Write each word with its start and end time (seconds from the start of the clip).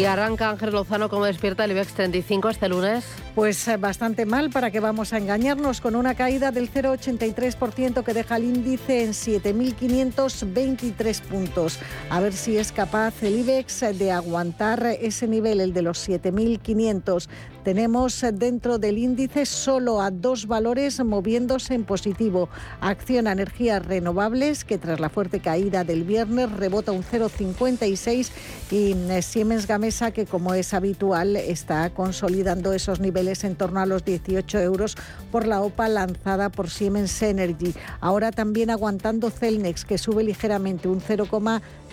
Y 0.00 0.06
arranca 0.06 0.48
Ángel 0.48 0.70
Lozano 0.70 1.10
como 1.10 1.26
despierta 1.26 1.66
el 1.66 1.72
IBEX 1.72 1.92
35 1.92 2.48
este 2.48 2.70
lunes. 2.70 3.04
Pues 3.34 3.68
eh, 3.68 3.76
bastante 3.76 4.24
mal, 4.24 4.48
para 4.48 4.70
que 4.70 4.80
vamos 4.80 5.12
a 5.12 5.18
engañarnos, 5.18 5.82
con 5.82 5.94
una 5.94 6.14
caída 6.14 6.52
del 6.52 6.72
0,83% 6.72 8.02
que 8.02 8.14
deja 8.14 8.38
el 8.38 8.44
índice 8.44 9.04
en 9.04 9.10
7.523 9.10 11.20
puntos. 11.20 11.78
A 12.08 12.18
ver 12.20 12.32
si 12.32 12.56
es 12.56 12.72
capaz 12.72 13.22
el 13.22 13.40
IBEX 13.40 13.98
de 13.98 14.10
aguantar 14.10 14.86
ese 14.86 15.28
nivel, 15.28 15.60
el 15.60 15.74
de 15.74 15.82
los 15.82 16.08
7.500. 16.08 17.28
Tenemos 17.64 18.24
dentro 18.34 18.78
del 18.78 18.96
índice 18.96 19.44
solo 19.44 20.00
a 20.00 20.10
dos 20.10 20.46
valores 20.46 21.04
moviéndose 21.04 21.74
en 21.74 21.84
positivo. 21.84 22.48
Acción 22.80 23.26
energías 23.26 23.84
renovables, 23.84 24.64
que 24.64 24.78
tras 24.78 24.98
la 24.98 25.10
fuerte 25.10 25.40
caída 25.40 25.84
del 25.84 26.04
viernes 26.04 26.50
rebota 26.50 26.92
un 26.92 27.02
0,56 27.02 28.30
y 28.70 28.92
eh, 28.92 29.22
Siemens 29.22 29.66
Gamesa, 29.66 30.10
que 30.10 30.24
como 30.24 30.54
es 30.54 30.72
habitual 30.72 31.36
está 31.36 31.90
consolidando 31.90 32.72
esos 32.72 32.98
niveles 33.00 33.44
en 33.44 33.56
torno 33.56 33.80
a 33.80 33.86
los 33.86 34.04
18 34.04 34.58
euros 34.60 34.96
por 35.30 35.46
la 35.46 35.60
OPA 35.60 35.88
lanzada 35.88 36.48
por 36.48 36.70
Siemens 36.70 37.20
Energy. 37.22 37.74
Ahora 38.00 38.32
también 38.32 38.70
aguantando 38.70 39.30
Celnex, 39.30 39.84
que 39.84 39.98
sube 39.98 40.24
ligeramente 40.24 40.88
un 40.88 41.00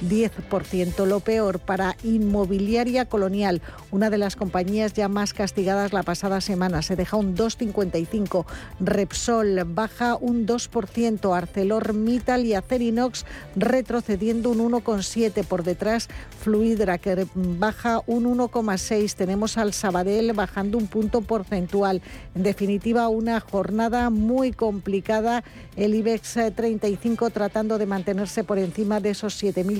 0,10%. 0.01 1.05
Lo 1.05 1.19
peor 1.19 1.59
para 1.59 1.95
Inmobiliaria 2.03 3.05
Colonial, 3.05 3.61
una 3.91 4.09
de 4.09 4.17
las 4.17 4.35
compañías 4.35 4.93
ya 4.93 5.07
más 5.07 5.33
castigadas 5.33 5.93
la 5.93 6.03
pasada 6.03 6.41
semana. 6.41 6.81
Se 6.81 6.95
deja 6.95 7.17
un 7.17 7.35
2,55. 7.35 8.45
Repsol 8.79 9.63
baja 9.65 10.15
un 10.15 10.45
2%. 10.45 11.35
ArcelorMittal 11.35 12.45
y 12.45 12.53
Acerinox 12.53 13.25
retrocediendo 13.55 14.51
un 14.51 14.71
1,7%. 14.71 15.45
Por 15.45 15.63
detrás, 15.63 16.09
Fluidra, 16.41 16.97
que 16.97 17.27
baja 17.35 18.01
un 18.05 18.25
1,6%. 18.25 19.15
Tenemos 19.15 19.57
al 19.57 19.73
Sabadell 19.73 20.33
bajando 20.33 20.77
un 20.77 20.87
punto 20.87 21.21
porcentual. 21.21 22.01
En 22.35 22.43
definitiva, 22.43 23.07
una 23.09 23.39
jornada 23.39 24.09
muy 24.09 24.51
complicada. 24.51 25.43
El 25.75 25.95
IBEX 25.95 26.37
35 26.55 27.29
tratando 27.29 27.77
de 27.77 27.85
mantenerse 27.85 28.43
por 28.43 28.57
encima 28.57 28.99
de 28.99 29.11
esos 29.11 29.33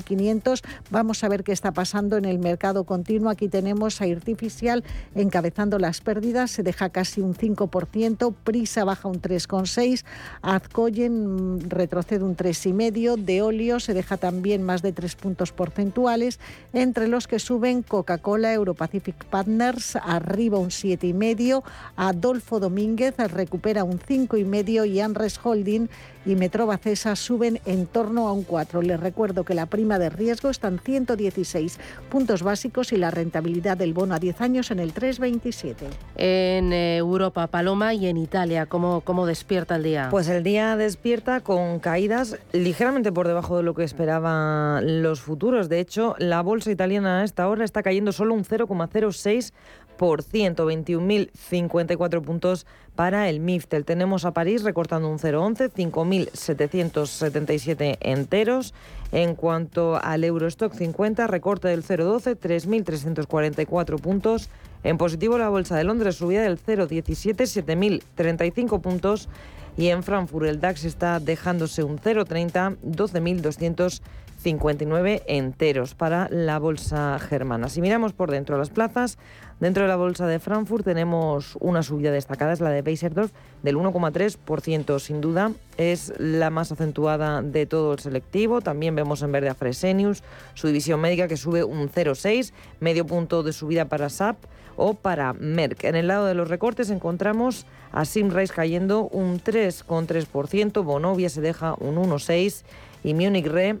7.500. 0.08 0.62
Vamos 0.90 1.22
a 1.24 1.28
ver 1.28 1.44
qué 1.44 1.52
está 1.52 1.72
pasando 1.72 2.16
en 2.16 2.24
el 2.24 2.38
mercado 2.38 2.84
continuo. 2.84 3.30
Aquí 3.30 3.48
tenemos 3.48 4.00
a 4.00 4.04
Artificial 4.04 4.84
encabezando 5.14 5.78
las 5.78 6.00
pérdidas. 6.00 6.50
Se 6.50 6.62
deja 6.62 6.90
casi 6.90 7.20
un 7.20 7.34
5%. 7.34 8.34
Prisa 8.44 8.84
baja 8.84 9.08
un 9.08 9.20
3,6%. 9.20 10.04
Azcoyen 10.42 11.60
retrocede 11.68 12.24
un 12.24 12.36
3,5%. 12.36 13.16
De 13.16 13.42
óleo 13.42 13.80
se 13.80 13.94
deja 13.94 14.16
también 14.16 14.62
más 14.62 14.82
de 14.82 14.92
3 14.92 15.14
puntos 15.16 15.52
porcentuales. 15.52 16.40
Entre 16.72 17.08
los 17.08 17.26
que 17.26 17.38
suben 17.38 17.82
Coca-Cola, 17.82 18.52
Europacific 18.54 19.24
Partners, 19.26 19.96
arriba 19.96 20.58
un 20.58 20.70
7,5%. 20.70 21.62
Adolfo 21.96 22.60
Domínguez 22.60 23.16
recupera 23.18 23.84
un 23.84 23.98
5,5% 23.98 24.88
y 24.88 25.00
Anres 25.00 25.38
Holding 25.42 25.88
y 26.24 26.34
Metrobacesa 26.34 27.16
suben 27.16 27.60
en 27.66 27.86
torno 27.86 28.28
a 28.28 28.32
un 28.32 28.44
4. 28.44 28.82
Les 28.82 29.00
recuerdo 29.00 29.44
que 29.44 29.54
la 29.54 29.66
prima 29.66 29.98
de 29.98 30.10
riesgo 30.10 30.50
está 30.50 30.68
en 30.68 30.78
116 30.78 31.78
puntos 32.10 32.42
básicos 32.42 32.92
y 32.92 32.96
la 32.96 33.10
rentabilidad 33.10 33.76
del 33.76 33.94
bono 33.94 34.14
a 34.14 34.18
10 34.18 34.40
años 34.40 34.70
en 34.70 34.78
el 34.78 34.94
3,27. 34.94 35.74
En 36.16 36.72
Europa, 36.72 37.46
Paloma, 37.46 37.94
y 37.94 38.06
en 38.06 38.16
Italia, 38.16 38.66
¿cómo, 38.66 39.02
¿cómo 39.02 39.26
despierta 39.26 39.76
el 39.76 39.82
día? 39.82 40.08
Pues 40.10 40.28
el 40.28 40.42
día 40.42 40.76
despierta 40.76 41.40
con 41.40 41.78
caídas 41.78 42.36
ligeramente 42.52 43.12
por 43.12 43.26
debajo 43.26 43.56
de 43.56 43.62
lo 43.62 43.74
que 43.74 43.84
esperaban 43.84 45.02
los 45.02 45.20
futuros. 45.20 45.68
De 45.68 45.80
hecho, 45.80 46.14
la 46.18 46.42
bolsa 46.42 46.70
italiana 46.70 47.20
a 47.20 47.24
esta 47.24 47.48
hora 47.48 47.64
está 47.64 47.82
cayendo 47.82 48.12
solo 48.12 48.34
un 48.34 48.44
0,06 48.44 49.52
por 49.98 50.22
121.054 50.22 52.22
puntos 52.22 52.64
para 52.96 53.28
el 53.28 53.40
MIFTEL. 53.40 53.84
Tenemos 53.84 54.24
a 54.24 54.32
París 54.32 54.62
recortando 54.62 55.10
un 55.10 55.18
0,11, 55.18 55.70
5.777 55.70 57.98
enteros. 58.00 58.72
En 59.12 59.34
cuanto 59.34 60.02
al 60.02 60.24
Eurostock 60.24 60.72
50, 60.72 61.26
recorte 61.26 61.68
del 61.68 61.84
0,12, 61.84 62.38
3.344 62.38 64.00
puntos. 64.00 64.48
En 64.84 64.96
positivo 64.96 65.36
la 65.36 65.50
Bolsa 65.50 65.76
de 65.76 65.84
Londres 65.84 66.16
subida 66.16 66.40
del 66.42 66.58
0,17, 66.58 68.00
7.035 68.16 68.80
puntos. 68.80 69.28
Y 69.76 69.88
en 69.88 70.02
Frankfurt 70.02 70.46
el 70.46 70.60
DAX 70.60 70.84
está 70.84 71.20
dejándose 71.20 71.84
un 71.84 71.98
0,30, 71.98 72.78
12.200 72.82 74.00
59 74.38 75.22
enteros 75.26 75.94
para 75.94 76.28
la 76.30 76.58
bolsa 76.58 77.18
germana. 77.18 77.68
Si 77.68 77.80
miramos 77.80 78.12
por 78.12 78.30
dentro 78.30 78.54
de 78.54 78.60
las 78.60 78.70
plazas, 78.70 79.18
dentro 79.58 79.82
de 79.82 79.88
la 79.88 79.96
bolsa 79.96 80.26
de 80.26 80.38
Frankfurt 80.38 80.84
tenemos 80.84 81.56
una 81.60 81.82
subida 81.82 82.12
destacada, 82.12 82.52
es 82.52 82.60
la 82.60 82.70
de 82.70 82.82
Beiserdorf, 82.82 83.32
del 83.62 83.76
1,3%. 83.76 84.98
Sin 85.00 85.20
duda 85.20 85.52
es 85.76 86.12
la 86.18 86.50
más 86.50 86.70
acentuada 86.70 87.42
de 87.42 87.66
todo 87.66 87.92
el 87.92 87.98
selectivo. 87.98 88.60
También 88.60 88.94
vemos 88.94 89.22
en 89.22 89.32
verde 89.32 89.48
a 89.48 89.54
Fresenius, 89.54 90.22
su 90.54 90.68
división 90.68 91.00
médica 91.00 91.26
que 91.26 91.36
sube 91.36 91.64
un 91.64 91.90
0,6, 91.90 92.52
medio 92.80 93.06
punto 93.06 93.42
de 93.42 93.52
subida 93.52 93.86
para 93.86 94.08
SAP 94.08 94.36
o 94.76 94.94
para 94.94 95.32
Merck. 95.32 95.82
En 95.82 95.96
el 95.96 96.06
lado 96.06 96.26
de 96.26 96.34
los 96.34 96.48
recortes 96.48 96.90
encontramos 96.90 97.66
a 97.90 98.04
Simrise 98.04 98.54
cayendo 98.54 99.08
un 99.08 99.40
3,3%, 99.40 100.84
Bonovia 100.84 101.28
se 101.28 101.40
deja 101.40 101.74
un 101.80 101.96
1,6% 101.96 102.62
y 103.02 103.14
Munich 103.14 103.46
Re 103.46 103.78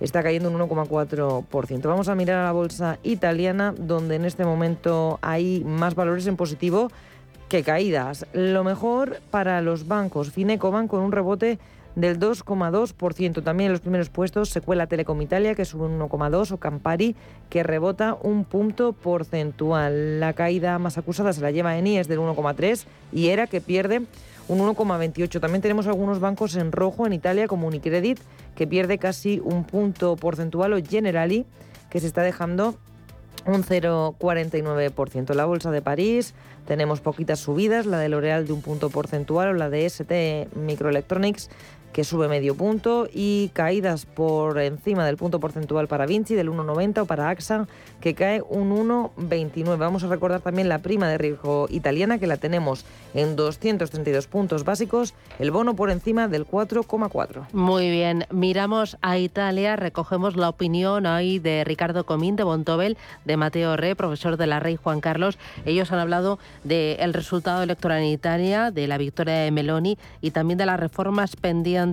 está 0.00 0.22
cayendo 0.22 0.50
un 0.50 0.58
1,4%. 0.58 1.82
Vamos 1.82 2.08
a 2.08 2.14
mirar 2.14 2.38
a 2.38 2.44
la 2.44 2.52
bolsa 2.52 2.98
italiana, 3.02 3.74
donde 3.76 4.16
en 4.16 4.24
este 4.24 4.44
momento 4.44 5.18
hay 5.22 5.62
más 5.64 5.94
valores 5.94 6.26
en 6.26 6.36
positivo 6.36 6.90
que 7.48 7.62
caídas. 7.62 8.26
Lo 8.32 8.64
mejor 8.64 9.20
para 9.30 9.60
los 9.62 9.86
bancos. 9.86 10.30
Fineco 10.30 10.70
van 10.70 10.88
con 10.88 11.00
un 11.00 11.12
rebote 11.12 11.58
del 11.94 12.20
2,2%. 12.20 13.42
También 13.42 13.68
en 13.68 13.72
los 13.72 13.80
primeros 13.80 14.10
puestos 14.10 14.50
se 14.50 14.60
cuela 14.60 14.86
Telecom 14.86 15.20
Italia, 15.22 15.54
que 15.54 15.64
sube 15.64 15.86
un 15.86 15.98
1,2%, 15.98 16.52
o 16.52 16.56
Campari, 16.58 17.16
que 17.48 17.62
rebota 17.62 18.16
un 18.20 18.44
punto 18.44 18.92
porcentual. 18.92 20.20
La 20.20 20.34
caída 20.34 20.78
más 20.78 20.98
acusada 20.98 21.32
se 21.32 21.40
la 21.40 21.50
lleva 21.50 21.76
Eni, 21.76 22.00
del 22.02 22.20
1,3%, 22.20 22.84
y 23.12 23.28
ERA, 23.28 23.46
que 23.46 23.60
pierde 23.60 24.02
un 24.48 24.58
1,28. 24.58 25.40
También 25.40 25.62
tenemos 25.62 25.86
algunos 25.86 26.20
bancos 26.20 26.56
en 26.56 26.72
rojo 26.72 27.06
en 27.06 27.12
Italia, 27.12 27.48
como 27.48 27.66
Unicredit, 27.66 28.18
que 28.54 28.66
pierde 28.66 28.98
casi 28.98 29.40
un 29.44 29.64
punto 29.64 30.16
porcentual, 30.16 30.72
o 30.72 30.82
Generali, 30.82 31.46
que 31.90 32.00
se 32.00 32.06
está 32.06 32.22
dejando 32.22 32.76
un 33.46 33.62
0,49%. 33.62 35.34
La 35.34 35.44
bolsa 35.44 35.70
de 35.70 35.82
París 35.82 36.34
tenemos 36.66 37.00
poquitas 37.00 37.38
subidas, 37.38 37.86
la 37.86 37.98
de 37.98 38.08
L'Oreal 38.08 38.46
de 38.46 38.52
un 38.52 38.60
punto 38.60 38.90
porcentual 38.90 39.48
o 39.48 39.54
la 39.54 39.70
de 39.70 39.86
ST 39.88 40.48
Microelectronics 40.56 41.48
que 41.96 42.04
sube 42.04 42.28
medio 42.28 42.54
punto 42.54 43.08
y 43.10 43.48
caídas 43.54 44.04
por 44.04 44.58
encima 44.58 45.06
del 45.06 45.16
punto 45.16 45.40
porcentual 45.40 45.88
para 45.88 46.04
Vinci 46.04 46.34
del 46.34 46.50
1,90 46.50 46.98
o 46.98 47.06
para 47.06 47.30
AXA 47.30 47.66
que 48.02 48.14
cae 48.14 48.42
un 48.42 48.70
1,29. 48.70 49.78
Vamos 49.78 50.04
a 50.04 50.08
recordar 50.08 50.42
también 50.42 50.68
la 50.68 50.80
prima 50.80 51.08
de 51.08 51.16
riesgo 51.16 51.68
italiana 51.70 52.18
que 52.18 52.26
la 52.26 52.36
tenemos 52.36 52.84
en 53.14 53.34
232 53.34 54.26
puntos 54.26 54.64
básicos, 54.64 55.14
el 55.38 55.50
bono 55.50 55.74
por 55.74 55.90
encima 55.90 56.28
del 56.28 56.46
4,4. 56.46 57.46
Muy 57.52 57.90
bien, 57.90 58.26
miramos 58.30 58.98
a 59.00 59.16
Italia, 59.16 59.76
recogemos 59.76 60.36
la 60.36 60.50
opinión 60.50 61.06
ahí 61.06 61.38
de 61.38 61.64
Ricardo 61.64 62.04
Comín 62.04 62.36
de 62.36 62.44
Bontobel, 62.44 62.98
de 63.24 63.38
Mateo 63.38 63.74
Re, 63.76 63.96
profesor 63.96 64.36
de 64.36 64.46
la 64.46 64.60
Rey 64.60 64.76
Juan 64.76 65.00
Carlos. 65.00 65.38
Ellos 65.64 65.90
han 65.92 65.98
hablado 65.98 66.38
del 66.62 67.14
resultado 67.14 67.62
electoral 67.62 68.00
en 68.00 68.08
Italia, 68.08 68.70
de 68.70 68.86
la 68.86 68.98
victoria 68.98 69.36
de 69.36 69.50
Meloni 69.50 69.96
y 70.20 70.32
también 70.32 70.58
de 70.58 70.66
las 70.66 70.78
reformas 70.78 71.36
pendientes 71.36 71.85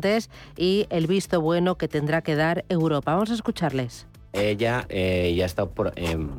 y 0.58 0.88
el 0.90 1.08
visto 1.08 1.42
bueno 1.42 1.76
que 1.76 1.88
tendrá 1.88 2.22
que 2.22 2.36
dar 2.36 2.66
Europa. 2.70 3.14
Vamos 3.14 3.32
a 3.32 3.34
escucharles. 3.34 4.08
Ella 4.34 4.86
eh, 4.90 5.34
ya 5.38 5.46
está 5.46 5.68
por, 5.68 5.94
em, 5.96 6.30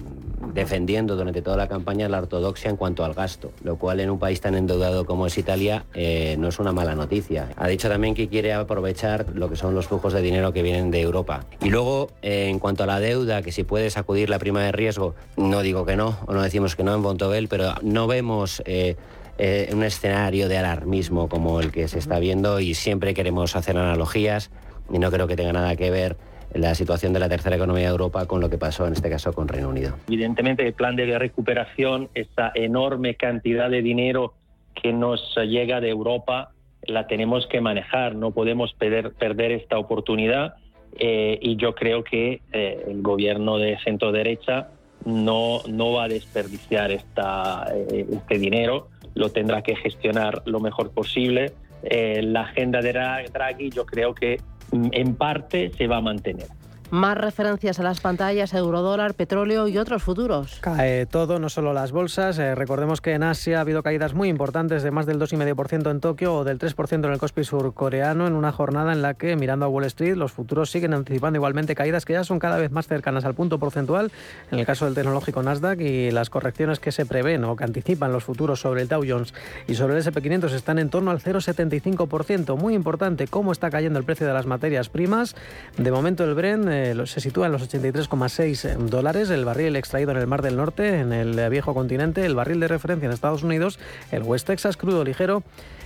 defendiendo 0.53 1.15
durante 1.17 1.43
toda 1.43 1.56
la 1.56 1.69
campaña 1.69 2.09
la 2.09 2.19
ortodoxia 2.19 2.69
en 2.69 2.77
cuanto 2.77 3.05
al 3.05 3.15
gasto, 3.15 3.53
lo 3.62 3.77
cual 3.77 4.01
en 4.01 4.11
un 4.11 4.19
país 4.19 4.41
tan 4.41 4.56
endeudado 4.56 5.06
como 5.06 5.27
es 5.27 5.39
Italia 5.39 5.85
eh, 5.95 6.35
no 6.39 6.49
es 6.49 6.59
una 6.59 6.73
mala 6.73 6.97
noticia. 6.97 7.51
Ha 7.56 7.69
dicho 7.69 7.89
también 7.89 8.15
que 8.15 8.29
quiere 8.29 8.53
aprovechar 8.53 9.27
lo 9.35 9.49
que 9.49 9.55
son 9.55 9.75
los 9.75 9.87
flujos 9.87 10.12
de 10.12 10.23
dinero 10.23 10.53
que 10.53 10.62
vienen 10.62 10.91
de 10.91 11.00
Europa. 11.00 11.45
Y 11.62 11.71
luego, 11.71 12.11
eh, 12.23 12.49
en 12.49 12.59
cuanto 12.59 12.83
a 12.83 12.87
la 12.87 12.99
deuda, 12.99 13.43
que 13.43 13.53
si 13.53 13.62
puede 13.62 13.91
sacudir 13.91 14.29
la 14.29 14.41
prima 14.41 14.62
de 14.62 14.73
riesgo, 14.73 15.15
no 15.37 15.62
digo 15.62 15.87
que 15.87 15.95
no, 15.95 16.19
o 16.27 16.35
no 16.35 16.43
decimos 16.43 16.75
que 16.75 16.83
no 16.83 16.95
en 16.95 17.03
Bontobel, 17.03 17.47
pero 17.49 17.75
no 17.83 18.09
vemos... 18.09 18.62
Eh, 18.67 18.97
un 19.39 19.83
escenario 19.83 20.49
de 20.49 20.59
alarmismo 20.59 21.29
como 21.29 21.61
el 21.61 21.73
que 21.73 21.89
se 21.89 21.99
está 21.99 22.19
viendo 22.19 22.61
y 22.61 22.75
siempre 22.75 23.15
queremos 23.15 23.57
hacer 23.57 23.77
analogías 23.77 24.51
y 24.93 24.99
no 24.99 25.11
creo 25.11 25.27
que 25.27 25.37
tenga 25.37 25.53
nada 25.53 25.77
que 25.77 25.91
ver 25.91 26.17
la 26.55 26.75
situación 26.75 27.13
de 27.13 27.19
la 27.19 27.29
tercera 27.29 27.57
economía 27.57 27.85
de 27.85 27.91
Europa 27.91 28.27
con 28.27 28.41
lo 28.41 28.49
que 28.49 28.59
pasó 28.59 28.87
en 28.87 28.93
este 28.93 29.11
caso 29.11 29.33
con 29.33 29.49
Reino 29.49 29.69
Unido. 29.69 29.97
Evidentemente 30.07 30.67
el 30.67 30.73
plan 30.73 30.97
de 30.97 31.19
recuperación, 31.19 32.09
esa 32.15 32.53
enorme 32.55 33.17
cantidad 33.17 33.69
de 33.69 33.83
dinero 33.83 34.35
que 34.81 34.93
nos 34.93 35.35
llega 35.37 35.81
de 35.81 35.91
Europa, 35.91 36.53
la 36.87 37.07
tenemos 37.07 37.47
que 37.47 37.61
manejar, 37.61 38.15
no 38.15 38.31
podemos 38.31 38.73
perder, 38.75 39.13
perder 39.13 39.53
esta 39.53 39.79
oportunidad 39.79 40.55
eh, 40.97 41.39
y 41.41 41.57
yo 41.57 41.75
creo 41.75 42.05
que 42.05 42.41
eh, 42.53 42.85
el 42.89 43.03
gobierno 43.03 43.59
de 43.59 43.79
centro 43.83 44.13
derecha 44.13 44.69
no, 45.05 45.61
no 45.69 45.93
va 45.93 46.05
a 46.05 46.09
desperdiciar 46.09 46.93
esta, 46.93 47.67
eh, 47.75 48.07
este 48.13 48.39
dinero, 48.39 48.89
lo 49.14 49.31
tendrá 49.31 49.62
que 49.62 49.76
gestionar 49.76 50.43
lo 50.46 50.61
mejor 50.61 50.90
posible. 50.93 51.52
la 51.82 52.43
agenda 52.43 52.81
de 52.81 52.93
Draghi 52.93 53.70
yo 53.70 53.84
creo 53.84 54.14
que 54.14 54.40
en 54.72 55.14
parte 55.14 55.70
se 55.76 55.87
va 55.87 55.99
a 55.99 56.00
mantener. 56.00 56.49
Más 56.94 57.19
referencias 57.19 57.81
a 57.81 57.82
las 57.82 57.99
pantallas, 57.99 58.55
eurodólar, 58.55 59.14
petróleo 59.14 59.67
y 59.67 59.79
otros 59.79 60.00
futuros. 60.00 60.58
Cae 60.61 61.06
todo, 61.06 61.41
no 61.41 61.49
solo 61.49 61.73
las 61.73 61.91
bolsas. 61.91 62.38
Eh, 62.38 62.55
recordemos 62.55 63.00
que 63.00 63.14
en 63.14 63.25
Asia 63.25 63.58
ha 63.58 63.62
habido 63.62 63.82
caídas 63.82 64.14
muy 64.14 64.29
importantes 64.29 64.85
de 64.85 64.93
más 64.93 65.05
del 65.05 65.19
2,5% 65.19 65.91
en 65.91 65.99
Tokio 65.99 66.37
o 66.37 66.44
del 66.44 66.61
3% 66.61 67.05
en 67.05 67.12
el 67.12 67.19
Kospi 67.19 67.43
surcoreano 67.43 68.29
en 68.29 68.35
una 68.35 68.52
jornada 68.52 68.93
en 68.93 69.02
la 69.02 69.14
que, 69.14 69.35
mirando 69.35 69.67
a 69.67 69.69
Wall 69.69 69.87
Street, 69.87 70.14
los 70.14 70.31
futuros 70.31 70.70
siguen 70.70 70.94
anticipando 70.94 71.37
igualmente 71.37 71.75
caídas 71.75 72.05
que 72.05 72.12
ya 72.12 72.23
son 72.23 72.38
cada 72.38 72.58
vez 72.58 72.70
más 72.70 72.87
cercanas 72.87 73.25
al 73.25 73.35
punto 73.35 73.58
porcentual 73.58 74.12
en 74.52 74.61
el 74.61 74.64
caso 74.64 74.85
del 74.85 74.94
tecnológico 74.94 75.43
Nasdaq 75.43 75.81
y 75.81 76.12
las 76.12 76.31
correcciones 76.31 76.79
que 76.79 76.93
se 76.93 77.06
prevén 77.06 77.43
o 77.43 77.56
que 77.56 77.64
anticipan 77.64 78.12
los 78.12 78.23
futuros 78.23 78.61
sobre 78.61 78.82
el 78.82 78.88
Dow 78.88 79.02
Jones 79.05 79.35
y 79.67 79.75
sobre 79.75 79.97
el 79.97 80.05
SP500 80.05 80.52
están 80.52 80.79
en 80.79 80.90
torno 80.90 81.11
al 81.11 81.19
0,75%. 81.19 82.56
Muy 82.56 82.75
importante 82.75 83.26
cómo 83.26 83.50
está 83.50 83.69
cayendo 83.69 83.99
el 83.99 84.05
precio 84.05 84.29
de 84.29 84.32
las 84.32 84.47
materias 84.47 84.88
primas. 84.90 85.35
De 85.76 85.90
momento 85.90 86.23
el 86.23 86.35
Bren 86.35 86.69
eh, 86.69 86.84
se 87.07 87.21
sitúa 87.21 87.47
en 87.47 87.53
los 87.53 87.63
83,6 87.63 88.69
eh, 88.69 88.77
dólares. 88.79 89.31
El 89.31 89.45
barril 89.45 89.77
extraído 89.77 90.11
en 90.11 90.19
el 90.19 90.27
Mar 90.27 90.43
del 90.43 90.57
Norte, 90.57 91.01
en 91.01 91.13
el 91.13 91.39
eh, 91.39 91.49
viejo 91.49 91.75
continente, 91.75 92.25
el 92.25 92.35
barril 92.35 92.61
de 92.61 92.69
referencia 92.69 93.07
en 93.07 93.13
Estados 93.13 93.43
Unidos, 93.43 93.79
el 94.11 94.23
West 94.23 94.47
Texas 94.47 94.77
crudo 94.77 95.05
ligero, 95.05 95.43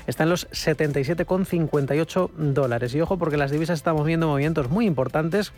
está 0.06 0.24
en 0.24 0.30
los 0.30 0.48
77,58 0.50 2.30
dólares. 2.36 2.94
Y 2.94 3.00
ojo 3.00 3.18
porque 3.18 3.36
las 3.36 3.50
divisas 3.50 3.78
estamos 3.78 4.06
viendo 4.06 4.26
movimientos 4.28 4.70
muy 4.70 4.86
importantes 4.86 5.52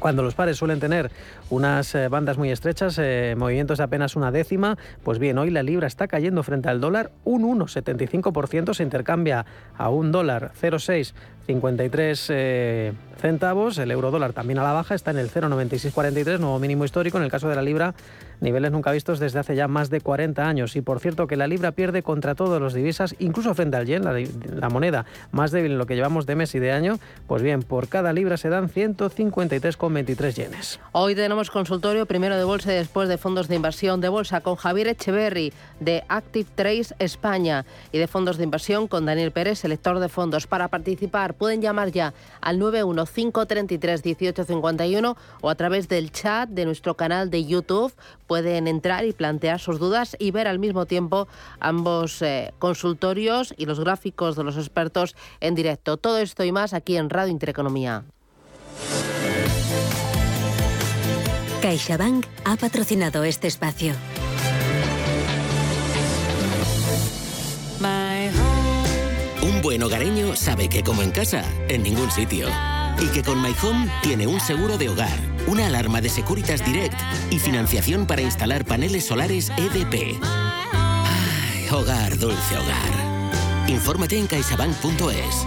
cuando 0.00 0.22
los 0.22 0.34
pares 0.34 0.56
suelen 0.56 0.80
tener 0.80 1.10
unas 1.50 1.94
eh, 1.94 2.08
bandas 2.08 2.36
muy 2.36 2.50
estrechas, 2.50 2.98
movimientos 3.36 3.78
de 3.78 3.84
apenas 3.84 4.16
una 4.16 4.32
décima, 4.32 4.76
pues 5.04 5.18
bien, 5.18 5.38
hoy 5.38 5.50
la 5.50 5.62
libra 5.62 5.86
está 5.86 6.08
cayendo 6.08 6.42
frente 6.42 6.68
al 6.68 6.80
dólar 6.80 7.12
un 7.24 7.42
1,75%, 7.42 8.74
se 8.74 8.82
intercambia 8.82 9.46
a 9.76 9.90
un 9.90 10.10
dólar 10.10 10.50
0,653 11.46 12.26
eh, 12.30 12.92
centavos, 13.20 13.78
el 13.78 13.90
euro 13.90 14.10
dólar 14.10 14.32
también 14.32 14.58
a 14.58 14.62
la 14.62 14.72
baja, 14.72 14.94
está 14.94 15.10
en 15.10 15.18
el 15.18 15.30
0,9643, 15.30 16.38
nuevo 16.38 16.58
mínimo 16.58 16.84
histórico, 16.84 17.18
en 17.18 17.24
el 17.24 17.30
caso 17.30 17.48
de 17.48 17.56
la 17.56 17.62
libra 17.62 17.94
niveles 18.44 18.70
nunca 18.70 18.92
vistos 18.92 19.18
desde 19.18 19.38
hace 19.38 19.56
ya 19.56 19.68
más 19.68 19.90
de 19.90 20.00
40 20.00 20.46
años. 20.46 20.76
Y 20.76 20.82
por 20.82 21.00
cierto 21.00 21.26
que 21.26 21.36
la 21.36 21.46
libra 21.46 21.72
pierde 21.72 22.02
contra 22.02 22.34
todos 22.34 22.60
los 22.60 22.74
divisas, 22.74 23.14
incluso 23.18 23.54
frente 23.54 23.76
al 23.76 23.86
yen, 23.86 24.04
la, 24.04 24.68
moneda 24.68 25.04
más 25.32 25.50
débil 25.50 25.72
en 25.72 25.78
lo 25.78 25.86
que 25.86 25.94
llevamos 25.94 26.26
de 26.26 26.36
mes 26.36 26.54
y 26.54 26.58
de 26.58 26.72
año. 26.72 26.98
Pues 27.26 27.42
bien, 27.42 27.62
por 27.62 27.88
cada 27.88 28.12
libra 28.12 28.36
se 28.36 28.48
dan 28.48 28.68
153,23 28.68 30.34
yenes. 30.34 30.80
Hoy 30.92 31.14
tenemos 31.14 31.50
consultorio 31.50 32.06
primero 32.06 32.36
de 32.36 32.44
bolsa 32.44 32.72
y 32.72 32.76
después 32.76 33.08
de 33.08 33.18
fondos 33.18 33.48
de 33.48 33.56
inversión 33.56 34.00
de 34.00 34.08
bolsa 34.08 34.40
con 34.40 34.56
Javier 34.56 34.88
Echeverry 34.88 35.52
de 35.80 36.04
Active 36.08 36.48
Trace 36.54 36.94
España 36.98 37.64
y 37.92 37.98
de 37.98 38.06
fondos 38.06 38.36
de 38.36 38.44
inversión 38.44 38.88
con 38.88 39.06
Daniel 39.06 39.32
Pérez, 39.32 39.58
selector 39.60 39.98
de 39.98 40.08
fondos. 40.08 40.46
Para 40.46 40.68
participar 40.68 41.33
pueden 41.34 41.60
llamar 41.60 41.92
ya 41.92 42.14
al 42.40 42.58
915331851 42.58 45.16
o 45.40 45.50
a 45.50 45.54
través 45.54 45.88
del 45.88 46.10
chat 46.10 46.48
de 46.48 46.64
nuestro 46.64 46.96
canal 46.96 47.30
de 47.30 47.44
YouTube 47.44 47.92
pueden 48.26 48.66
entrar 48.68 49.04
y 49.04 49.12
plantear 49.12 49.60
sus 49.60 49.78
dudas 49.78 50.16
y 50.18 50.30
ver 50.30 50.48
al 50.48 50.58
mismo 50.58 50.86
tiempo 50.86 51.28
ambos 51.60 52.22
eh, 52.22 52.52
consultorios 52.58 53.54
y 53.56 53.66
los 53.66 53.80
gráficos 53.80 54.36
de 54.36 54.44
los 54.44 54.56
expertos 54.56 55.16
en 55.40 55.54
directo. 55.54 55.96
Todo 55.96 56.18
esto 56.18 56.44
y 56.44 56.52
más 56.52 56.74
aquí 56.74 56.96
en 56.96 57.10
Radio 57.10 57.32
Intereconomía. 57.32 58.04
CaixaBank 61.62 62.26
ha 62.44 62.56
patrocinado 62.56 63.24
este 63.24 63.48
espacio. 63.48 63.94
Buen 69.64 69.82
hogareño 69.82 70.36
sabe 70.36 70.68
que 70.68 70.82
como 70.82 71.00
en 71.00 71.10
casa, 71.10 71.42
en 71.68 71.82
ningún 71.82 72.10
sitio 72.10 72.48
y 73.00 73.06
que 73.06 73.22
con 73.22 73.40
My 73.40 73.54
Home 73.62 73.90
tiene 74.02 74.26
un 74.26 74.38
seguro 74.38 74.76
de 74.76 74.90
hogar, 74.90 75.18
una 75.46 75.68
alarma 75.68 76.02
de 76.02 76.10
Securitas 76.10 76.62
Direct 76.66 77.00
y 77.30 77.38
financiación 77.38 78.06
para 78.06 78.20
instalar 78.20 78.66
paneles 78.66 79.06
solares 79.06 79.50
EDP. 79.56 80.20
Ay, 80.22 81.66
hogar, 81.70 82.18
dulce 82.18 82.58
hogar. 82.58 83.66
Infórmate 83.66 84.18
en 84.18 84.26
caixabank.es. 84.26 85.46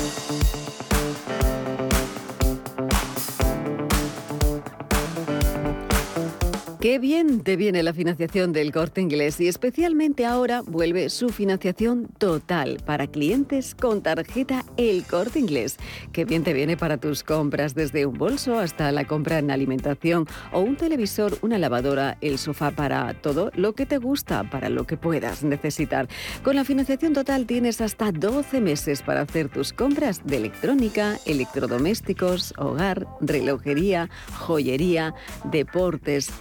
Qué 6.81 6.97
bien 6.97 7.41
te 7.41 7.57
viene 7.57 7.83
la 7.83 7.93
financiación 7.93 8.53
del 8.53 8.71
corte 8.71 9.01
inglés 9.01 9.39
y 9.39 9.47
especialmente 9.47 10.25
ahora 10.25 10.63
vuelve 10.65 11.11
su 11.11 11.29
financiación 11.29 12.07
total 12.17 12.81
para 12.83 13.05
clientes 13.05 13.75
con 13.75 14.01
tarjeta 14.01 14.65
El 14.77 15.03
corte 15.03 15.37
inglés. 15.37 15.77
Qué 16.11 16.25
bien 16.25 16.43
te 16.43 16.53
viene 16.53 16.77
para 16.77 16.97
tus 16.97 17.21
compras 17.21 17.75
desde 17.75 18.07
un 18.07 18.15
bolso 18.15 18.57
hasta 18.57 18.91
la 18.91 19.05
compra 19.05 19.37
en 19.37 19.51
alimentación 19.51 20.25
o 20.51 20.61
un 20.61 20.75
televisor, 20.75 21.37
una 21.43 21.59
lavadora, 21.59 22.17
el 22.19 22.39
sofá 22.39 22.71
para 22.71 23.13
todo 23.13 23.51
lo 23.53 23.75
que 23.75 23.85
te 23.85 23.99
gusta, 23.99 24.49
para 24.49 24.69
lo 24.69 24.87
que 24.87 24.97
puedas 24.97 25.43
necesitar. 25.43 26.07
Con 26.43 26.55
la 26.55 26.65
financiación 26.65 27.13
total 27.13 27.45
tienes 27.45 27.79
hasta 27.79 28.11
12 28.11 28.59
meses 28.59 29.03
para 29.03 29.21
hacer 29.21 29.49
tus 29.49 29.71
compras 29.71 30.21
de 30.25 30.37
electrónica, 30.37 31.19
electrodomésticos, 31.27 32.55
hogar, 32.57 33.05
relojería, 33.19 34.09
joyería, 34.39 35.13
deportes, 35.43 36.31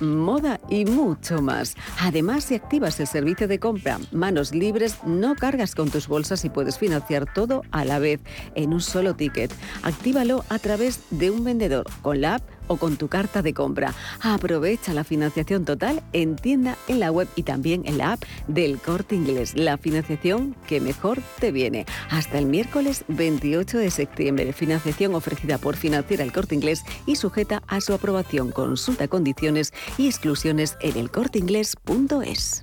y 0.68 0.84
mucho 0.84 1.42
más. 1.42 1.74
Además, 2.00 2.44
si 2.44 2.54
activas 2.54 3.00
el 3.00 3.06
servicio 3.06 3.48
de 3.48 3.58
compra 3.58 3.98
manos 4.12 4.54
libres, 4.54 4.98
no 5.04 5.34
cargas 5.34 5.74
con 5.74 5.90
tus 5.90 6.06
bolsas 6.06 6.44
y 6.44 6.50
puedes 6.50 6.78
financiar 6.78 7.32
todo 7.32 7.62
a 7.72 7.84
la 7.84 7.98
vez 7.98 8.20
en 8.54 8.72
un 8.72 8.80
solo 8.80 9.14
ticket. 9.14 9.52
Actívalo 9.82 10.44
a 10.48 10.58
través 10.58 11.00
de 11.10 11.30
un 11.30 11.42
vendedor 11.42 11.86
con 12.02 12.20
la 12.20 12.36
app 12.36 12.59
o 12.70 12.76
con 12.76 12.96
tu 12.96 13.08
carta 13.08 13.42
de 13.42 13.52
compra. 13.52 13.92
Aprovecha 14.20 14.94
la 14.94 15.02
financiación 15.02 15.64
total 15.64 16.02
en 16.12 16.36
tienda, 16.36 16.76
en 16.86 17.00
la 17.00 17.10
web 17.10 17.26
y 17.34 17.42
también 17.42 17.82
en 17.84 17.98
la 17.98 18.12
app 18.12 18.22
del 18.46 18.78
Corte 18.78 19.16
Inglés. 19.16 19.56
La 19.56 19.76
financiación 19.76 20.54
que 20.68 20.80
mejor 20.80 21.18
te 21.40 21.50
viene. 21.50 21.84
Hasta 22.10 22.38
el 22.38 22.46
miércoles 22.46 23.04
28 23.08 23.78
de 23.78 23.90
septiembre. 23.90 24.52
Financiación 24.52 25.16
ofrecida 25.16 25.58
por 25.58 25.76
Financiera 25.76 26.22
el 26.22 26.32
Corte 26.32 26.54
Inglés 26.54 26.84
y 27.06 27.16
sujeta 27.16 27.62
a 27.66 27.80
su 27.80 27.92
aprobación. 27.92 28.52
Consulta 28.52 29.08
condiciones 29.08 29.72
y 29.98 30.06
exclusiones 30.06 30.76
en 30.80 30.96
elcorteinglés.es. 30.96 32.62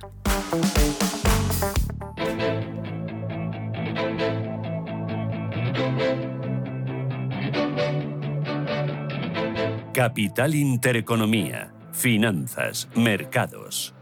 Capital 9.98 10.54
Intereconomía, 10.54 11.74
Finanzas, 11.90 12.88
Mercados. 12.94 13.92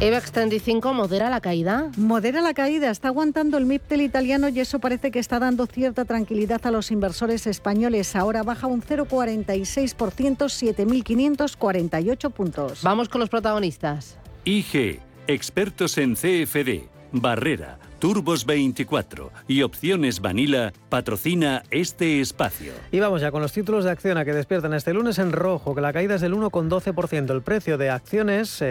EVEX 0.00 0.32
35 0.32 0.94
modera 0.94 1.28
la 1.28 1.42
caída. 1.42 1.90
Modera 1.98 2.40
la 2.40 2.54
caída, 2.54 2.90
está 2.90 3.08
aguantando 3.08 3.58
el 3.58 3.66
MIPTEL 3.66 4.00
italiano 4.00 4.48
y 4.48 4.60
eso 4.60 4.78
parece 4.78 5.10
que 5.10 5.18
está 5.18 5.38
dando 5.38 5.66
cierta 5.66 6.06
tranquilidad 6.06 6.64
a 6.64 6.70
los 6.70 6.90
inversores 6.90 7.46
españoles. 7.46 8.16
Ahora 8.16 8.42
baja 8.42 8.68
un 8.68 8.80
0,46%, 8.80 10.48
7.548 10.48 12.32
puntos. 12.32 12.82
Vamos 12.82 13.10
con 13.10 13.20
los 13.20 13.28
protagonistas. 13.28 14.16
IG, 14.46 15.00
expertos 15.26 15.98
en 15.98 16.14
CFD, 16.14 16.88
Barrera, 17.12 17.78
Turbos 17.98 18.46
24 18.46 19.32
y 19.48 19.62
Opciones 19.62 20.20
Vanilla 20.20 20.72
patrocina 20.88 21.64
este 21.72 22.20
espacio. 22.20 22.72
Y 22.92 23.00
vamos 23.00 23.20
ya 23.20 23.32
con 23.32 23.42
los 23.42 23.52
títulos 23.52 23.84
de 23.84 23.90
acción 23.90 24.18
a 24.18 24.24
que 24.24 24.32
despiertan 24.32 24.72
este 24.72 24.94
lunes 24.94 25.18
en 25.18 25.32
rojo, 25.32 25.74
que 25.74 25.80
la 25.80 25.92
caída 25.92 26.14
es 26.14 26.20
del 26.20 26.34
1,12%. 26.34 27.30
El 27.32 27.42
precio 27.42 27.76
de 27.76 27.90
acciones, 27.90 28.62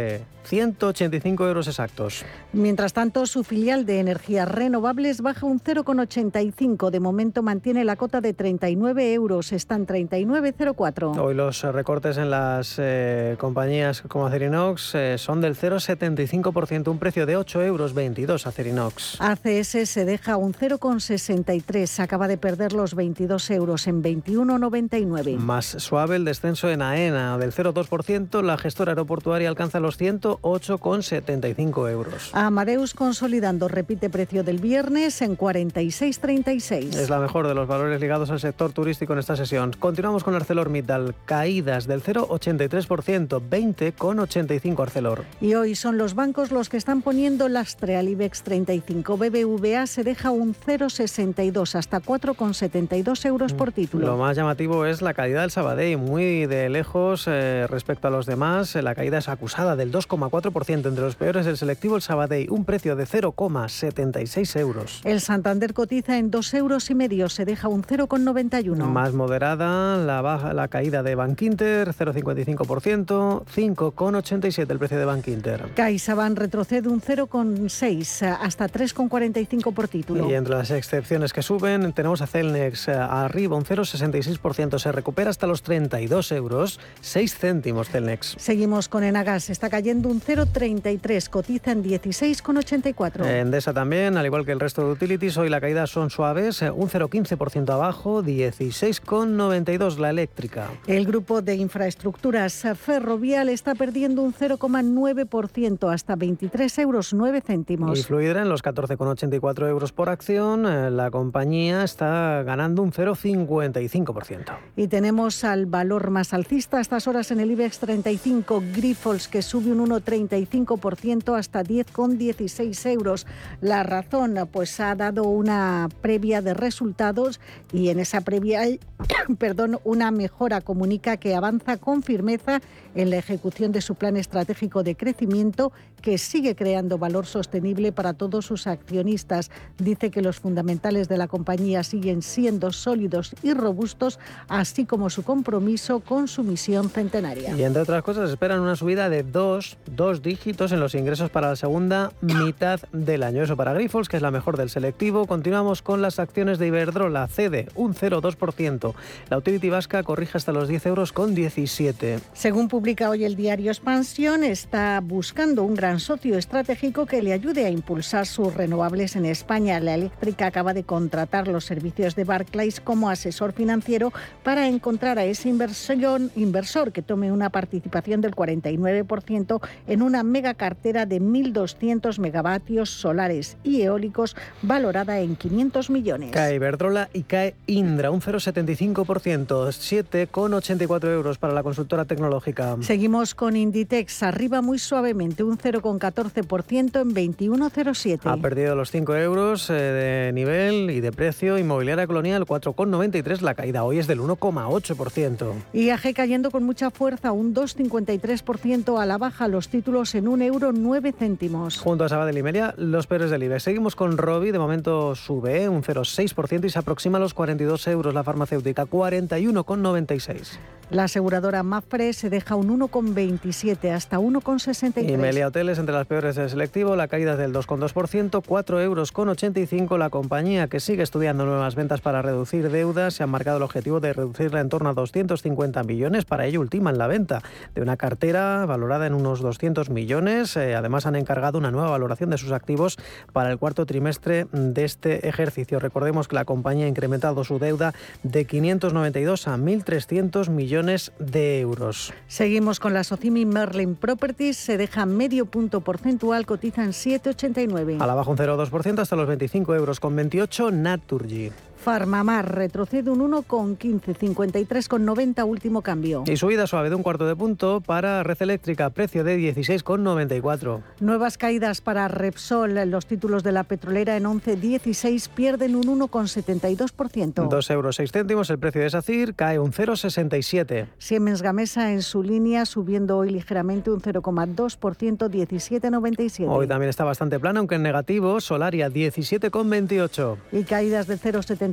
185 0.44 1.44
eh, 1.44 1.48
euros 1.48 1.68
exactos. 1.68 2.24
Mientras 2.54 2.94
tanto, 2.94 3.26
su 3.26 3.44
filial 3.44 3.86
de 3.86 4.00
energías 4.00 4.50
renovables 4.50 5.20
baja 5.20 5.46
un 5.46 5.60
0,85. 5.60 6.90
De 6.90 7.02
momento 7.02 7.44
mantiene 7.44 7.84
la 7.84 7.98
cota 7.98 8.22
de 8.22 8.34
39 8.34 9.14
euros. 9.14 9.52
Están 9.52 9.86
39,04. 9.86 11.20
Hoy 11.20 11.36
los 11.36 11.64
recortes 11.64 12.16
en 12.16 12.30
las 12.30 12.76
eh, 12.78 13.36
compañías 13.38 14.04
como 14.04 14.26
Acerinox 14.26 14.96
eh, 14.96 15.18
son 15.18 15.42
del 15.42 15.58
0,75%, 15.58 16.88
un 16.88 17.00
precio 17.00 17.26
de 17.26 17.36
8 17.36 17.64
euros 17.64 17.94
22 17.94 18.48
Acerinox. 18.48 19.17
ACS 19.20 19.90
se 19.90 20.06
deja 20.06 20.38
un 20.38 20.54
0,63. 20.54 22.00
Acaba 22.00 22.28
de 22.28 22.38
perder 22.38 22.74
los 22.74 22.94
22 22.94 23.50
euros 23.52 23.88
en 23.88 24.04
21,99. 24.04 25.38
Más 25.38 25.66
suave 25.66 26.18
el 26.18 26.26
descenso 26.26 26.70
en 26.70 26.82
AENA 26.82 27.38
del 27.38 27.52
0,2%. 27.52 28.44
La 28.44 28.58
gestora 28.58 28.92
aeroportuaria 28.92 29.50
alcanza 29.50 29.80
los 29.80 30.00
108,75 30.00 31.90
euros. 31.90 32.30
Amadeus 32.34 32.94
consolidando 32.94 33.68
repite 33.68 34.10
precio 34.10 34.44
del 34.44 34.60
viernes 34.60 35.22
en 35.22 35.38
46,36. 35.38 36.96
Es 36.96 37.10
la 37.10 37.20
mejor 37.20 37.48
de 37.48 37.56
los 37.56 37.68
valores 37.68 38.00
ligados 38.00 38.30
al 38.30 38.40
sector 38.40 38.72
turístico 38.72 39.14
en 39.14 39.20
esta 39.20 39.36
sesión. 39.36 39.74
Continuamos 39.80 40.24
con 40.24 40.36
ArcelorMittal. 40.36 41.16
Caídas 41.26 41.88
del 41.88 42.04
0,83%, 42.04 43.42
20,85 43.50 44.84
Arcelor. 44.84 45.24
Y 45.42 45.56
hoy 45.56 45.76
son 45.76 45.98
los 45.98 46.14
bancos 46.14 46.52
los 46.52 46.70
que 46.70 46.78
están 46.78 47.02
poniendo 47.02 47.50
lastre 47.50 47.98
al 47.98 48.10
IBEX 48.10 48.44
35. 48.44 49.07
BBVA 49.16 49.88
se 49.88 50.04
deja 50.04 50.32
un 50.32 50.54
0,62 50.54 51.76
hasta 51.76 52.02
4,72 52.02 53.26
euros 53.26 53.54
por 53.54 53.72
título. 53.72 54.08
Lo 54.08 54.18
más 54.18 54.36
llamativo 54.36 54.86
es 54.86 55.02
la 55.02 55.14
caída 55.14 55.42
del 55.42 55.52
Sabadell, 55.52 55.98
muy 55.98 56.46
de 56.48 56.68
lejos 56.68 57.26
eh, 57.28 57.68
respecto 57.70 58.08
a 58.08 58.12
los 58.12 58.26
demás. 58.26 58.76
La 58.76 58.96
caída 58.96 59.20
es 59.20 59.30
acusada 59.30 59.76
del 59.76 59.92
2,4%. 59.92 60.88
Entre 60.88 61.04
los 61.04 61.16
peores 61.16 61.46
el 61.46 61.58
selectivo 61.58 61.96
el 61.96 62.02
Sabadell, 62.02 62.50
un 62.50 62.66
precio 62.66 62.96
de 62.96 63.06
0,76 63.06 64.60
euros. 64.60 65.02
El 65.06 65.22
Santander 65.22 65.74
cotiza 65.74 66.18
en 66.18 66.32
2 66.32 66.54
euros 66.56 66.90
y 66.90 66.96
medio, 66.96 67.30
se 67.30 67.46
deja 67.46 67.68
un 67.68 67.84
0,91. 67.84 68.76
Más 68.86 69.14
moderada 69.14 69.98
la, 69.98 70.22
baja, 70.22 70.54
la 70.54 70.68
caída 70.68 71.04
de 71.04 71.16
Bankinter, 71.16 71.94
0,55%, 71.94 73.46
5,87 73.46 74.70
el 74.70 74.80
precio 74.80 74.98
de 74.98 75.06
Bankinter. 75.06 75.70
CaixaBank 75.76 76.38
retrocede 76.38 76.90
un 76.90 77.02
0,6 77.02 78.38
hasta 78.42 78.68
3,45 78.98 79.74
por 79.74 79.88
título. 79.88 80.30
Y 80.30 80.34
entre 80.34 80.56
las 80.56 80.72
excepciones 80.72 81.34
que 81.34 81.42
suben 81.42 81.94
tenemos 81.94 82.22
a 82.22 82.28
Celnex 82.28 82.88
eh, 82.88 82.94
arriba 82.94 83.56
un 83.56 83.64
0,66%, 83.64 84.80
se 84.80 84.92
recupera 84.92 85.30
hasta 85.30 85.48
los 85.48 85.62
32 85.62 86.32
euros, 86.32 86.80
6 87.02 87.38
céntimos 87.38 87.90
Celnex. 87.90 88.36
Seguimos 88.38 88.90
con 88.90 89.04
Enagas, 89.04 89.50
está 89.50 89.70
cayendo 89.70 90.10
un 90.10 90.22
0,33, 90.22 91.30
cotiza 91.30 91.72
en 91.72 91.84
16,84. 91.84 93.26
Endesa 93.26 93.74
también, 93.74 94.18
al 94.18 94.26
igual 94.26 94.46
que 94.46 94.52
el 94.52 94.60
resto 94.60 94.86
de 94.86 94.92
utilities, 94.92 95.38
hoy 95.38 95.50
la 95.50 95.62
caída 95.62 95.88
son 95.88 96.10
suaves, 96.10 96.62
eh, 96.62 96.72
un 96.72 96.90
0,15% 96.90 97.70
abajo, 97.74 98.24
16,92 98.24 99.98
la 99.98 100.10
eléctrica. 100.10 100.70
El 100.88 101.06
grupo 101.06 101.42
de 101.42 101.56
infraestructuras 101.56 102.66
ferrovial 102.76 103.50
está 103.50 103.76
perdiendo 103.76 104.22
un 104.22 104.34
0,9% 104.34 105.94
hasta 105.94 106.16
23 106.16 106.78
euros 106.80 107.14
9 107.14 107.42
céntimos. 107.42 108.00
Y 108.00 108.04
Fluidra 108.04 108.42
en 108.42 108.50
los 108.50 108.62
14,84 108.88 109.68
euros 109.68 109.92
por 109.92 110.10
acción, 110.10 110.66
eh, 110.66 110.90
la 110.92 111.12
compañía 111.12 111.84
está 111.84 112.44
ganando 112.44 112.82
un 112.82 112.92
0,55%. 112.92 114.58
Y 114.76 114.88
tenemos 114.88 115.44
al 115.44 115.66
valor 115.66 116.10
más 116.10 116.34
alcista 116.34 116.78
a 116.78 116.82
estas 116.82 117.08
horas 117.08 117.32
en 117.32 117.40
el 117.40 117.52
IBEX 117.52 117.80
35, 117.80 118.64
Grifols, 118.76 119.28
que 119.28 119.42
sube 119.42 119.72
un 119.72 119.90
1,35% 119.90 121.38
hasta 121.38 121.64
10,16 121.64 122.90
euros. 122.92 123.28
La 123.62 123.84
razón, 123.84 124.36
pues 124.52 124.80
ha 124.80 124.96
dado 124.96 125.24
una 125.24 125.90
previa 126.02 126.42
de 126.42 126.54
resultados 126.54 127.40
y 127.72 127.90
en 127.90 128.00
esa 128.00 128.22
previa 128.22 128.62
hay, 128.62 128.80
perdón, 129.38 129.80
una 129.84 130.12
mejora. 130.12 130.62
Comunica 130.62 131.18
que 131.18 131.36
avanza 131.36 131.78
con 131.78 132.04
firmeza 132.04 132.62
en 132.96 133.10
la 133.10 133.18
ejecución 133.18 133.72
de 133.72 133.82
su 133.82 133.96
plan 133.96 134.18
estratégico 134.18 134.84
de 134.84 134.96
crecimiento 134.96 135.72
que 136.02 136.18
sigue 136.18 136.56
creando 136.56 136.98
valor 136.98 137.26
sostenible 137.26 137.92
para 137.92 138.14
todos 138.14 138.46
sus 138.46 138.68
accionistas. 138.78 139.52
Dice 139.78 140.12
que 140.12 140.22
los 140.22 140.40
fundamentales 140.40 141.10
de 141.10 141.18
la 141.18 141.28
compañía 141.28 141.84
siguen 141.84 142.22
siendo 142.22 142.72
sólidos 142.72 143.36
y 143.44 143.54
robustos, 143.54 144.20
así 144.48 144.86
como 144.86 145.10
su 145.10 145.24
compromiso 145.24 146.00
con 146.00 146.28
su 146.28 146.44
misión 146.44 146.90
centenaria. 146.90 147.56
Y 147.56 147.64
entre 147.64 147.82
otras 147.82 148.04
cosas, 148.04 148.30
esperan 148.30 148.60
una 148.62 148.76
subida 148.76 149.10
de 149.10 149.24
dos, 149.24 149.78
dos 149.86 150.22
dígitos 150.22 150.72
en 150.72 150.80
los 150.80 150.96
ingresos 150.96 151.30
para 151.30 151.50
la 151.50 151.56
segunda 151.56 152.12
mitad 152.22 152.80
del 152.92 153.24
año. 153.24 153.44
Eso 153.44 153.58
para 153.58 153.74
Grifols, 153.74 154.10
que 154.10 154.18
es 154.18 154.24
la 154.24 154.32
mejor 154.32 154.58
del 154.58 154.70
selectivo. 154.70 155.28
Continuamos 155.28 155.82
con 155.82 156.02
las 156.02 156.20
acciones 156.20 156.60
de 156.60 156.68
Iberdrola, 156.68 157.28
cede 157.28 157.68
un 157.76 157.94
0,2%. 157.94 158.94
La 159.30 159.38
utility 159.38 159.70
vasca 159.70 160.04
corrige 160.04 160.38
hasta 160.38 160.52
los 160.52 160.68
10 160.68 160.86
euros 160.86 161.12
con 161.12 161.36
17. 161.36 162.20
Según 162.34 162.68
publica 162.68 163.10
hoy 163.10 163.24
el 163.24 163.36
diario 163.36 163.72
Expansión, 163.72 164.44
está 164.44 165.00
buscando 165.04 165.64
un 165.64 165.76
gran 165.76 166.00
socio 166.00 166.38
estratégico 166.38 167.06
que 167.06 167.22
le 167.22 167.34
ayude 167.34 167.66
a 167.66 167.70
impulsar 167.70 168.26
sus 168.26 168.54
renovables 168.68 169.16
en 169.16 169.26
España. 169.26 169.80
La 169.80 169.96
eléctrica 169.96 170.48
acaba 170.48 170.74
de 170.74 170.84
contratar 170.84 171.48
los 171.48 171.64
servicios 171.64 172.16
de 172.16 172.26
Barclays 172.26 172.82
como 172.82 173.10
asesor 173.10 173.54
financiero 173.54 174.12
para 174.44 174.68
encontrar 174.68 175.18
a 175.20 175.24
ese 175.24 175.48
inversión, 175.48 176.32
inversor 176.36 176.92
que 176.92 177.02
tome 177.02 177.32
una 177.32 177.50
participación 177.50 178.20
del 178.20 178.36
49% 178.36 179.62
en 179.88 180.02
una 180.02 180.24
mega 180.24 180.54
cartera 180.54 181.06
de 181.06 181.22
1.200 181.22 182.20
megavatios 182.20 182.90
solares 182.90 183.56
y 183.64 183.84
eólicos 183.84 184.36
valorada 184.62 185.22
en 185.22 185.38
500 185.38 185.90
millones. 185.90 186.32
Cae 186.32 186.56
Iberdrola 186.56 187.10
y 187.14 187.24
cae 187.24 187.56
Indra, 187.68 188.12
un 188.12 188.20
0,75%, 188.20 189.46
7,84 189.48 191.14
euros 191.14 191.38
para 191.38 191.54
la 191.54 191.64
consultora 191.64 192.04
tecnológica. 192.04 192.76
Seguimos 192.82 193.34
con 193.34 193.56
Inditex, 193.56 194.24
arriba 194.24 194.62
muy 194.62 194.78
suavemente, 194.78 195.44
un 195.44 195.58
0,14% 195.58 197.02
en 197.02 197.16
21,07. 197.16 198.47
Perdido 198.48 198.76
los 198.76 198.92
5 198.92 199.14
euros 199.18 199.70
eh, 199.70 199.74
de 199.74 200.32
nivel 200.32 200.90
y 200.90 201.02
de 201.02 201.12
precio. 201.12 201.58
Inmobiliaria 201.58 202.08
Colonial 202.08 202.46
4,93. 202.46 203.42
La 203.42 203.56
caída 203.56 203.84
hoy 203.84 204.00
es 204.00 204.08
del 204.08 204.22
1,8%. 204.22 205.52
IAG 205.74 206.14
cayendo 206.14 206.50
con 206.50 206.64
mucha 206.64 206.90
fuerza, 206.90 207.34
un 207.34 207.54
2,53% 207.54 209.02
a 209.02 209.06
la 209.06 209.18
baja. 209.18 209.50
Los 209.50 209.68
títulos 209.68 210.16
en 210.16 210.30
1 210.30 210.46
euro 210.46 210.72
9 210.72 211.14
céntimos. 211.20 211.78
Junto 211.78 212.06
a 212.06 212.08
Sabadell 212.08 212.38
y 212.38 212.44
Melia, 212.44 212.74
los 212.78 213.06
peores 213.06 213.32
del 213.32 213.44
IBEX. 213.44 213.64
Seguimos 213.64 213.98
con 213.98 214.18
Robi. 214.18 214.52
De 214.52 214.60
momento 214.60 215.14
sube 215.16 215.64
eh, 215.64 215.68
un 215.68 215.84
0,6% 215.84 216.64
y 216.64 216.70
se 216.70 216.80
aproxima 216.80 217.18
a 217.18 217.20
los 217.20 217.34
42 217.34 217.86
euros 217.88 218.14
la 218.14 218.24
farmacéutica. 218.24 218.86
41,96. 218.86 220.58
La 220.90 221.04
aseguradora 221.04 221.64
Mafre 221.64 222.14
se 222.14 222.30
deja 222.30 222.56
un 222.56 222.80
1,27 222.80 223.92
hasta 223.92 224.20
1,63. 224.20 225.12
Y 225.12 225.18
Melia 225.18 225.48
Hoteles 225.48 225.80
entre 225.80 225.94
las 225.94 226.08
peores 226.08 226.38
del 226.38 226.50
selectivo, 226.50 226.96
la 226.96 227.10
caída 227.10 227.34
es 227.34 227.38
del 227.38 227.54
2,2%, 227.54 228.37
4 228.42 228.82
euros 228.82 229.12
con 229.12 229.30
85. 229.30 229.98
La 229.98 230.10
compañía 230.10 230.68
que 230.68 230.80
sigue 230.80 231.04
estudiando 231.04 231.46
nuevas 231.46 231.76
ventas 231.76 232.02
para 232.02 232.22
reducir 232.22 232.70
deudas 232.70 233.16
se 233.16 233.24
ha 233.24 233.28
marcado 233.28 233.58
el 233.58 233.64
objetivo 233.64 234.00
de 234.00 234.14
reducirla 234.14 234.60
en 234.60 234.70
torno 234.70 234.90
a 234.90 234.94
250 234.94 235.84
millones. 235.84 236.26
Para 236.26 236.46
ello 236.46 236.62
ultiman 236.62 236.98
la 236.98 237.08
venta 237.08 237.42
de 237.76 237.82
una 237.82 237.98
cartera 237.98 238.66
valorada 238.66 239.08
en 239.08 239.14
unos 239.14 239.42
200 239.42 239.90
millones. 239.90 240.56
Eh, 240.58 240.76
además 240.76 241.06
han 241.06 241.16
encargado 241.16 241.58
una 241.58 241.72
nueva 241.72 241.90
valoración 241.90 242.30
de 242.30 242.38
sus 242.38 242.52
activos 242.52 242.98
para 243.34 243.52
el 243.52 243.58
cuarto 243.58 243.86
trimestre 243.86 244.48
de 244.52 244.86
este 244.86 245.28
ejercicio. 245.28 245.80
Recordemos 245.80 246.28
que 246.28 246.36
la 246.36 246.46
compañía 246.46 246.86
ha 246.86 246.90
incrementado 246.90 247.44
su 247.44 247.60
deuda 247.60 247.94
de 248.24 248.46
592 248.46 249.48
a 249.48 249.58
1.300 249.58 250.50
millones 250.50 251.12
de 251.20 251.60
euros. 251.60 252.14
Seguimos 252.28 252.80
con 252.80 252.94
la 252.94 253.04
Socimi 253.04 253.46
Merlin 253.46 253.96
Properties, 253.96 254.58
se 254.58 254.78
deja 254.78 255.06
medio 255.06 255.46
punto 255.46 255.82
porcentual, 255.82 256.46
cotizan 256.46 256.90
7,89. 256.90 258.02
A 258.02 258.08
la 258.08 258.16
baja 258.16 258.27
un 258.30 258.38
0,2% 258.38 259.00
hasta 259.00 259.16
los 259.16 259.28
25 259.28 259.76
euros 259.76 260.00
con 260.00 260.16
28 260.16 260.72
Naturgy. 260.72 261.52
Farmamar 261.88 262.54
retrocede 262.54 263.10
un 263.10 263.22
1,15, 263.32 264.14
53,90 264.18 265.48
último 265.48 265.82
cambio. 265.82 266.26
Y 266.28 266.36
subida 266.36 266.68
suave 266.68 266.90
de 266.90 266.96
un 266.96 267.02
cuarto 267.02 267.26
de 267.26 267.34
punto 267.34 267.80
para 267.80 268.24
Red 268.24 268.42
Eléctrica, 268.42 268.90
precio 268.90 269.24
de 269.24 269.40
16,94. 269.40 270.82
Nuevas 271.00 271.38
caídas 271.38 271.80
para 271.80 272.10
Repsol. 272.10 272.74
Los 272.92 273.06
títulos 273.06 273.42
de 273.42 273.54
la 273.54 273.64
petrolera 273.64 274.18
en 274.18 274.26
11,16 274.26 275.30
pierden 275.30 275.78
un 275.78 275.86
1,72%. 275.86 277.48
2 277.48 277.70
euros 277.70 277.96
6 277.96 278.12
céntimos 278.12 278.50
el 278.50 278.60
precio 278.60 278.82
de 278.82 278.90
SACIR, 278.90 279.34
cae 279.34 279.58
un 279.58 279.72
0,67. 279.72 280.88
Siemens 280.98 281.42
Gamesa 281.42 281.94
en 281.94 282.02
su 282.02 282.22
línea 282.22 282.66
subiendo 282.66 283.18
hoy 283.18 283.30
ligeramente 283.30 283.92
un 283.92 284.02
0,2%, 284.02 285.30
17,97. 285.30 286.48
Hoy 286.50 286.68
también 286.68 286.90
está 286.90 287.06
bastante 287.06 287.40
plano, 287.40 287.60
aunque 287.60 287.76
en 287.76 287.84
negativo, 287.84 288.42
Solaria 288.42 288.90
17,28. 288.90 290.38
Y 290.52 290.64
caídas 290.66 291.08
de 291.08 291.16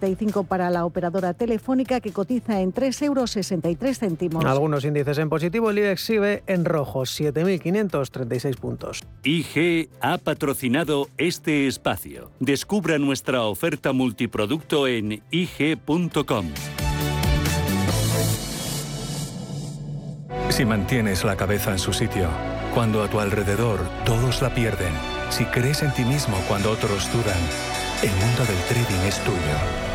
0,75 0.05 0.47
para 0.47 0.71
la 0.71 0.85
operadora 0.85 1.35
telefónica 1.35 2.01
que 2.01 2.13
cotiza 2.13 2.61
en 2.61 2.73
3,63 2.73 3.05
euros. 3.05 4.45
Algunos 4.45 4.85
índices 4.85 5.19
en 5.19 5.29
positivo, 5.29 5.71
el 5.71 5.79
IBEX 5.79 6.01
sigue 6.01 6.43
en 6.47 6.65
rojo, 6.65 7.03
7.536 7.03 8.57
puntos. 8.57 9.03
IG 9.23 9.89
ha 10.01 10.19
patrocinado 10.19 11.09
este 11.19 11.67
espacio. 11.67 12.31
Descubra 12.41 12.99
nuestra 12.99 13.43
oferta 13.43 13.93
multiproducto 13.93 14.87
en 14.87 15.23
IG.com. 15.31 16.47
Si 20.51 20.65
mantienes 20.65 21.25
la 21.25 21.37
cabeza 21.37 21.73
en 21.73 21.79
su 21.79 21.93
sitio, 21.93 22.29
cuando 22.75 23.03
a 23.03 23.09
tu 23.09 23.19
alrededor 23.19 23.81
todos 24.05 24.43
la 24.43 24.55
pierden, 24.55 24.93
si 25.31 25.45
crees 25.47 25.83
en 25.83 25.93
ti 25.95 26.05
mismo 26.05 26.37
cuando 26.49 26.71
otros 26.71 27.11
dudan, 27.13 27.39
el 28.03 28.11
mundo 28.11 28.45
del 28.45 28.59
trading 28.69 29.09
es 29.09 29.19
tuyo. 29.25 29.94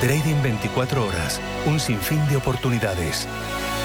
Trading 0.00 0.42
24 0.42 1.06
horas, 1.06 1.40
un 1.64 1.80
sinfín 1.80 2.20
de 2.28 2.36
oportunidades. 2.36 3.26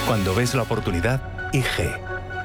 Cuando 0.06 0.36
ves 0.36 0.54
la 0.54 0.64
oportunidad, 0.64 1.22
IG. 1.54 1.90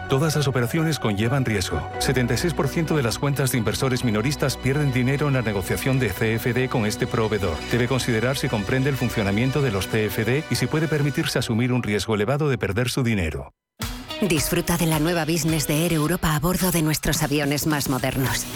Todas 0.09 0.37
las 0.37 0.47
operaciones 0.47 1.01
conllevan 1.01 1.45
riesgo. 1.45 1.81
76% 1.99 2.95
de 2.95 3.03
las 3.03 3.19
cuentas 3.19 3.51
de 3.51 3.59
inversores 3.59 4.05
minoristas 4.05 4.57
pierden 4.57 4.93
dinero 4.93 5.27
en 5.27 5.35
la 5.35 5.43
negociación 5.43 5.99
de 5.99 6.11
CFD 6.11 6.71
con 6.71 6.87
este 6.87 7.09
proveedor. 7.09 7.57
Debe 7.73 7.89
considerar 7.89 8.37
si 8.37 8.49
comprende 8.49 8.89
el 8.89 8.97
funcionamiento 8.97 9.61
de 9.61 9.73
los 9.73 9.89
CFD 9.89 10.45
y 10.49 10.55
si 10.55 10.69
puede 10.69 10.87
permitirse 10.87 11.41
asumir 11.41 11.73
un 11.73 11.83
riesgo 11.83 12.15
elevado 12.15 12.49
de 12.49 12.59
perder 12.59 12.89
su 12.89 13.03
dinero. 13.03 13.53
Disfruta 14.21 14.77
de 14.77 14.87
la 14.87 15.01
nueva 15.01 15.25
business 15.25 15.67
de 15.67 15.85
Air 15.85 15.93
Europa 15.93 16.37
a 16.37 16.39
bordo 16.39 16.71
de 16.71 16.83
nuestros 16.83 17.25
aviones 17.25 17.67
más 17.67 17.89
modernos. 17.89 18.47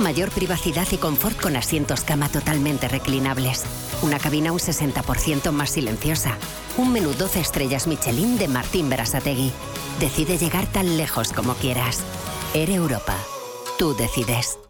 Mayor 0.00 0.30
privacidad 0.30 0.88
y 0.92 0.96
confort 0.96 1.38
con 1.38 1.56
asientos 1.56 2.04
cama 2.04 2.30
totalmente 2.30 2.88
reclinables. 2.88 3.64
Una 4.00 4.18
cabina 4.18 4.50
un 4.50 4.58
60% 4.58 5.52
más 5.52 5.70
silenciosa. 5.70 6.38
Un 6.78 6.90
menú 6.92 7.12
12 7.12 7.40
estrellas 7.40 7.86
Michelin 7.86 8.38
de 8.38 8.48
Martín 8.48 8.88
Berasategui. 8.88 9.52
Decide 10.00 10.38
llegar 10.38 10.66
tan 10.66 10.96
lejos 10.96 11.34
como 11.34 11.54
quieras. 11.54 12.00
Air 12.54 12.70
Europa. 12.70 13.14
Tú 13.78 13.94
decides. 13.94 14.69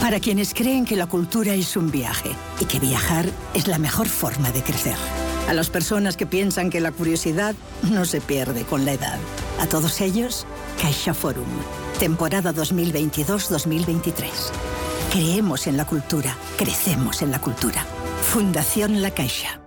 Para 0.00 0.20
quienes 0.20 0.52
creen 0.54 0.84
que 0.84 0.96
la 0.96 1.06
cultura 1.06 1.54
es 1.54 1.76
un 1.76 1.90
viaje 1.90 2.30
y 2.60 2.66
que 2.66 2.78
viajar 2.78 3.26
es 3.54 3.66
la 3.66 3.78
mejor 3.78 4.08
forma 4.08 4.50
de 4.50 4.62
crecer. 4.62 4.96
A 5.48 5.54
las 5.54 5.70
personas 5.70 6.16
que 6.16 6.26
piensan 6.26 6.70
que 6.70 6.80
la 6.80 6.92
curiosidad 6.92 7.54
no 7.90 8.04
se 8.04 8.20
pierde 8.20 8.64
con 8.64 8.84
la 8.84 8.92
edad. 8.92 9.18
A 9.60 9.66
todos 9.66 10.00
ellos, 10.00 10.46
Caixa 10.80 11.14
Forum. 11.14 11.48
Temporada 11.98 12.52
2022-2023. 12.52 14.24
Creemos 15.12 15.66
en 15.66 15.76
la 15.76 15.86
cultura, 15.86 16.36
crecemos 16.56 17.22
en 17.22 17.30
la 17.30 17.40
cultura. 17.40 17.86
Fundación 18.22 19.00
La 19.00 19.10
Caixa. 19.10 19.63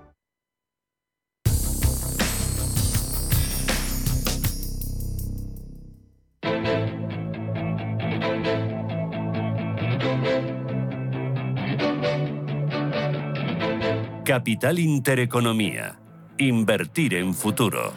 Capital 14.37 14.77
Intereconomía. 14.77 15.97
Invertir 16.37 17.15
en 17.15 17.33
futuro. 17.33 17.91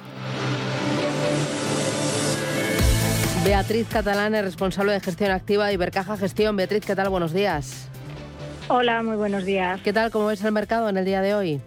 Beatriz 3.45 3.87
Catalán 3.89 4.35
es 4.35 4.43
responsable 4.43 4.93
de 4.93 5.01
gestión 5.01 5.33
activa 5.33 5.67
de 5.67 5.75
Ibercaja 5.75 6.17
Gestión. 6.17 6.57
Beatriz, 6.57 6.87
¿qué 6.87 6.97
tal? 6.97 7.11
Buenos 7.11 7.35
días. 7.35 7.91
Hola, 8.69 9.03
muy 9.03 9.17
buenos 9.17 9.45
días. 9.45 9.83
¿Qué 9.83 9.93
tal? 9.93 10.11
¿Cómo 10.11 10.29
ves 10.29 10.43
el 10.43 10.53
mercado 10.53 10.89
en 10.89 10.97
el 10.97 11.05
día 11.05 11.21
de 11.21 11.35
hoy? 11.35 11.61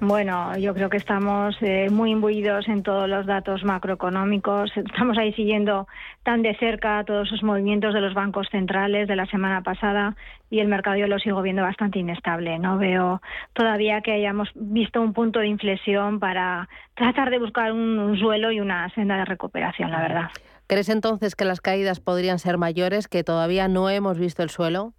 Bueno, 0.00 0.56
yo 0.56 0.72
creo 0.72 0.88
que 0.88 0.96
estamos 0.96 1.54
eh, 1.60 1.88
muy 1.90 2.12
imbuidos 2.12 2.66
en 2.68 2.82
todos 2.82 3.06
los 3.06 3.26
datos 3.26 3.64
macroeconómicos. 3.64 4.70
Estamos 4.74 5.18
ahí 5.18 5.34
siguiendo 5.34 5.86
tan 6.22 6.40
de 6.40 6.56
cerca 6.56 7.04
todos 7.04 7.28
esos 7.28 7.42
movimientos 7.42 7.92
de 7.92 8.00
los 8.00 8.14
bancos 8.14 8.48
centrales 8.50 9.08
de 9.08 9.16
la 9.16 9.26
semana 9.26 9.62
pasada 9.62 10.16
y 10.48 10.60
el 10.60 10.68
mercado 10.68 10.96
yo 10.96 11.06
lo 11.06 11.18
sigo 11.18 11.42
viendo 11.42 11.62
bastante 11.62 11.98
inestable. 11.98 12.58
No 12.58 12.78
veo 12.78 13.20
todavía 13.52 14.00
que 14.00 14.12
hayamos 14.12 14.48
visto 14.54 15.02
un 15.02 15.12
punto 15.12 15.40
de 15.40 15.48
inflexión 15.48 16.18
para 16.18 16.70
tratar 16.94 17.28
de 17.28 17.38
buscar 17.38 17.72
un, 17.72 17.98
un 17.98 18.18
suelo 18.18 18.52
y 18.52 18.60
una 18.60 18.88
senda 18.94 19.18
de 19.18 19.26
recuperación, 19.26 19.90
la 19.90 20.00
verdad. 20.00 20.30
¿Crees 20.66 20.88
entonces 20.88 21.34
que 21.36 21.44
las 21.44 21.60
caídas 21.60 22.00
podrían 22.00 22.38
ser 22.38 22.56
mayores, 22.56 23.06
que 23.06 23.22
todavía 23.22 23.68
no 23.68 23.90
hemos 23.90 24.18
visto 24.18 24.42
el 24.42 24.48
suelo? 24.48 24.94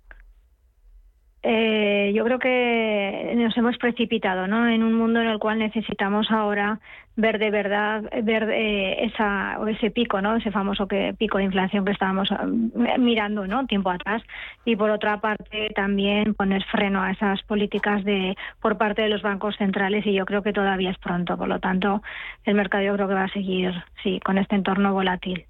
Eh, 1.44 2.12
yo 2.14 2.24
creo 2.24 2.38
que 2.38 3.34
nos 3.36 3.58
hemos 3.58 3.78
precipitado 3.78 4.48
¿no? 4.48 4.68
en 4.70 4.84
un 4.84 4.94
mundo 4.94 5.22
en 5.22 5.28
el 5.28 5.40
cual 5.40 5.58
necesitamos 5.58 6.30
ahora 6.30 6.80
ver 7.22 7.40
de 7.40 7.52
verdad 7.52 8.04
ver 8.24 8.50
eh, 8.50 9.06
esa 9.06 9.58
o 9.60 9.68
ese 9.68 9.92
pico, 9.92 10.22
¿no? 10.22 10.36
Ese 10.36 10.52
famoso 10.52 10.88
que, 10.88 11.14
pico 11.18 11.38
de 11.38 11.46
inflación 11.46 11.86
que 11.86 11.92
estábamos 11.92 12.30
eh, 12.32 12.98
mirando, 12.98 13.48
¿no? 13.48 13.66
Tiempo 13.68 13.92
atrás 13.92 14.24
y 14.66 14.76
por 14.76 14.90
otra 14.90 15.22
parte 15.22 15.70
también 15.76 16.34
poner 16.34 16.64
freno 16.66 17.02
a 17.02 17.12
esas 17.12 17.42
políticas 17.44 18.04
de 18.04 18.36
por 18.60 18.78
parte 18.78 19.04
de 19.04 19.10
los 19.10 19.22
bancos 19.22 19.56
centrales 19.58 20.06
y 20.06 20.14
yo 20.14 20.26
creo 20.26 20.42
que 20.42 20.52
todavía 20.52 20.90
es 20.90 20.98
pronto, 20.98 21.38
por 21.38 21.48
lo 21.48 21.60
tanto 21.60 22.02
el 22.44 22.56
mercado 22.56 22.84
yo 22.84 22.96
creo 22.96 23.08
que 23.08 23.14
va 23.14 23.26
a 23.26 23.34
seguir 23.34 23.72
sí 24.04 24.20
con 24.26 24.38
este 24.40 24.56
entorno 24.56 24.94
volátil. 24.94 25.46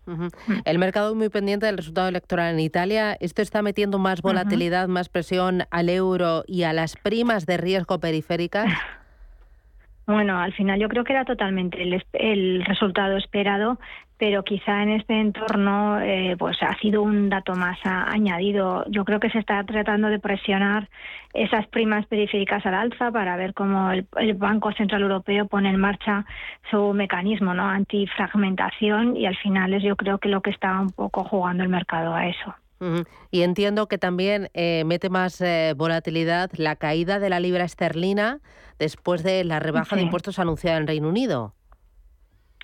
El 0.65 0.77
mercado 0.77 1.15
muy 1.15 1.29
pendiente 1.29 1.65
del 1.65 1.77
resultado 1.77 2.09
electoral 2.09 2.53
en 2.53 2.59
Italia. 2.59 3.17
Esto 3.19 3.41
está 3.41 3.61
metiendo 3.61 3.97
más 3.97 4.21
volatilidad, 4.21 4.89
más 4.89 5.07
presión 5.07 5.63
al 5.71 5.89
euro 5.89 6.43
y 6.47 6.63
a 6.63 6.73
las 6.73 6.97
primas 6.97 7.45
de 7.45 7.57
riesgo 7.57 7.99
periféricas. 7.99 8.67
Bueno, 10.07 10.39
al 10.39 10.53
final 10.53 10.79
yo 10.79 10.89
creo 10.89 11.03
que 11.03 11.13
era 11.13 11.25
totalmente 11.25 11.81
el, 11.81 12.03
el 12.13 12.65
resultado 12.65 13.17
esperado, 13.17 13.77
pero 14.21 14.43
quizá 14.43 14.83
en 14.83 14.89
este 14.89 15.19
entorno 15.19 15.99
eh, 15.99 16.35
pues 16.37 16.55
ha 16.61 16.77
sido 16.77 17.01
un 17.01 17.27
dato 17.27 17.55
más 17.55 17.79
añadido. 17.83 18.85
Yo 18.87 19.03
creo 19.03 19.19
que 19.19 19.31
se 19.31 19.39
está 19.39 19.63
tratando 19.63 20.09
de 20.09 20.19
presionar 20.19 20.87
esas 21.33 21.65
primas 21.65 22.05
periféricas 22.05 22.63
al 22.67 22.75
alza 22.75 23.09
para 23.09 23.35
ver 23.35 23.55
cómo 23.55 23.91
el, 23.91 24.05
Banco 24.35 24.71
Central 24.73 25.01
Europeo 25.01 25.47
pone 25.47 25.69
en 25.69 25.79
marcha 25.79 26.23
su 26.69 26.93
mecanismo 26.93 27.55
no 27.55 27.67
antifragmentación 27.67 29.17
y 29.17 29.25
al 29.25 29.37
final 29.37 29.73
es 29.73 29.81
yo 29.81 29.95
creo 29.95 30.19
que 30.19 30.29
lo 30.29 30.41
que 30.41 30.51
está 30.51 30.79
un 30.79 30.91
poco 30.91 31.23
jugando 31.23 31.63
el 31.63 31.69
mercado 31.69 32.13
a 32.13 32.27
eso. 32.27 32.53
Y 33.29 33.43
entiendo 33.43 33.87
que 33.87 33.97
también 33.97 34.49
eh, 34.53 34.83
mete 34.85 35.09
más 35.09 35.39
eh, 35.41 35.73
volatilidad 35.77 36.49
la 36.55 36.75
caída 36.75 37.19
de 37.19 37.29
la 37.29 37.39
libra 37.39 37.63
esterlina 37.63 38.39
después 38.79 39.23
de 39.23 39.43
la 39.43 39.59
rebaja 39.59 39.95
de 39.95 40.01
impuestos 40.01 40.39
anunciada 40.39 40.77
en 40.77 40.87
Reino 40.87 41.07
Unido. 41.09 41.53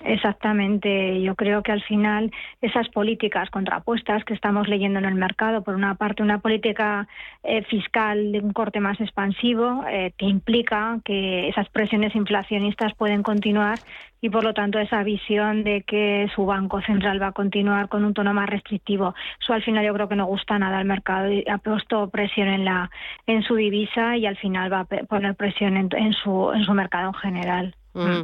Exactamente. 0.04 1.20
Yo 1.22 1.34
creo 1.34 1.62
que 1.62 1.72
al 1.72 1.82
final 1.82 2.30
esas 2.60 2.88
políticas 2.88 3.50
contrapuestas 3.50 4.24
que 4.24 4.34
estamos 4.34 4.68
leyendo 4.68 4.98
en 4.98 5.04
el 5.04 5.14
mercado, 5.14 5.62
por 5.62 5.74
una 5.74 5.96
parte 5.96 6.22
una 6.22 6.38
política 6.38 7.08
eh, 7.42 7.62
fiscal 7.64 8.32
de 8.32 8.40
un 8.40 8.52
corte 8.52 8.80
más 8.80 9.00
expansivo, 9.00 9.84
eh, 9.88 10.12
que 10.16 10.26
implica 10.26 11.00
que 11.04 11.48
esas 11.48 11.68
presiones 11.70 12.14
inflacionistas 12.14 12.94
pueden 12.94 13.22
continuar 13.22 13.78
y 14.20 14.30
por 14.30 14.44
lo 14.44 14.54
tanto 14.54 14.78
esa 14.78 15.02
visión 15.02 15.64
de 15.64 15.82
que 15.82 16.28
su 16.34 16.44
banco 16.44 16.80
central 16.82 17.22
va 17.22 17.28
a 17.28 17.32
continuar 17.32 17.88
con 17.88 18.04
un 18.04 18.14
tono 18.14 18.34
más 18.34 18.48
restrictivo. 18.48 19.14
Eso 19.40 19.52
al 19.52 19.62
final 19.62 19.84
yo 19.84 19.94
creo 19.94 20.08
que 20.08 20.16
no 20.16 20.26
gusta 20.26 20.58
nada 20.58 20.78
al 20.78 20.84
mercado 20.84 21.30
y 21.30 21.44
ha 21.48 21.58
puesto 21.58 22.08
presión 22.10 22.48
en 22.48 22.64
la 22.64 22.90
en 23.26 23.42
su 23.42 23.54
divisa 23.56 24.16
y 24.16 24.26
al 24.26 24.36
final 24.36 24.72
va 24.72 24.80
a 24.80 24.84
poner 24.84 25.34
presión 25.34 25.76
en, 25.76 26.12
su 26.12 26.52
en 26.52 26.64
su 26.64 26.72
mercado 26.74 27.08
en 27.08 27.14
general. 27.14 27.76
Mm. 27.94 28.22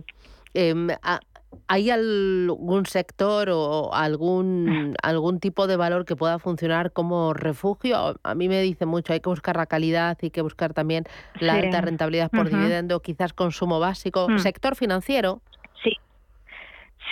Em, 0.55 0.89
¿Hay 1.69 1.91
algún 1.91 2.87
sector 2.87 3.49
o 3.51 3.95
algún, 3.95 4.95
algún 5.03 5.41
tipo 5.41 5.67
de 5.67 5.77
valor 5.77 6.05
que 6.05 6.17
pueda 6.17 6.39
funcionar 6.39 6.93
como 6.93 7.35
refugio? 7.35 8.17
A 8.23 8.35
mí 8.35 8.49
me 8.49 8.61
dice 8.63 8.87
mucho, 8.87 9.13
hay 9.13 9.21
que 9.21 9.29
buscar 9.29 9.57
la 9.57 9.67
calidad, 9.67 10.19
hay 10.21 10.31
que 10.31 10.43
buscar 10.43 10.75
también 10.75 11.05
la 11.41 11.55
alta 11.55 11.81
rentabilidad 11.81 12.31
por 12.31 12.49
dividendo, 12.49 13.01
quizás 13.01 13.33
consumo 13.33 13.81
básico, 13.81 14.29
mm. 14.29 14.39
sector 14.39 14.77
financiero. 14.77 15.41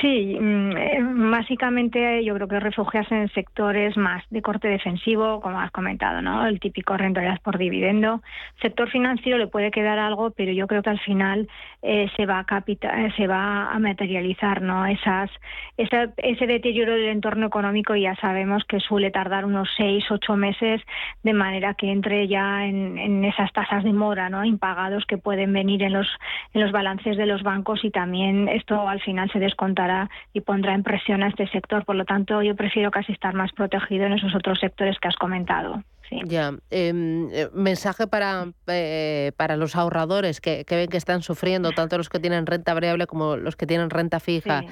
Sí, 0.02 0.36
mm, 0.40 0.76
eh, 0.76 0.98
básicamente 1.30 2.24
yo 2.24 2.34
creo 2.34 2.48
que 2.48 2.58
refugiarse 2.58 3.14
en 3.14 3.28
sectores 3.28 3.96
más 3.96 4.24
de 4.30 4.42
corte 4.42 4.66
defensivo, 4.66 5.40
como 5.40 5.60
has 5.60 5.70
comentado, 5.70 6.20
¿no? 6.20 6.44
El 6.44 6.58
típico 6.58 6.96
rentabilidad 6.96 7.40
por 7.40 7.56
dividendo. 7.56 8.20
Sector 8.60 8.90
financiero 8.90 9.38
le 9.38 9.46
puede 9.46 9.70
quedar 9.70 10.00
algo, 10.00 10.32
pero 10.32 10.50
yo 10.50 10.66
creo 10.66 10.82
que 10.82 10.90
al 10.90 10.98
final 10.98 11.48
eh, 11.82 12.10
se 12.16 12.26
va 12.26 12.40
a 12.40 12.44
capital, 12.44 13.14
se 13.16 13.28
va 13.28 13.70
a 13.70 13.78
materializar, 13.78 14.60
¿no? 14.60 14.86
Esas, 14.86 15.30
ese 15.76 16.46
deterioro 16.48 16.94
del 16.94 17.10
entorno 17.10 17.46
económico 17.46 17.94
ya 17.94 18.16
sabemos 18.16 18.64
que 18.64 18.80
suele 18.80 19.12
tardar 19.12 19.44
unos 19.44 19.68
seis, 19.76 20.04
ocho 20.10 20.36
meses, 20.36 20.80
de 21.22 21.32
manera 21.32 21.74
que 21.74 21.92
entre 21.92 22.26
ya 22.26 22.66
en, 22.66 22.98
en 22.98 23.24
esas 23.24 23.52
tasas 23.52 23.84
de 23.84 23.92
mora, 23.92 24.28
¿no? 24.30 24.44
Impagados 24.44 25.06
que 25.06 25.16
pueden 25.16 25.52
venir 25.52 25.84
en 25.84 25.92
los 25.92 26.08
en 26.54 26.60
los 26.60 26.72
balances 26.72 27.16
de 27.16 27.26
los 27.26 27.44
bancos 27.44 27.84
y 27.84 27.90
también 27.90 28.48
esto 28.48 28.88
al 28.88 29.00
final 29.00 29.30
se 29.30 29.38
y 30.33 30.40
pondrá 30.40 30.74
en 30.74 30.83
presión 30.83 31.22
a 31.22 31.28
este 31.28 31.46
sector. 31.48 31.85
Por 31.85 31.96
lo 31.96 32.05
tanto, 32.05 32.42
yo 32.42 32.55
prefiero 32.57 32.90
casi 32.90 33.12
estar 33.12 33.35
más 33.35 33.52
protegido 33.52 34.07
en 34.07 34.14
esos 34.14 34.35
otros 34.35 34.59
sectores 34.59 34.98
que 34.98 35.09
has 35.09 35.16
comentado. 35.16 35.83
Ya, 36.27 36.55
em, 36.70 37.31
eh, 37.33 37.48
mensaje 37.53 38.07
para, 38.07 38.53
eh, 38.66 39.33
para 39.37 39.57
los 39.57 39.77
ahorradores 39.77 40.40
que, 40.40 40.64
ven 40.68 40.88
que 40.88 40.96
están 40.96 41.22
sufriendo, 41.22 41.72
tanto 41.72 41.96
los 41.98 42.09
que 42.09 42.18
tienen 42.18 42.46
renta 42.46 42.75
variable 42.75 43.07
como 43.07 43.37
los 43.37 43.57
que 43.57 43.66
tienen 43.66 43.90
renta 43.90 44.20
fija. 44.20 44.64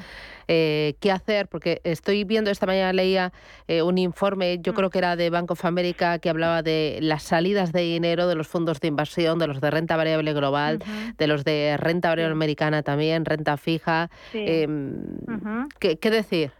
Eh, 0.48 0.94
¿Qué 1.00 1.12
hacer? 1.12 1.48
Porque 1.48 1.80
estoy 1.84 2.24
viendo, 2.24 2.50
esta 2.50 2.66
mañana 2.66 2.92
leía 2.92 3.32
un 3.84 3.98
informe, 3.98 4.58
yo 4.60 4.72
mm. 4.72 4.76
creo 4.76 4.90
que 4.90 4.98
era 4.98 5.16
de 5.16 5.30
Bank 5.30 5.50
of 5.52 5.64
America, 5.64 6.18
que 6.18 6.28
hablaba 6.28 6.62
de 6.62 6.98
las 7.00 7.22
salidas 7.22 7.72
de 7.72 7.82
dinero 7.82 8.26
de 8.26 8.34
los 8.34 8.48
fondos 8.48 8.80
de 8.80 8.88
inversión, 8.88 9.38
de 9.38 9.46
los 9.46 9.60
de 9.60 9.70
renta 9.70 9.96
variable 9.96 10.32
global, 10.32 10.82
de 11.16 11.26
los 11.26 11.44
de 11.44 11.76
renta 11.78 12.08
variable 12.08 12.32
americana 12.32 12.82
también, 12.82 13.24
renta 13.24 13.56
fija. 13.56 14.10
Em, 14.32 15.18
¿Qué 15.78 16.10
decir? 16.10 16.52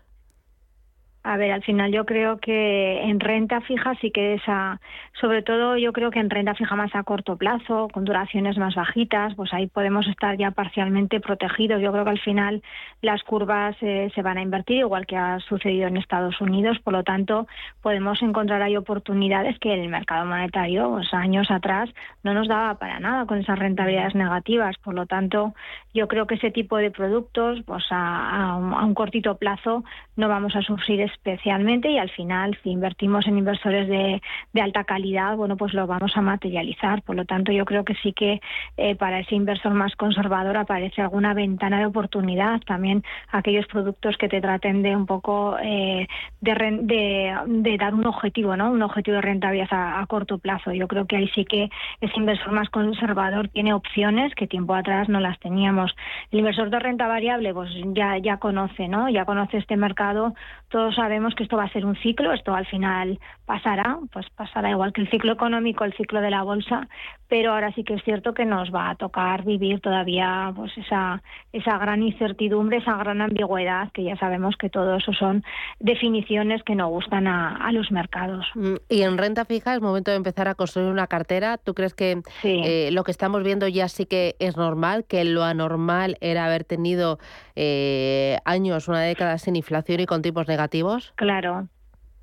A 1.22 1.36
ver, 1.36 1.52
al 1.52 1.62
final 1.62 1.92
yo 1.92 2.06
creo 2.06 2.38
que 2.38 3.02
en 3.02 3.20
renta 3.20 3.60
fija 3.60 3.94
sí 4.00 4.10
que 4.10 4.34
esa, 4.34 4.80
sobre 5.20 5.42
todo 5.42 5.76
yo 5.76 5.92
creo 5.92 6.10
que 6.10 6.18
en 6.18 6.30
renta 6.30 6.54
fija 6.54 6.74
más 6.76 6.94
a 6.94 7.02
corto 7.02 7.36
plazo, 7.36 7.88
con 7.92 8.06
duraciones 8.06 8.56
más 8.56 8.74
bajitas, 8.74 9.34
pues 9.34 9.52
ahí 9.52 9.66
podemos 9.66 10.08
estar 10.08 10.38
ya 10.38 10.50
parcialmente 10.50 11.20
protegidos. 11.20 11.82
Yo 11.82 11.92
creo 11.92 12.04
que 12.04 12.10
al 12.10 12.20
final 12.20 12.62
las 13.02 13.22
curvas 13.22 13.76
eh, 13.82 14.10
se 14.14 14.22
van 14.22 14.38
a 14.38 14.42
invertir, 14.42 14.78
igual 14.78 15.04
que 15.04 15.18
ha 15.18 15.38
sucedido 15.40 15.88
en 15.88 15.98
Estados 15.98 16.40
Unidos, 16.40 16.78
por 16.78 16.94
lo 16.94 17.02
tanto 17.02 17.46
podemos 17.82 18.22
encontrar 18.22 18.62
ahí 18.62 18.78
oportunidades 18.78 19.58
que 19.58 19.74
el 19.74 19.90
mercado 19.90 20.24
monetario, 20.24 20.88
pues, 20.88 21.12
años 21.12 21.50
atrás, 21.50 21.90
no 22.22 22.32
nos 22.32 22.48
daba 22.48 22.76
para 22.76 22.98
nada 22.98 23.26
con 23.26 23.40
esas 23.40 23.58
rentabilidades 23.58 24.14
negativas. 24.14 24.78
Por 24.78 24.94
lo 24.94 25.04
tanto, 25.04 25.52
yo 25.92 26.08
creo 26.08 26.26
que 26.26 26.36
ese 26.36 26.50
tipo 26.50 26.78
de 26.78 26.90
productos, 26.90 27.60
pues 27.66 27.84
a, 27.90 28.54
a 28.54 28.56
un 28.56 28.94
cortito 28.94 29.36
plazo, 29.36 29.84
no 30.16 30.26
vamos 30.26 30.56
a 30.56 30.62
sufrir 30.62 31.10
especialmente 31.20 31.90
y 31.90 31.98
al 31.98 32.10
final 32.10 32.58
si 32.62 32.70
invertimos 32.70 33.26
en 33.26 33.38
inversores 33.38 33.88
de, 33.88 34.22
de, 34.52 34.60
alta 34.62 34.84
calidad, 34.84 35.36
bueno, 35.36 35.56
pues 35.56 35.74
lo 35.74 35.86
vamos 35.86 36.16
a 36.16 36.22
materializar. 36.22 37.02
Por 37.02 37.16
lo 37.16 37.26
tanto, 37.26 37.52
yo 37.52 37.64
creo 37.66 37.84
que 37.84 37.94
sí 37.96 38.12
que 38.12 38.40
eh, 38.76 38.94
para 38.96 39.20
ese 39.20 39.34
inversor 39.34 39.74
más 39.74 39.94
conservador 39.96 40.56
aparece 40.56 41.02
alguna 41.02 41.34
ventana 41.34 41.78
de 41.78 41.86
oportunidad. 41.86 42.60
También 42.60 43.04
aquellos 43.30 43.66
productos 43.66 44.16
que 44.16 44.28
te 44.28 44.40
traten 44.40 44.82
de 44.82 44.96
un 44.96 45.04
poco 45.04 45.56
eh, 45.62 46.08
de, 46.40 47.34
de, 47.46 47.76
dar 47.78 47.94
un 47.94 48.06
objetivo, 48.06 48.56
¿no? 48.56 48.70
Un 48.70 48.82
objetivo 48.82 49.16
de 49.16 49.22
rentabilidad 49.22 49.72
a, 49.72 50.00
a, 50.00 50.06
corto 50.06 50.38
plazo. 50.38 50.72
Yo 50.72 50.88
creo 50.88 51.06
que 51.06 51.16
ahí 51.16 51.28
sí 51.34 51.44
que 51.44 51.68
ese 52.00 52.16
inversor 52.16 52.52
más 52.52 52.70
conservador 52.70 53.48
tiene 53.48 53.74
opciones 53.74 54.34
que 54.34 54.46
tiempo 54.46 54.74
atrás 54.74 55.08
no 55.08 55.20
las 55.20 55.38
teníamos. 55.40 55.94
El 56.30 56.38
inversor 56.38 56.70
de 56.70 56.78
renta 56.78 57.06
variable, 57.06 57.52
pues 57.52 57.70
ya, 57.92 58.16
ya 58.16 58.38
conoce, 58.38 58.88
¿no? 58.88 59.10
Ya 59.10 59.26
conoce 59.26 59.58
este 59.58 59.76
mercado. 59.76 60.34
Todos 60.68 60.98
sabemos 61.00 61.34
que 61.34 61.44
esto 61.44 61.56
va 61.56 61.64
a 61.64 61.72
ser 61.72 61.86
un 61.86 61.96
ciclo, 61.96 62.34
esto 62.34 62.54
al 62.54 62.66
final 62.66 63.18
pasará, 63.46 63.98
pues 64.12 64.26
pasará 64.36 64.68
igual 64.68 64.92
que 64.92 65.00
el 65.00 65.08
ciclo 65.08 65.32
económico, 65.32 65.84
el 65.84 65.94
ciclo 65.94 66.20
de 66.20 66.28
la 66.28 66.42
bolsa, 66.42 66.88
pero 67.26 67.54
ahora 67.54 67.72
sí 67.72 67.84
que 67.84 67.94
es 67.94 68.04
cierto 68.04 68.34
que 68.34 68.44
nos 68.44 68.70
va 68.74 68.90
a 68.90 68.96
tocar 68.96 69.44
vivir 69.44 69.80
todavía 69.80 70.52
pues 70.54 70.76
esa, 70.76 71.22
esa 71.54 71.78
gran 71.78 72.02
incertidumbre, 72.02 72.78
esa 72.78 72.98
gran 72.98 73.22
ambigüedad, 73.22 73.90
que 73.92 74.04
ya 74.04 74.16
sabemos 74.18 74.56
que 74.58 74.68
todo 74.68 74.96
eso 74.96 75.14
son 75.14 75.42
definiciones 75.78 76.62
que 76.64 76.74
no 76.74 76.88
gustan 76.88 77.26
a, 77.26 77.70
los 77.72 77.90
mercados. 77.90 78.44
Mm, 78.54 78.74
y 78.88 79.02
en 79.02 79.16
renta 79.16 79.46
fija 79.46 79.74
es 79.74 79.80
momento 79.80 80.10
de 80.10 80.18
empezar 80.18 80.48
a 80.48 80.54
construir 80.54 80.90
una 80.90 81.06
cartera. 81.06 81.56
¿Tú 81.56 81.72
crees 81.72 81.94
que 81.94 82.20
eh, 82.42 82.90
lo 82.92 83.04
que 83.04 83.12
estamos 83.12 83.42
viendo 83.42 83.68
ya 83.68 83.88
sí 83.88 84.04
que 84.04 84.34
es 84.38 84.56
normal, 84.56 85.06
que 85.08 85.24
lo 85.24 85.44
anormal 85.44 86.18
era 86.20 86.44
haber 86.44 86.64
tenido 86.64 87.18
eh, 87.62 88.38
años, 88.46 88.88
una 88.88 89.02
década 89.02 89.36
sin 89.36 89.54
inflación 89.54 90.00
y 90.00 90.06
con 90.06 90.22
tipos 90.22 90.48
negativos? 90.48 91.12
Claro, 91.16 91.68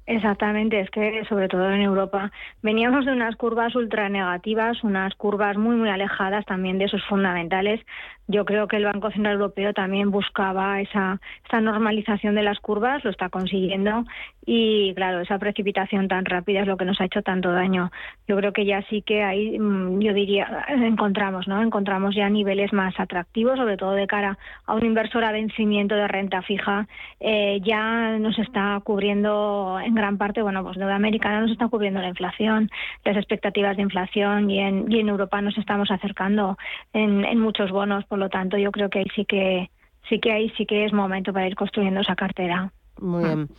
Exactamente, 0.08 0.80
es 0.80 0.90
que 0.90 1.26
sobre 1.26 1.50
todo 1.50 1.70
en 1.70 1.82
Europa 1.82 2.32
veníamos 2.62 3.06
de 3.06 3.12
unas 3.12 3.36
curvas 3.36 3.76
ultra 3.76 4.08
negativas, 4.08 4.82
unas 4.86 5.14
curvas 5.16 5.58
muy 5.58 5.76
muy 5.76 5.90
alejadas 5.90 6.46
también 6.46 6.78
de 6.78 6.86
esos 6.86 7.04
fundamentales 7.08 7.82
yo 8.28 8.44
creo 8.44 8.68
que 8.68 8.76
el 8.76 8.84
Banco 8.84 9.10
Central 9.10 9.36
Europeo 9.36 9.74
también 9.74 10.12
buscaba 10.12 10.82
esa, 10.82 11.20
esa 11.46 11.62
normalización 11.62 12.36
de 12.36 12.44
las 12.44 12.60
curvas, 12.60 13.04
lo 13.06 13.10
está 13.10 13.30
consiguiendo 13.30 14.04
y 14.46 14.94
claro, 14.96 15.22
esa 15.22 15.40
precipitación 15.40 16.10
tan 16.10 16.26
rápida 16.26 16.62
es 16.62 16.68
lo 16.68 16.78
que 16.78 16.86
nos 16.86 17.00
ha 17.00 17.06
hecho 17.06 17.22
tanto 17.22 17.52
daño. 17.52 17.90
Yo 18.28 18.36
creo 18.38 18.52
que 18.52 18.66
ya 18.66 18.82
sí 18.90 19.02
que 19.02 19.24
ahí, 19.24 19.58
mm, 19.58 20.00
yo 20.02 20.14
diría, 20.14 20.66
encontramos, 20.68 21.48
¿no? 21.48 21.62
Encontramos 21.62 22.16
ya 22.16 22.30
niveles 22.30 22.74
más 22.74 23.00
atractivos, 23.00 23.58
sobre 23.58 23.78
todo 23.78 23.92
de 23.92 24.08
cara 24.08 24.38
a 24.66 24.74
un 24.74 24.86
inversor 24.86 25.24
a 25.24 25.32
vencimiento 25.32 25.96
de 25.96 26.08
renta 26.08 26.42
fija. 26.42 26.88
Eh, 27.22 27.62
ya 27.64 28.18
nos 28.20 28.38
está 28.40 28.80
cubriendo 28.84 29.80
en 29.84 29.96
gran 29.98 30.18
parte, 30.18 30.42
bueno, 30.42 30.64
pues 30.64 30.78
deuda 30.78 30.96
americana 30.96 31.42
nos 31.42 31.52
está 31.52 31.68
cubriendo 31.68 32.02
la 32.02 32.10
inflación, 32.10 32.70
las 33.04 33.18
expectativas 33.18 33.76
de 33.76 33.84
inflación 33.84 34.50
y 34.50 34.60
en, 34.60 34.92
y 34.92 35.00
en 35.00 35.10
Europa 35.10 35.42
nos 35.42 35.58
estamos 35.58 35.92
acercando 35.92 36.58
en, 36.94 37.26
en 37.26 37.40
muchos 37.40 37.72
bonos. 37.72 38.06
Por 38.06 38.20
lo 38.20 38.30
tanto, 38.30 38.58
yo 38.58 38.72
creo 38.72 38.90
que 38.90 39.00
ahí 39.00 39.08
sí 39.16 39.26
que 39.26 39.70
sí 40.10 40.20
que 40.20 40.32
ahí 40.32 40.52
sí 40.58 40.66
que 40.66 40.86
es 40.86 40.94
momento 40.94 41.34
para 41.34 41.48
ir 41.48 41.56
construyendo 41.56 42.02
esa 42.02 42.16
cartera. 42.16 42.72
Muy 43.00 43.24
bien. 43.24 43.50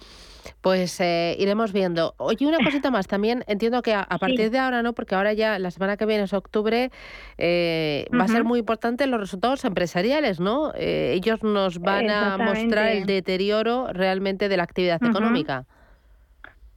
Pues 0.61 0.99
eh, 1.01 1.37
iremos 1.39 1.73
viendo. 1.73 2.15
Oye, 2.17 2.47
una 2.47 2.59
cosita 2.59 2.91
más. 2.91 3.07
También 3.07 3.45
entiendo 3.47 3.83
que 3.83 3.95
a, 3.95 4.07
partir 4.19 4.51
de 4.51 4.59
ahora, 4.59 4.83
¿no? 4.83 4.93
Porque 4.93 5.15
ahora 5.15 5.33
ya 5.33 5.59
la 5.59 5.71
semana 5.71 5.97
que 5.97 6.07
viene 6.07 6.25
es 6.25 6.33
octubre, 6.33 6.91
eh, 7.37 8.07
va 8.19 8.25
a 8.25 8.29
ser 8.29 8.45
muy 8.45 8.61
importante 8.61 9.07
los 9.07 9.21
resultados 9.21 9.65
empresariales, 9.65 10.41
¿no? 10.41 10.73
Eh, 10.75 11.13
ellos 11.15 11.43
nos 11.43 11.79
van 11.79 12.11
a 12.11 12.39
mostrar 12.39 12.89
el 12.89 13.07
deterioro 13.07 13.89
realmente 13.93 14.49
de 14.49 14.57
la 14.57 14.65
actividad 14.65 15.03
económica. 15.03 15.67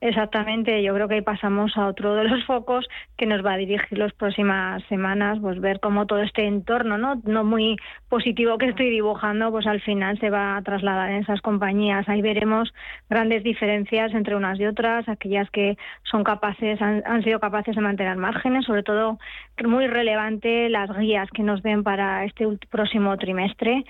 Exactamente, 0.04 0.82
yo 0.82 0.96
creo 0.96 1.08
que 1.08 1.22
pasamos 1.22 1.78
a 1.78 1.86
otro 1.86 2.16
de 2.16 2.24
los 2.24 2.44
focos 2.46 2.88
que 3.18 3.28
nos 3.28 3.46
va 3.46 3.54
a 3.54 3.58
dirigir 3.58 4.00
las 4.00 4.12
próximas 4.14 4.82
semanas, 4.90 5.38
pues 5.40 5.62
ver 5.62 5.80
cómo 5.80 6.08
todo 6.08 6.24
este 6.24 6.48
entorno, 6.48 6.98
¿no? 6.98 7.22
No 7.24 7.44
muy 7.44 7.78
positivo 8.10 8.58
que 8.58 8.66
estoy 8.70 8.90
dibujando, 8.90 9.52
pues 9.52 9.68
al 9.68 9.80
final 9.80 10.20
se 10.20 10.32
va 10.32 10.58
a 10.58 10.62
trasladar 10.64 11.12
en 11.12 11.18
esas 11.18 11.40
compañías. 11.42 12.10
Ahí 12.10 12.24
veremos 12.24 12.74
grandes 13.12 13.44
diferencias 13.44 14.12
entre 14.16 14.36
unas 14.36 14.60
y 14.60 14.66
otras, 14.66 15.08
aquellas 15.08 15.52
que 15.52 15.78
son 16.02 16.24
capaces, 16.24 16.82
han, 16.82 17.04
han 17.06 17.24
sido 17.24 17.40
capaces 17.40 17.76
de 17.76 17.82
mantener 17.82 18.18
márgenes, 18.18 18.66
sobre 18.66 18.82
todo 18.82 19.20
muy 19.64 19.86
relevante 19.86 20.68
las 20.70 20.90
guías 20.98 21.30
que 21.30 21.44
nos 21.44 21.62
den 21.62 21.84
para 21.84 22.26
este 22.26 22.48
próximo 22.72 23.16
trimestre 23.18 23.86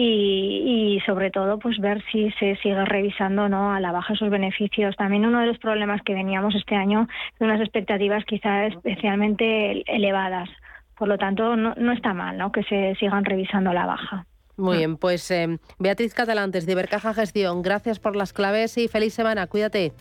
y, 0.00 1.00
sobre 1.04 1.30
todo 1.30 1.58
pues 1.58 1.78
ver 1.78 2.02
si 2.12 2.30
se 2.32 2.56
sigue 2.56 2.84
revisando 2.84 3.48
no 3.48 3.72
a 3.72 3.80
la 3.80 3.90
baja 3.90 4.14
sus 4.14 4.30
beneficios. 4.30 4.94
También 4.96 5.26
uno 5.26 5.40
de 5.40 5.46
los 5.46 5.58
problemas 5.58 6.02
que 6.02 6.14
veníamos 6.14 6.54
este 6.54 6.76
año 6.76 7.08
de 7.38 7.46
unas 7.46 7.60
expectativas 7.60 8.24
quizás 8.24 8.72
especialmente 8.72 9.82
elevadas. 9.92 10.48
Por 10.96 11.08
lo 11.08 11.18
tanto, 11.18 11.56
no, 11.56 11.74
no 11.76 11.92
está 11.92 12.14
mal 12.14 12.38
¿no? 12.38 12.52
que 12.52 12.62
se 12.64 12.94
sigan 13.00 13.24
revisando 13.24 13.70
a 13.70 13.74
la 13.74 13.86
baja. 13.86 14.26
Muy 14.56 14.78
bien, 14.78 14.96
pues 14.96 15.30
eh, 15.30 15.58
Beatriz 15.78 16.14
Catalantes 16.14 16.66
de 16.66 16.72
Ibercaja 16.72 17.14
Gestión, 17.14 17.62
gracias 17.62 18.00
por 18.00 18.16
las 18.16 18.32
claves 18.32 18.76
y 18.76 18.88
feliz 18.88 19.14
semana, 19.14 19.46
cuídate. 19.46 19.92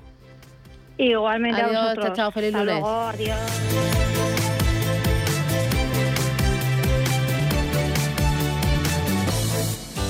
Igualmente 0.97 1.62
adiós, 1.62 1.75
a 1.75 1.81
vosotros. 1.81 2.05
Chao, 2.05 2.15
chao, 2.15 2.31
feliz 2.31 2.53
lunes. 2.53 2.83
adiós. 2.83 4.33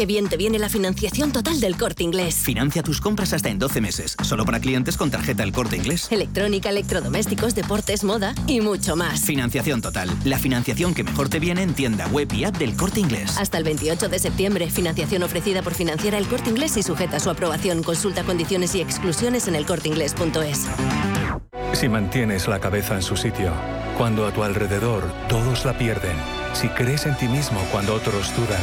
Qué 0.00 0.06
bien 0.06 0.30
te 0.30 0.38
viene 0.38 0.58
la 0.58 0.70
financiación 0.70 1.30
total 1.30 1.60
del 1.60 1.76
corte 1.76 2.02
inglés. 2.02 2.36
Financia 2.36 2.82
tus 2.82 3.02
compras 3.02 3.34
hasta 3.34 3.50
en 3.50 3.58
12 3.58 3.82
meses, 3.82 4.16
solo 4.22 4.46
para 4.46 4.58
clientes 4.58 4.96
con 4.96 5.10
tarjeta 5.10 5.42
El 5.42 5.52
Corte 5.52 5.76
Inglés. 5.76 6.08
Electrónica, 6.10 6.70
electrodomésticos, 6.70 7.54
deportes, 7.54 8.02
moda 8.02 8.34
y 8.46 8.62
mucho 8.62 8.96
más. 8.96 9.20
Financiación 9.20 9.82
total, 9.82 10.08
la 10.24 10.38
financiación 10.38 10.94
que 10.94 11.04
mejor 11.04 11.28
te 11.28 11.38
viene 11.38 11.60
en 11.60 11.74
tienda 11.74 12.06
web 12.06 12.32
y 12.32 12.44
app 12.44 12.56
del 12.56 12.76
Corte 12.76 13.00
Inglés. 13.00 13.36
Hasta 13.36 13.58
el 13.58 13.64
28 13.64 14.08
de 14.08 14.18
septiembre, 14.18 14.70
financiación 14.70 15.22
ofrecida 15.22 15.60
por 15.60 15.74
Financiera 15.74 16.16
El 16.16 16.26
Corte 16.28 16.48
Inglés 16.48 16.78
y 16.78 16.82
sujeta 16.82 17.18
a 17.18 17.20
su 17.20 17.28
aprobación. 17.28 17.82
Consulta 17.82 18.24
condiciones 18.24 18.74
y 18.74 18.80
exclusiones 18.80 19.48
en 19.48 19.54
elcorteinglés.es. 19.56 20.66
Si 21.74 21.90
mantienes 21.90 22.48
la 22.48 22.58
cabeza 22.58 22.94
en 22.94 23.02
su 23.02 23.18
sitio, 23.18 23.52
cuando 23.98 24.26
a 24.26 24.32
tu 24.32 24.44
alrededor 24.44 25.12
todos 25.28 25.66
la 25.66 25.76
pierden, 25.76 26.16
si 26.54 26.68
crees 26.68 27.04
en 27.04 27.18
ti 27.18 27.28
mismo 27.28 27.60
cuando 27.70 27.94
otros 27.94 28.34
dudan, 28.34 28.62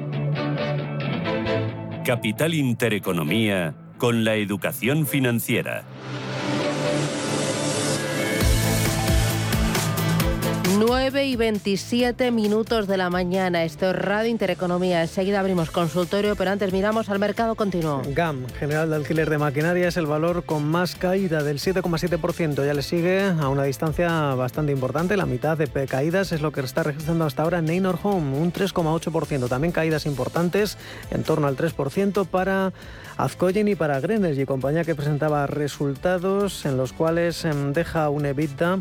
Capital 2.03 2.55
Intereconomía 2.55 3.75
con 3.99 4.23
la 4.23 4.33
educación 4.35 5.05
financiera. 5.05 5.83
9 10.77 11.25
y 11.25 11.35
27 11.35 12.31
minutos 12.31 12.87
de 12.87 12.97
la 12.97 13.09
mañana. 13.09 13.63
Esto 13.63 13.89
es 13.89 13.95
Radio 13.95 14.29
Intereconomía. 14.29 15.01
Enseguida 15.01 15.39
abrimos 15.39 15.71
consultorio, 15.71 16.35
pero 16.35 16.51
antes 16.51 16.71
miramos 16.71 17.09
al 17.09 17.19
mercado 17.19 17.55
continuo. 17.55 18.01
GAM, 18.13 18.47
General 18.59 18.89
de 18.89 18.95
Alquiler 18.95 19.29
de 19.29 19.37
Maquinaria, 19.37 19.87
es 19.87 19.97
el 19.97 20.05
valor 20.05 20.43
con 20.43 20.67
más 20.67 20.95
caída 20.95 21.43
del 21.43 21.59
7,7%. 21.59 22.65
Ya 22.65 22.73
le 22.73 22.81
sigue 22.81 23.23
a 23.23 23.49
una 23.49 23.63
distancia 23.63 24.35
bastante 24.35 24.71
importante. 24.71 25.17
La 25.17 25.25
mitad 25.25 25.57
de 25.57 25.67
caídas 25.87 26.31
es 26.31 26.41
lo 26.41 26.51
que 26.51 26.61
está 26.61 26.83
registrando 26.83 27.25
hasta 27.25 27.43
ahora 27.43 27.61
Neynor 27.61 27.99
Home, 28.03 28.37
un 28.37 28.53
3,8%. 28.53 29.49
También 29.49 29.71
caídas 29.71 30.05
importantes, 30.05 30.77
en 31.11 31.23
torno 31.23 31.47
al 31.47 31.57
3% 31.57 32.25
para 32.27 32.71
Azcoyen 33.17 33.67
y 33.67 33.75
para 33.75 33.99
Grenergy, 33.99 34.45
compañía 34.45 34.83
que 34.83 34.95
presentaba 34.95 35.45
resultados 35.47 36.65
en 36.65 36.77
los 36.77 36.93
cuales 36.93 37.45
em, 37.45 37.73
deja 37.73 38.09
un 38.09 38.25
EBITDA 38.25 38.79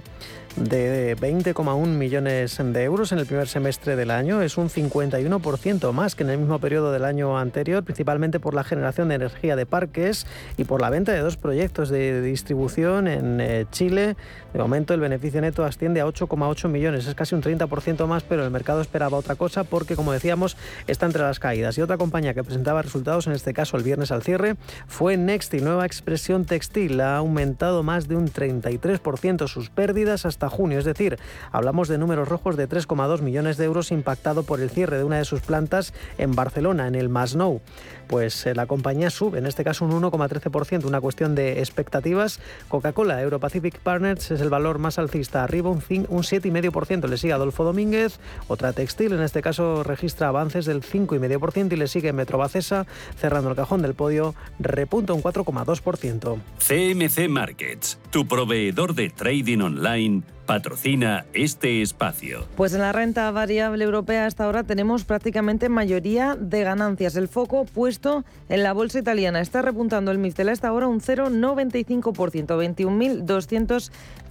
de 0.60 1.16
20,1 1.16 1.86
millones 1.86 2.58
de 2.62 2.82
euros 2.84 3.12
en 3.12 3.18
el 3.18 3.24
primer 3.24 3.48
semestre 3.48 3.96
del 3.96 4.10
año. 4.10 4.42
Es 4.42 4.58
un 4.58 4.68
51% 4.68 5.92
más 5.92 6.14
que 6.14 6.22
en 6.22 6.30
el 6.30 6.38
mismo 6.38 6.58
periodo 6.58 6.92
del 6.92 7.06
año 7.06 7.38
anterior, 7.38 7.82
principalmente 7.82 8.40
por 8.40 8.52
la 8.52 8.62
generación 8.62 9.08
de 9.08 9.14
energía 9.14 9.56
de 9.56 9.64
parques 9.64 10.26
y 10.58 10.64
por 10.64 10.82
la 10.82 10.90
venta 10.90 11.12
de 11.12 11.20
dos 11.20 11.38
proyectos 11.38 11.88
de 11.88 12.20
distribución 12.20 13.08
en 13.08 13.40
eh, 13.40 13.66
Chile. 13.70 14.16
De 14.52 14.58
momento 14.58 14.92
el 14.92 15.00
beneficio 15.00 15.40
neto 15.40 15.64
asciende 15.64 16.02
a 16.02 16.06
8,8 16.06 16.68
millones. 16.68 17.06
Es 17.06 17.14
casi 17.14 17.34
un 17.34 17.42
30% 17.42 18.06
más, 18.06 18.22
pero 18.22 18.44
el 18.44 18.50
mercado 18.50 18.82
esperaba 18.82 19.16
otra 19.16 19.36
cosa 19.36 19.64
porque, 19.64 19.96
como 19.96 20.12
decíamos, 20.12 20.58
está 20.86 21.06
entre 21.06 21.22
las 21.22 21.38
caídas. 21.38 21.78
Y 21.78 21.82
otra 21.82 21.96
compañía 21.96 22.34
que 22.34 22.44
presentaba 22.44 22.82
resultados, 22.82 23.26
en 23.26 23.32
este 23.32 23.54
caso 23.54 23.78
el 23.78 23.82
viernes 23.82 24.12
al 24.12 24.22
cierre, 24.22 24.56
fue 24.86 25.16
Nexti, 25.16 25.60
nueva 25.60 25.86
expresión 25.86 26.44
textil. 26.44 27.00
Ha 27.00 27.16
aumentado 27.16 27.82
más 27.82 28.08
de 28.08 28.16
un 28.16 28.28
33% 28.28 29.48
sus 29.48 29.70
pérdidas 29.70 30.26
hasta 30.26 30.49
junio. 30.50 30.78
Es 30.78 30.84
decir, 30.84 31.18
hablamos 31.52 31.88
de 31.88 31.98
números 31.98 32.28
rojos 32.28 32.56
de 32.56 32.68
3,2 32.68 33.22
millones 33.22 33.56
de 33.56 33.64
euros 33.64 33.90
impactado 33.90 34.42
por 34.42 34.60
el 34.60 34.70
cierre 34.70 34.98
de 34.98 35.04
una 35.04 35.18
de 35.18 35.24
sus 35.24 35.40
plantas 35.40 35.94
en 36.18 36.34
Barcelona, 36.34 36.86
en 36.86 36.94
el 36.94 37.08
Masnou. 37.08 37.60
Pues 38.06 38.44
eh, 38.46 38.54
la 38.54 38.66
compañía 38.66 39.08
sube, 39.08 39.38
en 39.38 39.46
este 39.46 39.64
caso 39.64 39.84
un 39.84 39.92
1,13%, 39.92 40.84
una 40.84 41.00
cuestión 41.00 41.34
de 41.34 41.60
expectativas. 41.60 42.40
Coca-Cola, 42.68 43.22
Europacific 43.22 43.78
Partners, 43.78 44.30
es 44.30 44.40
el 44.40 44.50
valor 44.50 44.78
más 44.78 44.98
alcista, 44.98 45.44
arriba 45.44 45.70
un, 45.70 45.82
un 46.08 46.22
7,5%. 46.22 47.06
Le 47.08 47.16
sigue 47.16 47.32
Adolfo 47.32 47.64
Domínguez, 47.64 48.18
otra 48.48 48.72
textil, 48.72 49.12
en 49.12 49.22
este 49.22 49.42
caso 49.42 49.84
registra 49.84 50.28
avances 50.28 50.66
del 50.66 50.82
5,5% 50.82 51.72
y 51.72 51.76
le 51.76 51.86
sigue 51.86 52.12
Metrobacesa, 52.12 52.86
cerrando 53.16 53.50
el 53.50 53.56
cajón 53.56 53.82
del 53.82 53.94
podio, 53.94 54.34
repunta 54.58 55.12
un 55.12 55.22
4,2%. 55.22 56.38
CMC 56.58 57.28
Markets, 57.28 57.98
tu 58.10 58.26
proveedor 58.26 58.94
de 58.94 59.10
trading 59.10 59.60
online 59.60 60.22
patrocina 60.50 61.26
este 61.32 61.80
espacio. 61.80 62.44
Pues 62.56 62.74
en 62.74 62.80
la 62.80 62.90
renta 62.90 63.30
variable 63.30 63.84
europea 63.84 64.26
hasta 64.26 64.46
ahora 64.46 64.64
tenemos 64.64 65.04
prácticamente 65.04 65.68
mayoría 65.68 66.34
de 66.34 66.64
ganancias. 66.64 67.14
El 67.14 67.28
foco 67.28 67.66
puesto 67.66 68.24
en 68.48 68.64
la 68.64 68.72
bolsa 68.72 68.98
italiana. 68.98 69.40
Está 69.40 69.62
repuntando 69.62 70.10
el 70.10 70.18
MIFTEL 70.18 70.48
hasta 70.48 70.66
ahora 70.66 70.88
un 70.88 71.00
0,95%, 71.00 72.48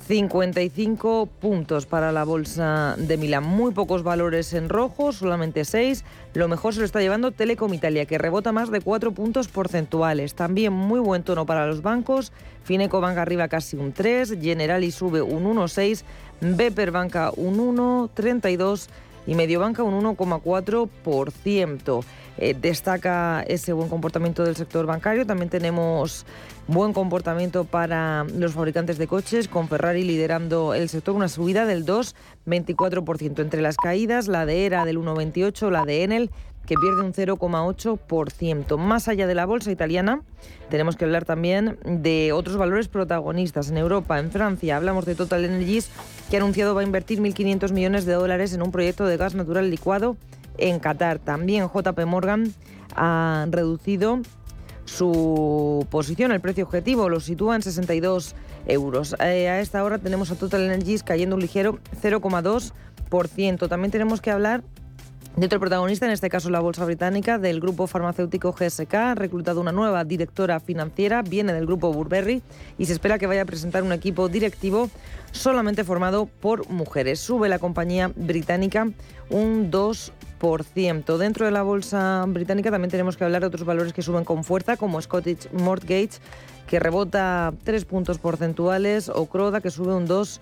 21.255 0.09 1.29
puntos 1.39 1.85
para 1.85 2.11
la 2.11 2.25
bolsa 2.25 2.95
de 2.97 3.15
Milán. 3.15 3.45
Muy 3.45 3.71
pocos 3.71 4.03
valores 4.03 4.51
en 4.51 4.67
rojo, 4.67 5.13
solamente 5.13 5.63
6. 5.63 6.03
Lo 6.35 6.47
mejor 6.47 6.75
se 6.75 6.79
lo 6.79 6.85
está 6.85 7.01
llevando 7.01 7.31
Telecom 7.31 7.73
Italia, 7.73 8.05
que 8.05 8.19
rebota 8.19 8.51
más 8.51 8.69
de 8.69 8.81
4 8.81 9.13
puntos 9.13 9.47
porcentuales. 9.47 10.35
También 10.35 10.73
muy 10.73 10.99
buen 10.99 11.23
tono 11.23 11.47
para 11.47 11.65
los 11.65 11.81
bancos. 11.81 12.31
Fineco 12.63 13.01
Banca 13.01 13.23
arriba 13.23 13.47
casi 13.47 13.77
un 13.77 13.93
3, 13.93 14.37
Generali 14.39 14.91
sube 14.91 15.23
un 15.23 15.45
1,6, 15.45 16.03
Beper 16.41 16.91
Banca 16.91 17.31
un 17.35 17.57
1,32 17.57 18.89
y 19.25 19.33
Mediobanca 19.33 19.81
un 19.81 20.03
1,4%. 20.03 22.03
Eh, 22.41 22.55
destaca 22.59 23.43
ese 23.47 23.73
buen 23.73 23.89
comportamiento 23.89 24.45
del 24.45 24.55
sector 24.55 24.85
bancario. 24.85 25.25
También 25.25 25.49
tenemos 25.49 26.25
buen 26.67 26.93
comportamiento 26.93 27.65
para 27.65 28.23
los 28.23 28.53
fabricantes 28.53 28.97
de 28.97 29.07
coches, 29.07 29.49
con 29.49 29.67
Ferrari 29.67 30.05
liderando 30.05 30.73
el 30.73 30.87
sector, 30.87 31.15
una 31.15 31.27
subida 31.27 31.65
del 31.65 31.85
2,24%. 31.85 33.41
Entre 33.41 33.61
las 33.61 33.75
caídas, 33.75 34.29
la 34.29 34.45
de 34.45 34.65
ERA 34.65 34.85
del 34.85 34.99
1,28%, 34.99 35.69
la 35.69 35.83
de 35.83 36.03
Enel 36.03 36.31
que 36.65 36.75
pierde 36.75 37.01
un 37.01 37.13
0,8%. 37.13 38.77
Más 38.77 39.07
allá 39.07 39.27
de 39.27 39.35
la 39.35 39.45
bolsa 39.45 39.71
italiana, 39.71 40.21
tenemos 40.69 40.95
que 40.95 41.03
hablar 41.03 41.25
también 41.25 41.77
de 41.83 42.31
otros 42.31 42.55
valores 42.55 42.87
protagonistas. 42.87 43.71
En 43.71 43.77
Europa, 43.77 44.19
en 44.19 44.31
Francia, 44.31 44.77
hablamos 44.77 45.05
de 45.05 45.15
Total 45.15 45.43
Energies, 45.43 45.89
que 46.29 46.37
ha 46.37 46.39
anunciado 46.39 46.75
va 46.75 46.81
a 46.81 46.83
invertir 46.83 47.19
1.500 47.19 47.73
millones 47.73 48.05
de 48.05 48.13
dólares 48.13 48.53
en 48.53 48.61
un 48.61 48.71
proyecto 48.71 49.07
de 49.07 49.17
gas 49.17 49.33
natural 49.33 49.69
licuado 49.69 50.15
en 50.59 50.79
Qatar. 50.79 51.19
También 51.19 51.67
JP 51.67 52.05
Morgan 52.05 52.53
ha 52.95 53.45
reducido 53.49 54.19
su 54.85 55.85
posición, 55.91 56.31
el 56.31 56.41
precio 56.41 56.65
objetivo 56.65 57.09
lo 57.09 57.19
sitúa 57.19 57.55
en 57.55 57.61
62 57.61 58.35
euros. 58.65 59.15
Eh, 59.19 59.47
a 59.47 59.59
esta 59.59 59.83
hora 59.83 59.99
tenemos 59.99 60.31
a 60.31 60.35
Total 60.35 60.61
Energies 60.61 61.03
cayendo 61.03 61.35
un 61.35 61.41
ligero 61.41 61.79
0,2%. 62.01 63.69
También 63.69 63.91
tenemos 63.91 64.21
que 64.21 64.31
hablar 64.31 64.63
de 65.39 65.45
otro 65.45 65.59
protagonista, 65.59 66.05
en 66.05 66.11
este 66.11 66.29
caso 66.29 66.49
la 66.49 66.59
bolsa 66.59 66.83
británica, 66.85 67.37
del 67.37 67.61
grupo 67.61 67.87
farmacéutico 67.87 68.51
GSK, 68.51 68.93
ha 68.95 69.15
reclutado 69.15 69.61
una 69.61 69.71
nueva 69.71 70.03
directora 70.03 70.59
financiera, 70.59 71.21
viene 71.21 71.53
del 71.53 71.65
grupo 71.65 71.93
Burberry 71.93 72.41
y 72.77 72.85
se 72.85 72.93
espera 72.93 73.17
que 73.17 73.27
vaya 73.27 73.43
a 73.43 73.45
presentar 73.45 73.83
un 73.83 73.93
equipo 73.93 74.27
directivo 74.27 74.89
solamente 75.31 75.83
formado 75.83 76.25
por 76.25 76.67
mujeres. 76.69 77.19
Sube 77.19 77.47
la 77.47 77.59
compañía 77.59 78.11
británica 78.15 78.89
un 79.29 79.71
2%. 79.71 81.17
Dentro 81.17 81.45
de 81.45 81.51
la 81.51 81.61
bolsa 81.61 82.25
británica 82.27 82.71
también 82.71 82.91
tenemos 82.91 83.15
que 83.15 83.23
hablar 83.23 83.41
de 83.41 83.47
otros 83.47 83.65
valores 83.65 83.93
que 83.93 84.01
suben 84.01 84.25
con 84.25 84.43
fuerza, 84.43 84.75
como 84.77 85.01
Scottish 85.01 85.51
Mortgage, 85.53 86.19
que 86.67 86.79
rebota 86.79 87.53
3 87.63 87.85
puntos 87.85 88.17
porcentuales, 88.17 89.09
o 89.09 89.27
Croda, 89.27 89.61
que 89.61 89.69
sube 89.69 89.93
un 89.93 90.07
2%. 90.07 90.39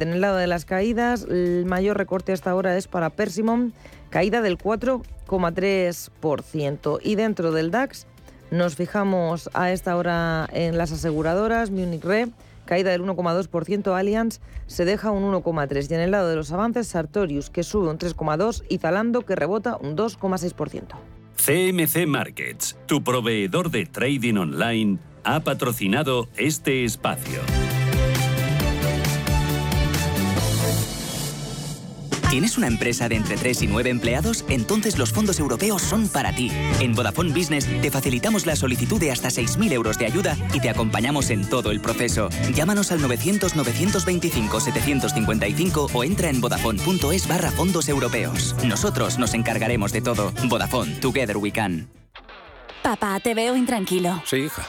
En 0.00 0.10
el 0.10 0.20
lado 0.20 0.36
de 0.36 0.46
las 0.46 0.64
caídas, 0.64 1.26
el 1.28 1.66
mayor 1.66 1.98
recorte 1.98 2.32
hasta 2.32 2.50
ahora 2.50 2.76
es 2.76 2.88
para 2.88 3.10
Persimon, 3.10 3.74
caída 4.10 4.42
del 4.42 4.58
4,3%. 4.58 6.98
Y 7.02 7.14
dentro 7.14 7.52
del 7.52 7.70
DAX 7.70 8.06
nos 8.50 8.74
fijamos 8.74 9.48
a 9.54 9.72
esta 9.72 9.96
hora 9.96 10.46
en 10.52 10.76
las 10.76 10.92
aseguradoras, 10.92 11.70
Munich 11.70 12.04
Re, 12.04 12.28
caída 12.66 12.90
del 12.90 13.00
1,2%, 13.02 13.96
Allianz 13.96 14.42
se 14.66 14.84
deja 14.84 15.10
un 15.10 15.22
1,3%. 15.32 15.90
Y 15.90 15.94
en 15.94 16.00
el 16.00 16.10
lado 16.10 16.28
de 16.28 16.36
los 16.36 16.52
avances, 16.52 16.88
Sartorius, 16.88 17.48
que 17.50 17.62
sube 17.62 17.88
un 17.88 17.98
3,2% 17.98 18.64
y 18.68 18.76
Zalando, 18.78 19.22
que 19.22 19.36
rebota 19.36 19.78
un 19.80 19.96
2,6%. 19.96 20.96
CMC 21.36 22.06
Markets, 22.06 22.76
tu 22.86 23.02
proveedor 23.02 23.70
de 23.70 23.86
trading 23.86 24.36
online, 24.36 24.98
ha 25.24 25.40
patrocinado 25.40 26.28
este 26.36 26.84
espacio. 26.84 27.40
¿Tienes 32.30 32.56
una 32.56 32.68
empresa 32.68 33.08
de 33.08 33.16
entre 33.16 33.36
3 33.36 33.62
y 33.62 33.66
9 33.66 33.90
empleados? 33.90 34.44
Entonces 34.48 34.96
los 34.98 35.12
fondos 35.12 35.40
europeos 35.40 35.82
son 35.82 36.06
para 36.06 36.32
ti. 36.32 36.52
En 36.78 36.94
Vodafone 36.94 37.32
Business 37.32 37.66
te 37.82 37.90
facilitamos 37.90 38.46
la 38.46 38.54
solicitud 38.54 39.00
de 39.00 39.10
hasta 39.10 39.30
6.000 39.30 39.72
euros 39.72 39.98
de 39.98 40.06
ayuda 40.06 40.36
y 40.54 40.60
te 40.60 40.70
acompañamos 40.70 41.30
en 41.30 41.50
todo 41.50 41.72
el 41.72 41.80
proceso. 41.80 42.28
Llámanos 42.54 42.92
al 42.92 43.00
900-925-755 43.00 45.90
o 45.92 46.04
entra 46.04 46.30
en 46.30 46.40
vodafone.es 46.40 47.26
barra 47.26 47.50
fondos 47.50 47.88
europeos. 47.88 48.54
Nosotros 48.64 49.18
nos 49.18 49.34
encargaremos 49.34 49.90
de 49.90 50.00
todo. 50.00 50.32
Vodafone, 50.48 51.00
Together 51.00 51.36
We 51.36 51.50
Can. 51.50 51.88
Papá, 52.84 53.18
te 53.18 53.34
veo 53.34 53.56
intranquilo. 53.56 54.22
Sí, 54.24 54.36
hija. 54.36 54.68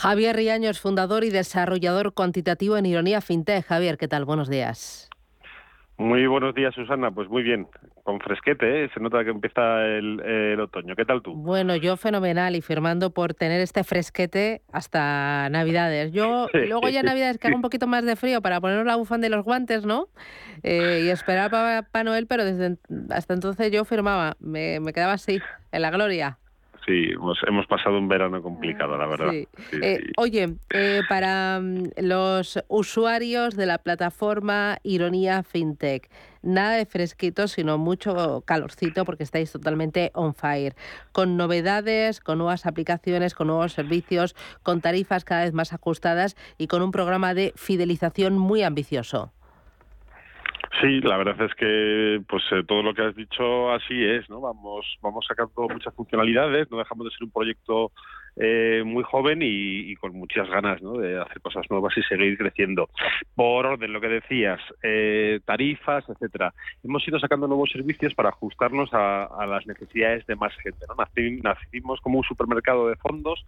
Javier 0.00 0.34
Riaños, 0.34 0.80
fundador 0.80 1.24
y 1.24 1.28
desarrollador 1.30 2.14
cuantitativo 2.14 2.78
en 2.78 2.86
Ironía 2.86 3.20
FinTech. 3.20 3.66
Javier, 3.66 3.98
¿qué 3.98 4.08
tal? 4.08 4.24
Buenos 4.24 4.48
días. 4.48 5.10
Muy 5.98 6.26
buenos 6.26 6.54
días, 6.54 6.74
Susana. 6.74 7.10
Pues 7.10 7.28
muy 7.28 7.42
bien, 7.42 7.66
con 8.02 8.18
fresquete, 8.18 8.84
¿eh? 8.84 8.90
se 8.94 9.00
nota 9.00 9.22
que 9.24 9.28
empieza 9.28 9.84
el, 9.84 10.58
otoño. 10.58 10.96
¿Qué 10.96 11.04
tal 11.04 11.20
tú? 11.20 11.34
Bueno, 11.34 11.76
yo 11.76 11.98
fenomenal 11.98 12.56
y 12.56 12.62
firmando 12.62 13.10
por 13.10 13.34
tener 13.34 13.60
este 13.60 13.84
fresquete 13.84 14.62
hasta 14.72 15.50
Navidades. 15.50 16.12
Yo 16.12 16.46
luego 16.54 16.88
ya 16.88 17.02
Navidades 17.02 17.36
que 17.36 17.48
haga 17.48 17.56
un 17.56 17.62
poquito 17.62 17.86
más 17.86 18.02
de 18.02 18.16
frío 18.16 18.40
para 18.40 18.58
ponernos 18.58 18.86
la 18.86 18.96
bufanda 18.96 19.26
y 19.26 19.30
los 19.30 19.44
guantes, 19.44 19.84
¿no? 19.84 20.08
Eh, 20.62 21.02
y 21.04 21.10
esperar 21.10 21.50
para 21.50 21.82
Papá 21.82 22.04
Noel, 22.04 22.26
pero 22.26 22.46
desde 22.46 22.78
hasta 23.10 23.34
entonces 23.34 23.70
yo 23.70 23.84
firmaba, 23.84 24.38
me, 24.40 24.80
me 24.80 24.94
quedaba 24.94 25.12
así, 25.12 25.42
en 25.72 25.82
la 25.82 25.90
gloria. 25.90 26.38
Sí, 26.86 27.10
hemos, 27.46 27.66
pasado 27.66 27.98
un 27.98 28.08
verano 28.08 28.42
complicado, 28.42 28.96
la 28.96 29.06
verdad. 29.06 29.34
Eh, 29.34 30.00
oye, 30.16 30.56
eh, 30.70 31.02
para 31.08 31.60
mm, 31.60 31.90
los 31.98 32.58
usuarios 32.68 33.54
de 33.54 33.66
la 33.66 33.78
plataforma 33.78 34.78
Ironía 34.82 35.42
FinTech, 35.42 36.08
nada 36.42 36.72
de 36.72 36.86
fresquito, 36.86 37.48
sino 37.48 37.76
mucho 37.76 38.42
calorcito 38.46 39.04
porque 39.04 39.24
estáis 39.24 39.52
totalmente 39.52 40.10
on 40.14 40.34
fire, 40.34 40.74
con 41.12 41.36
novedades, 41.36 42.20
con 42.20 42.38
nuevas 42.38 42.64
aplicaciones, 42.64 43.34
con 43.34 43.48
nuevos 43.48 43.72
servicios, 43.72 44.34
con 44.62 44.80
tarifas 44.80 45.24
cada 45.24 45.44
vez 45.44 45.52
más 45.52 45.72
ajustadas 45.72 46.36
y 46.56 46.66
con 46.66 46.82
un 46.82 46.92
programa 46.92 47.34
de 47.34 47.52
fidelización 47.56 48.38
muy 48.38 48.62
ambicioso. 48.62 49.32
Sí, 50.78 51.00
la 51.00 51.16
verdad 51.16 51.40
es 51.42 51.54
que 51.56 52.22
pues 52.28 52.44
eh, 52.52 52.62
todo 52.66 52.82
lo 52.82 52.94
que 52.94 53.02
has 53.02 53.16
dicho 53.16 53.72
así 53.72 54.04
es, 54.04 54.30
¿no? 54.30 54.40
Vamos 54.40 54.86
vamos 55.02 55.26
sacando 55.26 55.68
muchas 55.68 55.92
funcionalidades, 55.94 56.70
no 56.70 56.78
dejamos 56.78 57.06
de 57.06 57.10
ser 57.10 57.24
un 57.24 57.32
proyecto 57.32 57.92
eh, 58.36 58.82
muy 58.84 59.02
joven 59.02 59.40
y, 59.42 59.94
con 59.96 60.14
muchas 60.14 60.48
ganas 60.48 60.80
¿no? 60.82 60.94
de 60.94 61.20
hacer 61.20 61.40
cosas 61.40 61.66
nuevas 61.70 61.96
y 61.96 62.02
seguir 62.02 62.38
creciendo. 62.38 62.88
Por 63.34 63.66
orden, 63.66 63.92
lo 63.92 64.00
que 64.00 64.08
decías, 64.08 64.60
eh, 64.82 65.40
tarifas, 65.44 66.08
etcétera. 66.08 66.54
Hemos 66.82 67.06
ido 67.06 67.18
sacando 67.18 67.46
nuevos 67.46 67.70
servicios 67.70 68.14
para 68.14 68.30
ajustarnos 68.30 68.90
a, 68.92 69.46
las 69.46 69.66
necesidades 69.66 70.26
de 70.26 70.36
más 70.36 70.54
gente. 70.62 70.86
¿no? 70.88 70.94
Nacimos 71.42 72.00
como 72.00 72.18
un 72.18 72.24
supermercado 72.24 72.88
de 72.88 72.96
fondos 72.96 73.44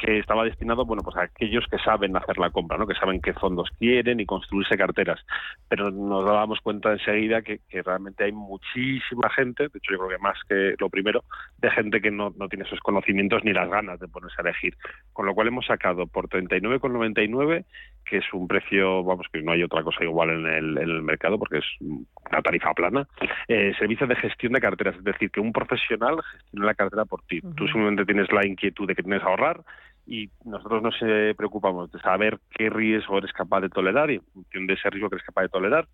que 0.00 0.18
estaba 0.18 0.44
destinado 0.44 0.86
bueno 0.86 1.02
pues 1.02 1.16
a 1.16 1.24
aquellos 1.24 1.66
que 1.70 1.78
saben 1.78 2.16
hacer 2.16 2.38
la 2.38 2.50
compra 2.50 2.78
no 2.78 2.86
que 2.86 2.94
saben 2.94 3.20
qué 3.20 3.34
fondos 3.34 3.68
quieren 3.78 4.18
y 4.18 4.24
construirse 4.24 4.76
carteras 4.76 5.20
pero 5.68 5.90
nos 5.90 6.24
dábamos 6.24 6.60
cuenta 6.60 6.92
enseguida 6.92 7.42
que, 7.42 7.60
realmente 7.70 8.24
hay 8.24 8.32
muchísima 8.32 9.28
gente 9.30 9.64
de 9.64 9.78
hecho 9.78 9.92
yo 9.92 9.98
creo 9.98 10.08
que 10.08 10.22
más 10.22 10.38
que 10.48 10.74
lo 10.78 10.88
primero 10.88 11.24
de 11.58 11.70
gente 11.70 12.00
que 12.00 12.10
no, 12.10 12.32
no 12.36 12.48
tiene 12.48 12.64
esos 12.64 12.80
conocimientos 12.80 13.44
ni 13.44 13.52
las 13.52 13.68
ganas 13.68 14.00
de 14.00 14.08
ponerse 14.10 14.36
a 14.38 14.42
elegir. 14.42 14.76
Con 15.12 15.26
lo 15.26 15.34
cual 15.34 15.48
hemos 15.48 15.66
sacado 15.66 16.06
por 16.06 16.28
39,99 16.28 17.64
que 18.04 18.18
es 18.18 18.24
un 18.32 18.48
precio 18.48 19.04
vamos 19.04 19.26
que 19.32 19.40
no 19.40 19.52
hay 19.52 19.62
otra 19.62 19.84
cosa 19.84 20.02
igual 20.02 20.30
en 20.30 20.46
el, 20.46 20.78
en 20.78 20.90
el 20.90 21.02
mercado 21.02 21.38
porque 21.38 21.58
es 21.58 21.64
una 21.80 22.42
tarifa 22.42 22.74
plana 22.74 23.06
eh, 23.46 23.72
servicio 23.78 24.06
de 24.06 24.16
gestión 24.16 24.52
de 24.52 24.60
carteras. 24.60 24.96
Es 24.96 25.04
decir 25.04 25.30
que 25.30 25.40
un 25.40 25.52
profesional 25.52 26.20
gestione 26.32 26.66
la 26.66 26.74
cartera 26.74 27.04
por 27.04 27.22
ti. 27.22 27.40
Tú 27.40 27.66
simplemente 27.66 28.04
tienes 28.04 28.30
la 28.32 28.46
inquietud 28.46 28.88
de 28.88 28.94
que 28.94 29.02
tienes 29.02 29.22
que 29.22 29.28
ahorrar 29.28 29.60
y 30.06 30.28
nosotros 30.44 30.82
nos 30.82 30.96
preocupamos 31.36 31.92
de 31.92 32.00
saber 32.00 32.38
qué 32.50 32.68
riesgo 32.68 33.18
eres 33.18 33.32
capaz 33.32 33.60
de 33.60 33.68
tolerar 33.68 34.10
y 34.10 34.16
en 34.16 34.22
función 34.32 34.66
de 34.66 34.74
ese 34.74 34.90
riesgo 34.90 35.08
que 35.08 35.16
eres 35.16 35.26
capaz 35.26 35.42
de 35.42 35.48
tolerar 35.50 35.86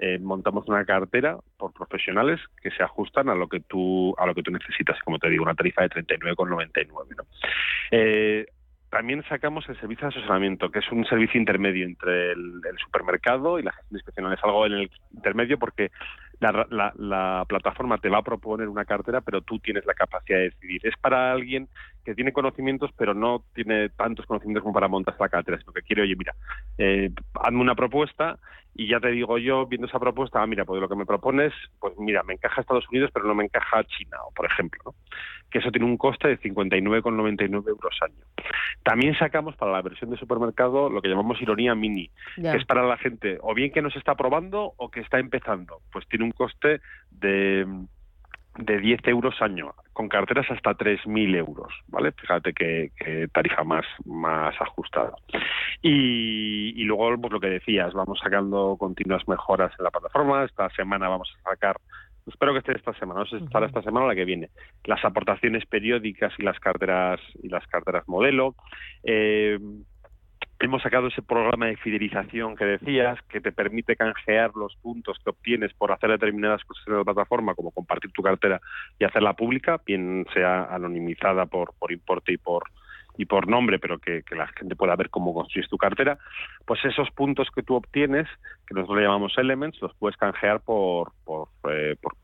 eh, 0.00 0.18
montamos 0.18 0.66
una 0.66 0.84
cartera 0.84 1.36
por 1.58 1.72
profesionales 1.72 2.40
que 2.62 2.70
se 2.70 2.82
ajustan 2.82 3.28
a 3.28 3.34
lo 3.34 3.48
que 3.48 3.60
tú 3.60 4.14
a 4.18 4.26
lo 4.26 4.34
que 4.34 4.42
tú 4.42 4.50
necesitas 4.50 4.98
como 5.04 5.18
te 5.18 5.28
digo 5.28 5.44
una 5.44 5.54
tarifa 5.54 5.82
de 5.82 5.90
39,99 5.90 6.88
¿no? 7.16 7.24
eh, 7.90 8.46
también 8.90 9.22
sacamos 9.28 9.68
el 9.68 9.78
servicio 9.78 10.08
de 10.08 10.16
asesoramiento, 10.16 10.70
que 10.70 10.80
es 10.80 10.90
un 10.90 11.06
servicio 11.06 11.38
intermedio 11.38 11.86
entre 11.86 12.32
el, 12.32 12.60
supermercado 12.84 13.58
y 13.58 13.62
la 13.62 13.72
gestión. 13.72 14.32
Es 14.32 14.42
algo 14.42 14.66
en 14.66 14.72
el 14.72 14.90
intermedio 15.14 15.58
porque 15.58 15.92
La, 16.40 16.66
la, 16.70 16.92
la, 16.96 17.44
plataforma 17.46 17.98
te 17.98 18.08
va 18.08 18.18
a 18.18 18.22
proponer 18.22 18.68
una 18.68 18.84
cartera, 18.84 19.20
pero 19.20 19.42
tú 19.42 19.58
tienes 19.58 19.84
la 19.84 19.94
capacidad 19.94 20.38
de 20.38 20.44
decidir. 20.44 20.80
Es 20.86 20.96
para 20.96 21.32
alguien 21.32 21.68
que 22.04 22.14
tiene 22.14 22.32
conocimientos, 22.32 22.90
pero 22.96 23.12
no 23.12 23.44
tiene 23.54 23.90
tantos 23.90 24.26
conocimientos 24.26 24.62
como 24.62 24.74
para 24.74 24.88
montar 24.88 25.16
la 25.20 25.28
cartera, 25.28 25.58
sino 25.58 25.72
que 25.72 25.82
quiere, 25.82 26.02
oye, 26.02 26.16
mira, 26.16 26.34
eh, 26.78 27.10
hazme 27.34 27.60
una 27.60 27.74
propuesta 27.74 28.38
y 28.74 28.88
ya 28.88 29.00
te 29.00 29.08
digo 29.08 29.36
yo, 29.38 29.66
viendo 29.66 29.86
esa 29.86 29.98
propuesta, 29.98 30.42
ah, 30.42 30.46
mira, 30.46 30.64
pues 30.64 30.80
lo 30.80 30.88
que 30.88 30.96
me 30.96 31.04
propones, 31.04 31.52
pues 31.78 31.92
mira, 31.98 32.22
me 32.22 32.34
encaja 32.34 32.60
Estados 32.60 32.88
Unidos, 32.90 33.10
pero 33.12 33.26
no 33.26 33.34
me 33.34 33.44
encaja 33.44 33.84
China, 33.84 34.16
por 34.34 34.46
ejemplo, 34.46 34.80
¿no? 34.86 34.94
que 35.50 35.58
eso 35.58 35.70
tiene 35.70 35.86
un 35.86 35.96
coste 35.96 36.28
de 36.28 36.38
59,99 36.40 37.68
euros 37.68 37.98
año. 38.02 38.24
También 38.84 39.18
sacamos 39.18 39.56
para 39.56 39.72
la 39.72 39.82
versión 39.82 40.10
de 40.10 40.16
supermercado 40.16 40.88
lo 40.88 41.02
que 41.02 41.08
llamamos 41.08 41.42
ironía 41.42 41.74
mini, 41.74 42.10
que 42.36 42.56
es 42.56 42.64
para 42.64 42.86
la 42.86 42.96
gente 42.96 43.38
o 43.42 43.54
bien 43.54 43.72
que 43.72 43.82
nos 43.82 43.94
está 43.96 44.14
probando 44.14 44.74
o 44.76 44.90
que 44.90 45.00
está 45.00 45.18
empezando, 45.18 45.80
pues 45.92 46.06
tiene 46.08 46.26
un 46.26 46.29
coste 46.32 46.80
de 47.10 47.66
de 48.58 48.78
10 48.78 49.06
euros 49.08 49.40
año, 49.40 49.74
con 49.92 50.08
carteras 50.08 50.50
hasta 50.50 50.72
3.000 50.72 51.36
euros, 51.36 51.72
¿vale? 51.88 52.12
Fíjate 52.12 52.52
qué, 52.52 52.90
tarifa 53.32 53.64
más, 53.64 53.86
más 54.04 54.54
ajustada. 54.60 55.14
Y, 55.82 56.82
luego, 56.84 57.16
pues 57.20 57.32
lo 57.32 57.40
que 57.40 57.48
decías, 57.48 57.92
vamos 57.94 58.18
sacando 58.22 58.76
continuas 58.78 59.26
mejoras 59.28 59.72
en 59.78 59.84
la 59.84 59.90
plataforma. 59.90 60.44
Esta 60.44 60.68
semana 60.70 61.08
vamos 61.08 61.32
a 61.38 61.50
sacar, 61.50 61.76
espero 62.26 62.52
que 62.52 62.58
esté 62.58 62.72
esta 62.72 62.92
semana, 62.94 63.20
no 63.20 63.26
sé 63.26 63.38
si 63.38 63.44
estará 63.44 63.66
esta 63.66 63.82
semana 63.82 64.06
o 64.06 64.08
la 64.08 64.14
que 64.14 64.24
viene, 64.24 64.50
las 64.84 65.04
aportaciones 65.04 65.64
periódicas 65.66 66.32
y 66.38 66.42
las 66.42 66.58
carteras 66.58 67.20
y 67.42 67.48
las 67.48 67.66
carteras 67.66 68.06
modelo. 68.08 68.54
Eh, 69.04 69.58
Hemos 70.62 70.82
sacado 70.82 71.06
ese 71.06 71.22
programa 71.22 71.66
de 71.66 71.78
fidelización 71.78 72.54
que 72.54 72.66
decías, 72.66 73.18
que 73.30 73.40
te 73.40 73.50
permite 73.50 73.96
canjear 73.96 74.50
los 74.54 74.76
puntos 74.76 75.18
que 75.24 75.30
obtienes 75.30 75.72
por 75.72 75.90
hacer 75.90 76.10
determinadas 76.10 76.62
cosas 76.64 76.86
en 76.86 76.98
la 76.98 77.04
plataforma, 77.04 77.54
como 77.54 77.70
compartir 77.70 78.12
tu 78.12 78.22
cartera 78.22 78.60
y 78.98 79.04
hacerla 79.04 79.32
pública, 79.32 79.80
bien 79.86 80.26
sea 80.34 80.64
anonimizada 80.64 81.46
por, 81.46 81.72
por 81.78 81.92
importe 81.92 82.34
y 82.34 82.36
por, 82.36 82.64
y 83.16 83.24
por 83.24 83.48
nombre, 83.48 83.78
pero 83.78 83.98
que, 83.98 84.22
la 84.32 84.48
gente 84.48 84.76
pueda 84.76 84.96
ver 84.96 85.08
cómo 85.08 85.32
construyes 85.32 85.70
tu 85.70 85.78
cartera, 85.78 86.18
pues 86.66 86.84
esos 86.84 87.10
puntos 87.10 87.48
que 87.54 87.62
tú 87.62 87.76
obtienes, 87.76 88.28
que 88.66 88.74
nosotros 88.74 89.00
llamamos 89.00 89.38
elements, 89.38 89.80
los 89.80 89.94
puedes 89.94 90.18
canjear 90.18 90.60
por, 90.60 91.12
por, 91.24 91.48
eh, 91.70 91.96
por 92.02 92.16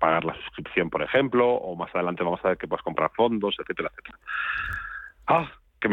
pagar 0.00 0.24
la 0.24 0.34
suscripción, 0.34 0.90
por 0.90 1.02
ejemplo, 1.02 1.48
o 1.48 1.76
más 1.76 1.94
adelante 1.94 2.24
vamos 2.24 2.40
a 2.44 2.48
ver 2.48 2.58
que 2.58 2.66
puedes 2.66 2.82
comprar 2.82 3.10
fondos, 3.14 3.54
etcétera, 3.58 3.90
etcétera. 3.92 4.18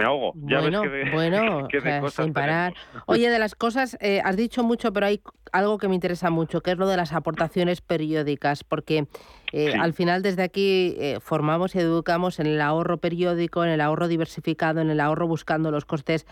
Me 0.02 0.08
ahogo. 0.08 0.34
Ya 0.36 0.60
bueno, 0.60 0.82
ves 0.82 1.10
que 1.10 1.16
bueno, 1.16 1.68
sin 2.10 2.34
parar. 2.34 2.74
Oye, 3.06 3.30
de 3.30 3.38
las 3.38 3.54
cosas, 3.54 3.98
eh, 4.02 4.20
has 4.24 4.36
dicho 4.36 4.64
mucho, 4.64 4.92
pero 4.92 5.06
hay 5.06 5.22
algo 5.52 5.78
que 5.78 5.88
me 5.88 5.94
interesa 5.94 6.32
mucho, 6.32 6.62
que 6.62 6.72
es 6.72 6.78
lo 6.78 6.88
de 6.88 6.98
las 6.98 7.14
aportaciones 7.14 7.82
periódicas, 7.82 8.64
porque 8.64 9.08
eh, 9.52 9.76
al 9.80 9.94
final 9.94 10.24
desde 10.24 10.42
aquí 10.42 10.96
eh, 10.98 11.20
formamos 11.22 11.76
y 11.76 11.80
educamos 11.80 12.40
en 12.40 12.48
el 12.48 12.62
ahorro 12.62 12.98
periódico, 12.98 13.64
en 13.64 13.70
el 13.70 13.82
ahorro 13.82 14.08
diversificado, 14.08 14.82
en 14.82 14.90
el 14.90 15.00
ahorro 15.00 15.28
buscando 15.28 15.70
los 15.70 15.86
costes 15.86 16.26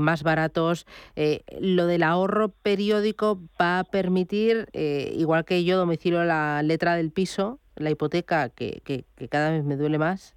más 0.00 0.22
baratos. 0.22 0.86
lo 1.60 1.86
del 1.86 2.02
ahorro 2.02 2.48
periódico 2.62 3.40
va 3.60 3.80
a 3.80 3.84
permitir, 3.84 4.68
igual 4.72 5.44
que 5.44 5.64
yo 5.64 5.76
domicilio 5.76 6.24
la 6.24 6.62
letra 6.62 6.96
del 6.96 7.10
piso, 7.10 7.58
la 7.76 7.90
hipoteca, 7.90 8.48
que, 8.48 8.80
que, 8.84 9.04
que 9.16 9.28
cada 9.28 9.50
vez 9.50 9.64
me 9.64 9.76
duele 9.76 9.98
más, 9.98 10.34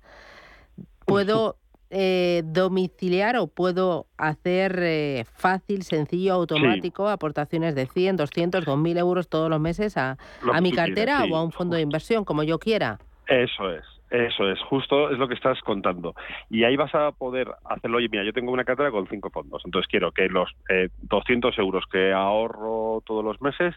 puedo 1.05 1.57
eh, 1.97 2.41
domiciliar 2.43 3.37
o 3.37 3.47
puedo 3.47 4.07
hacer 4.17 4.77
eh, 4.81 5.23
fácil, 5.33 5.83
sencillo, 5.83 6.33
automático 6.33 7.07
aportaciones 7.07 7.73
de 7.73 7.85
100, 7.85 8.17
200, 8.17 8.65
2.000 8.65 8.99
euros 8.99 9.29
todos 9.29 9.49
los 9.49 9.61
meses 9.61 9.95
a, 9.95 10.17
a 10.51 10.59
mi 10.59 10.73
cartera 10.73 11.23
o 11.23 11.37
a 11.37 11.41
un 11.41 11.53
fondo 11.53 11.77
de 11.77 11.83
inversión, 11.83 12.25
como 12.25 12.43
yo 12.43 12.59
quiera. 12.59 12.99
Eso 13.27 13.71
es. 13.71 13.85
Eso 14.11 14.49
es, 14.49 14.59
justo 14.63 15.09
es 15.09 15.17
lo 15.17 15.29
que 15.29 15.35
estás 15.35 15.61
contando. 15.61 16.15
Y 16.49 16.65
ahí 16.65 16.75
vas 16.75 16.93
a 16.93 17.13
poder 17.13 17.49
hacerlo. 17.63 17.97
Oye, 17.97 18.09
mira, 18.09 18.25
yo 18.25 18.33
tengo 18.33 18.51
una 18.51 18.65
cartera 18.65 18.91
con 18.91 19.07
cinco 19.07 19.29
fondos, 19.29 19.61
entonces 19.63 19.89
quiero 19.89 20.11
que 20.11 20.27
los 20.27 20.51
eh, 20.69 20.89
200 21.03 21.57
euros 21.59 21.85
que 21.89 22.11
ahorro 22.11 23.01
todos 23.05 23.23
los 23.23 23.41
meses 23.41 23.73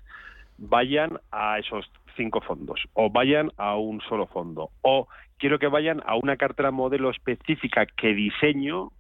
vayan 0.59 1.21
a 1.31 1.61
esos 1.61 1.89
cinco 2.17 2.41
fondos 2.41 2.81
o 2.95 3.11
vayan 3.11 3.53
a 3.57 3.77
un 3.77 4.01
solo 4.01 4.27
fondo 4.27 4.71
o 4.83 5.07
quiero 5.39 5.59
que 5.59 5.69
vayan 5.69 6.03
a 6.07 6.17
una 6.17 6.37
cartera 6.37 6.71
modelo 6.71 7.11
específica 7.11 7.87
que 7.87 8.15
diseño 8.15 8.91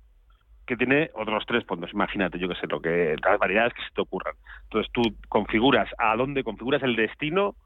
que 0.66 0.76
tiene 0.76 1.10
otros 1.14 1.44
tres 1.46 1.64
fondos. 1.64 1.90
Imagínate, 1.92 2.38
yo 2.38 2.48
qué 2.48 2.54
sé, 2.56 2.66
lo 2.66 2.80
que 2.80 3.16
las 3.24 3.38
variedades 3.38 3.72
que 3.72 3.82
se 3.82 3.94
te 3.94 4.02
ocurran. 4.02 4.34
Entonces 4.64 4.92
tú 4.92 5.02
configuras 5.28 5.88
a 5.96 6.14
dónde 6.14 6.44
configuras 6.44 6.82
el 6.82 6.94
destino, 6.94 7.56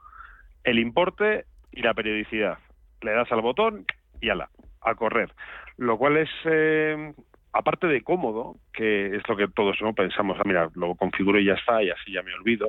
el 0.62 0.78
importe 0.78 1.44
y 1.72 1.82
la 1.82 1.94
periodicidad. 1.94 2.58
Le 3.02 3.12
das 3.12 3.30
al 3.32 3.40
botón 3.40 3.84
y 4.20 4.30
ala, 4.30 4.48
a 4.80 4.94
correr. 4.94 5.32
Lo 5.78 5.98
cual 5.98 6.16
es, 6.16 6.30
eh, 6.44 7.12
aparte 7.52 7.88
de 7.88 8.02
cómodo, 8.02 8.54
que 8.72 9.16
es 9.16 9.28
lo 9.28 9.36
que 9.36 9.48
todos 9.48 9.76
no 9.82 9.94
pensamos, 9.94 10.38
ah, 10.38 10.44
mira, 10.46 10.70
lo 10.76 10.94
configuro 10.94 11.40
y 11.40 11.46
ya 11.46 11.54
está, 11.54 11.82
y 11.82 11.90
así 11.90 12.12
ya 12.12 12.22
me 12.22 12.34
olvido, 12.34 12.68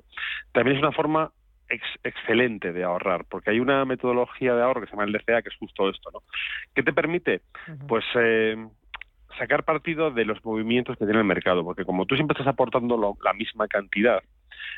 también 0.51 0.77
es 0.77 0.83
una 0.83 0.91
forma 0.91 1.31
excelente 2.03 2.73
de 2.73 2.83
ahorrar, 2.83 3.25
porque 3.29 3.51
hay 3.51 3.59
una 3.59 3.85
metodología 3.85 4.55
de 4.55 4.63
ahorro 4.63 4.81
que 4.81 4.87
se 4.87 4.91
llama 4.93 5.05
el 5.05 5.13
DCA, 5.13 5.41
que 5.41 5.49
es 5.49 5.55
justo 5.57 5.89
esto, 5.89 6.09
¿no? 6.11 6.21
¿Qué 6.73 6.83
te 6.83 6.93
permite? 6.93 7.41
Pues 7.87 8.05
eh, 8.15 8.55
sacar 9.37 9.63
partido 9.63 10.11
de 10.11 10.25
los 10.25 10.43
movimientos 10.45 10.97
que 10.97 11.05
tiene 11.05 11.19
el 11.19 11.25
mercado, 11.25 11.63
porque 11.63 11.85
como 11.85 12.05
tú 12.05 12.15
siempre 12.15 12.33
estás 12.33 12.47
aportando 12.47 13.17
la 13.23 13.33
misma 13.33 13.67
cantidad, 13.67 14.21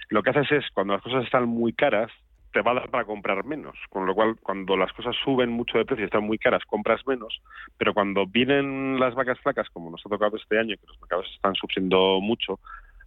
lo 0.10 0.24
que 0.24 0.30
haces 0.30 0.52
es, 0.52 0.66
cuando 0.74 0.94
las 0.94 1.02
cosas 1.02 1.24
están 1.26 1.48
muy 1.48 1.74
caras, 1.74 2.12
te 2.56 2.62
va 2.62 2.72
a 2.72 2.76
dar 2.76 2.90
para 2.90 3.04
comprar 3.04 3.44
menos, 3.44 3.76
con 3.90 4.06
lo 4.06 4.16
cual 4.16 4.38
cuando 4.42 4.78
las 4.78 4.94
cosas 4.94 5.14
suben 5.26 5.50
mucho 5.50 5.78
de 5.78 5.84
precio 5.84 6.04
y 6.04 6.06
están 6.06 6.24
muy 6.24 6.38
caras, 6.38 6.64
compras 6.66 7.06
menos, 7.06 7.42
pero 7.78 7.94
cuando 7.94 8.26
vienen 8.26 8.98
las 8.98 9.14
vacas 9.14 9.38
flacas, 9.42 9.70
como 9.72 9.90
nos 9.92 10.06
ha 10.06 10.10
tocado 10.10 10.38
este 10.38 10.58
año, 10.58 10.76
que 10.80 10.88
los 10.88 11.00
mercados 11.02 11.30
están 11.36 11.54
subiendo 11.56 12.22
mucho, 12.22 12.60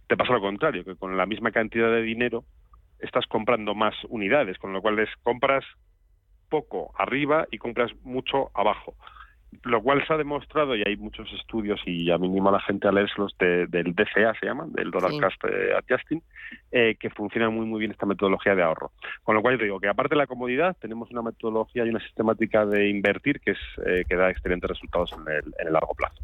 te 0.07 0.15
pasa 0.15 0.33
lo 0.33 0.41
contrario, 0.41 0.85
que 0.85 0.95
con 0.95 1.17
la 1.17 1.25
misma 1.25 1.51
cantidad 1.51 1.89
de 1.89 2.03
dinero 2.03 2.43
estás 2.99 3.25
comprando 3.27 3.75
más 3.75 3.95
unidades, 4.09 4.57
con 4.57 4.73
lo 4.73 4.81
cual 4.81 4.95
les 4.97 5.09
compras 5.23 5.65
poco 6.49 6.93
arriba 6.97 7.47
y 7.51 7.57
compras 7.57 7.91
mucho 8.03 8.51
abajo. 8.53 8.95
Lo 9.63 9.81
cual 9.81 10.05
se 10.05 10.13
ha 10.13 10.17
demostrado, 10.17 10.75
y 10.75 10.83
hay 10.85 10.95
muchos 10.95 11.27
estudios, 11.33 11.81
y 11.85 12.11
a 12.11 12.19
mí 12.19 12.27
animo 12.27 12.49
a 12.49 12.51
la 12.51 12.61
gente 12.61 12.87
a 12.87 12.91
leerlos, 12.91 13.35
del 13.39 13.95
DCA, 13.95 14.35
se 14.39 14.45
llama, 14.45 14.67
del 14.67 14.91
Dollar 14.91 15.11
Cost 15.19 15.43
eh, 15.45 15.73
Adjusting, 15.75 16.21
eh, 16.71 16.95
que 16.99 17.09
funciona 17.09 17.49
muy 17.49 17.65
muy 17.65 17.79
bien 17.79 17.91
esta 17.91 18.05
metodología 18.05 18.53
de 18.53 18.61
ahorro. 18.61 18.91
Con 19.23 19.35
lo 19.35 19.41
cual 19.41 19.57
yo 19.57 19.63
digo 19.63 19.79
que 19.79 19.87
aparte 19.87 20.13
de 20.13 20.19
la 20.19 20.27
comodidad, 20.27 20.77
tenemos 20.79 21.09
una 21.09 21.23
metodología 21.23 21.83
y 21.83 21.89
una 21.89 21.99
sistemática 21.99 22.63
de 22.67 22.89
invertir 22.89 23.39
que, 23.39 23.51
es, 23.51 23.59
eh, 23.87 24.03
que 24.07 24.15
da 24.15 24.29
excelentes 24.29 24.69
resultados 24.69 25.13
en 25.13 25.33
el, 25.33 25.53
en 25.57 25.67
el 25.67 25.73
largo 25.73 25.95
plazo. 25.95 26.23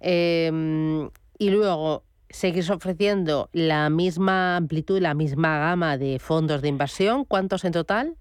Em, 0.00 1.08
y 1.38 1.50
luego, 1.50 2.02
seguís 2.30 2.70
ofreciendo 2.70 3.48
la 3.52 3.90
misma 3.90 4.56
amplitud, 4.56 5.00
la 5.00 5.14
misma 5.14 5.58
gama 5.58 5.98
de 5.98 6.18
fondos 6.18 6.62
de 6.62 6.68
inversión. 6.68 7.24
¿Cuántos 7.24 7.64
en 7.64 7.72
total? 7.72 8.16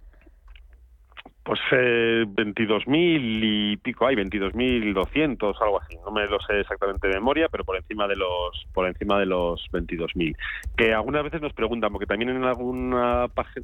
Pues 1.46 1.60
eh, 1.74 2.26
22.000 2.26 3.40
y 3.44 3.78
pico 3.78 4.08
hay, 4.08 4.16
22.200, 4.16 5.56
algo 5.62 5.80
así. 5.80 5.96
No 6.04 6.10
me 6.10 6.26
lo 6.26 6.40
sé 6.40 6.60
exactamente 6.60 7.08
de 7.08 7.14
memoria, 7.14 7.50
pero 7.50 7.64
por 7.64 7.78
encima 7.78 8.08
de 8.08 8.16
los 8.16 8.66
por 8.74 8.88
encima 8.88 9.20
de 9.20 9.28
los 9.28 9.62
22.000. 9.72 10.36
Que 10.76 10.92
algunas 10.96 11.24
veces 11.24 11.44
nos 11.44 11.54
preguntan, 11.54 11.92
porque 11.92 12.08
también 12.08 12.32
en 12.32 12.44
alguna 12.46 13.28
página, 13.28 13.64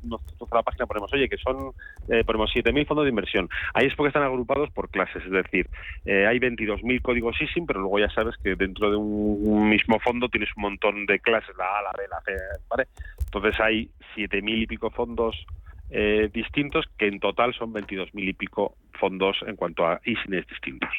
la 0.52 0.62
página 0.62 0.86
ponemos, 0.86 1.12
oye, 1.12 1.28
que 1.28 1.38
son, 1.38 1.72
eh, 2.08 2.24
ponemos 2.24 2.54
7.000 2.54 2.86
fondos 2.86 3.06
de 3.06 3.10
inversión. 3.10 3.50
Ahí 3.74 3.88
es 3.88 3.96
porque 3.96 4.10
están 4.10 4.22
agrupados 4.22 4.70
por 4.70 4.92
clases, 4.92 5.26
es 5.26 5.32
decir, 5.32 5.68
eh, 6.06 6.28
hay 6.28 6.38
22.000 6.38 7.02
códigos 7.02 7.42
ISIN, 7.42 7.66
pero 7.66 7.80
luego 7.80 7.98
ya 7.98 8.12
sabes 8.12 8.36
que 8.44 8.54
dentro 8.56 8.92
de 8.92 8.98
un, 8.98 9.70
mismo 9.70 10.00
fondo 10.02 10.30
tienes 10.30 10.50
un 10.56 10.62
montón 10.62 11.08
de 11.08 11.20
clases, 11.20 11.56
la 11.58 11.66
A, 11.66 11.82
la 11.82 11.92
B, 11.98 12.04
la 12.12 12.22
C, 12.22 12.32
¿vale? 12.70 12.88
Entonces 13.26 13.60
hay 13.60 13.90
7.000 14.16 14.62
y 14.62 14.68
pico 14.68 14.92
fondos 14.92 15.48
eh, 15.92 16.30
distintos, 16.34 16.86
que 16.98 17.08
en 17.08 17.20
total 17.20 17.54
son 17.54 17.74
22.000 17.74 18.30
y 18.30 18.34
pico 18.34 18.76
fondos 19.00 19.38
en 19.46 19.56
cuanto 19.56 19.86
a 19.86 20.00
ISINES 20.06 20.48
distintos. 20.48 20.90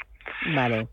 Vale. 0.55 0.89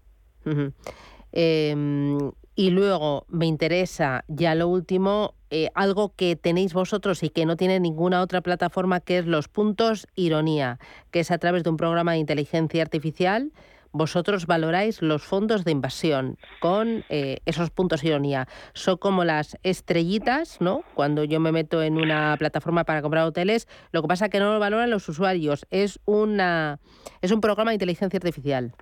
Em, 1.32 2.18
y 2.56 2.72
luego 2.72 3.26
me 3.30 3.46
interesa 3.46 4.24
ya 4.28 4.56
lo 4.56 4.68
último, 4.68 5.36
eh, 5.50 5.70
algo 5.76 6.14
que 6.16 6.36
tenéis 6.36 6.74
vosotros 6.74 7.24
y 7.24 7.30
que 7.30 7.46
no 7.46 7.56
tiene 7.56 7.80
ninguna 7.80 8.22
otra 8.22 8.42
plataforma, 8.42 9.00
que 9.00 9.20
es 9.20 9.26
los 9.26 9.48
puntos 9.48 10.08
ironía, 10.16 10.80
que 11.12 11.20
es 11.22 11.32
a 11.32 11.38
través 11.38 11.64
de 11.64 11.70
un 11.70 11.78
programa 11.78 12.14
de 12.14 12.20
inteligencia 12.20 12.82
artificial 12.82 13.52
vosotros 13.92 14.46
valoráis 14.46 15.02
los 15.02 15.24
fondos 15.24 15.66
de 15.66 15.72
inversión 15.72 16.38
con 16.60 17.04
eh, 17.10 17.38
esos 17.46 17.70
puntos 17.70 18.04
ironía. 18.04 18.48
Son 18.74 18.98
como 18.98 19.24
las 19.24 19.58
estrellitas, 19.64 20.62
¿no? 20.62 20.84
Cuando 20.94 21.24
yo 21.24 21.40
me 21.40 21.52
meto 21.52 21.82
en 21.82 21.98
una 21.98 22.36
plataforma 22.38 22.84
para 22.84 23.02
comprar 23.02 23.26
hoteles, 23.26 23.68
lo 23.92 24.02
que 24.02 24.08
pasa 24.08 24.26
es 24.26 24.32
que 24.32 24.40
no 24.40 24.54
lo 24.54 24.60
valoran 24.60 24.90
los 24.90 25.08
usuarios. 25.10 25.66
Es, 25.70 26.00
una, 26.06 26.80
es 27.22 27.32
un 27.32 27.42
programa 27.42 27.72
de 27.72 27.76
inteligencia 27.76 28.18
artificial. 28.18 28.74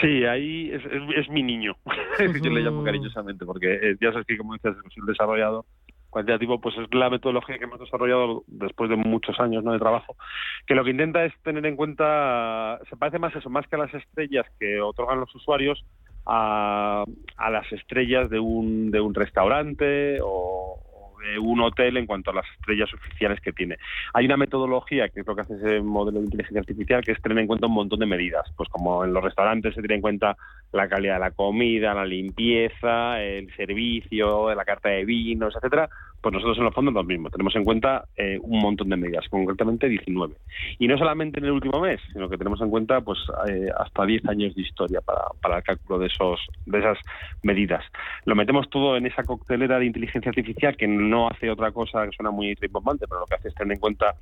Sí, 0.00 0.24
ahí 0.24 0.72
es, 0.72 1.28
mi 1.28 1.42
niño, 1.42 1.76
yo 2.42 2.50
le 2.50 2.62
llamo 2.62 2.82
cariñosamente, 2.82 3.44
porque 3.44 3.74
eh, 3.74 3.96
ya 4.00 4.10
sabes 4.10 4.26
que 4.26 4.36
como 4.36 4.54
dices, 4.54 4.74
es 4.74 4.98
un 4.98 5.06
desarrollador 5.06 5.64
cuantitativo, 6.10 6.60
pues 6.60 6.76
es 6.78 6.92
la 6.94 7.10
metodología 7.10 7.58
que 7.58 7.64
hemos 7.64 7.80
desarrollado 7.80 8.44
después 8.46 8.90
de 8.90 8.96
muchos 8.96 9.38
años 9.40 9.62
¿no? 9.64 9.72
de 9.72 9.78
trabajo, 9.78 10.16
que 10.66 10.74
lo 10.74 10.84
que 10.84 10.90
intenta 10.90 11.24
es 11.24 11.32
tener 11.42 11.64
en 11.66 11.76
cuenta, 11.76 12.78
se 12.88 12.96
parece 12.96 13.18
más 13.18 13.34
eso, 13.34 13.50
más 13.50 13.66
que 13.66 13.76
a 13.76 13.80
las 13.80 13.94
estrellas 13.94 14.46
que 14.58 14.80
otorgan 14.80 15.20
los 15.20 15.34
usuarios, 15.34 15.84
a, 16.26 17.04
a 17.36 17.50
las 17.50 17.70
estrellas 17.72 18.28
de 18.30 18.38
un, 18.38 18.90
de 18.90 19.00
un 19.00 19.14
restaurante 19.14 20.18
o, 20.22 20.87
de 21.18 21.38
un 21.38 21.60
hotel 21.60 21.96
en 21.96 22.06
cuanto 22.06 22.30
a 22.30 22.34
las 22.34 22.46
estrellas 22.58 22.92
oficiales 22.92 23.40
que 23.40 23.52
tiene. 23.52 23.76
Hay 24.14 24.24
una 24.26 24.36
metodología 24.36 25.08
que 25.08 25.20
es 25.20 25.26
lo 25.26 25.34
que 25.34 25.42
hace 25.42 25.54
ese 25.54 25.80
modelo 25.80 26.18
de 26.18 26.26
inteligencia 26.26 26.60
artificial, 26.60 27.02
que 27.02 27.12
es 27.12 27.22
tener 27.22 27.38
en 27.38 27.46
cuenta 27.46 27.66
un 27.66 27.74
montón 27.74 28.00
de 28.00 28.06
medidas. 28.06 28.46
Pues 28.56 28.68
como 28.68 29.04
en 29.04 29.12
los 29.12 29.22
restaurantes 29.22 29.74
se 29.74 29.80
tiene 29.80 29.96
en 29.96 30.00
cuenta 30.00 30.36
la 30.72 30.88
calidad 30.88 31.14
de 31.14 31.20
la 31.20 31.30
comida, 31.30 31.94
la 31.94 32.04
limpieza, 32.04 33.22
el 33.22 33.54
servicio, 33.54 34.54
la 34.54 34.64
carta 34.64 34.90
de 34.90 35.04
vinos, 35.04 35.54
etcétera, 35.56 35.88
pues 36.20 36.32
nosotros 36.32 36.58
en 36.58 36.64
los 36.64 36.74
fondos 36.74 36.94
lo 36.94 37.04
mismo. 37.04 37.30
Tenemos 37.30 37.54
en 37.56 37.64
cuenta 37.64 38.04
eh, 38.16 38.38
un 38.40 38.60
montón 38.60 38.88
de 38.88 38.96
medidas, 38.96 39.28
concretamente 39.28 39.88
19. 39.88 40.34
Y 40.78 40.88
no 40.88 40.98
solamente 40.98 41.38
en 41.38 41.46
el 41.46 41.52
último 41.52 41.80
mes, 41.80 42.00
sino 42.12 42.28
que 42.28 42.36
tenemos 42.36 42.60
en 42.60 42.70
cuenta 42.70 43.00
pues 43.00 43.18
eh, 43.48 43.68
hasta 43.78 44.04
10 44.04 44.26
años 44.26 44.54
de 44.54 44.62
historia 44.62 45.00
para, 45.00 45.22
para 45.40 45.58
el 45.58 45.62
cálculo 45.62 45.98
de 45.98 46.06
esos 46.06 46.40
de 46.66 46.78
esas 46.78 46.98
medidas. 47.42 47.84
Lo 48.24 48.34
metemos 48.34 48.68
todo 48.70 48.96
en 48.96 49.06
esa 49.06 49.22
coctelera 49.22 49.78
de 49.78 49.86
inteligencia 49.86 50.30
artificial 50.30 50.76
que 50.76 50.88
no 50.88 51.28
hace 51.28 51.50
otra 51.50 51.72
cosa 51.72 52.04
que 52.06 52.16
suena 52.16 52.30
muy 52.30 52.54
rimbombante, 52.54 53.06
pero 53.06 53.20
lo 53.20 53.26
que 53.26 53.36
hace 53.36 53.48
es 53.48 53.54
tener 53.54 53.74
en 53.74 53.80
cuenta 53.80 54.14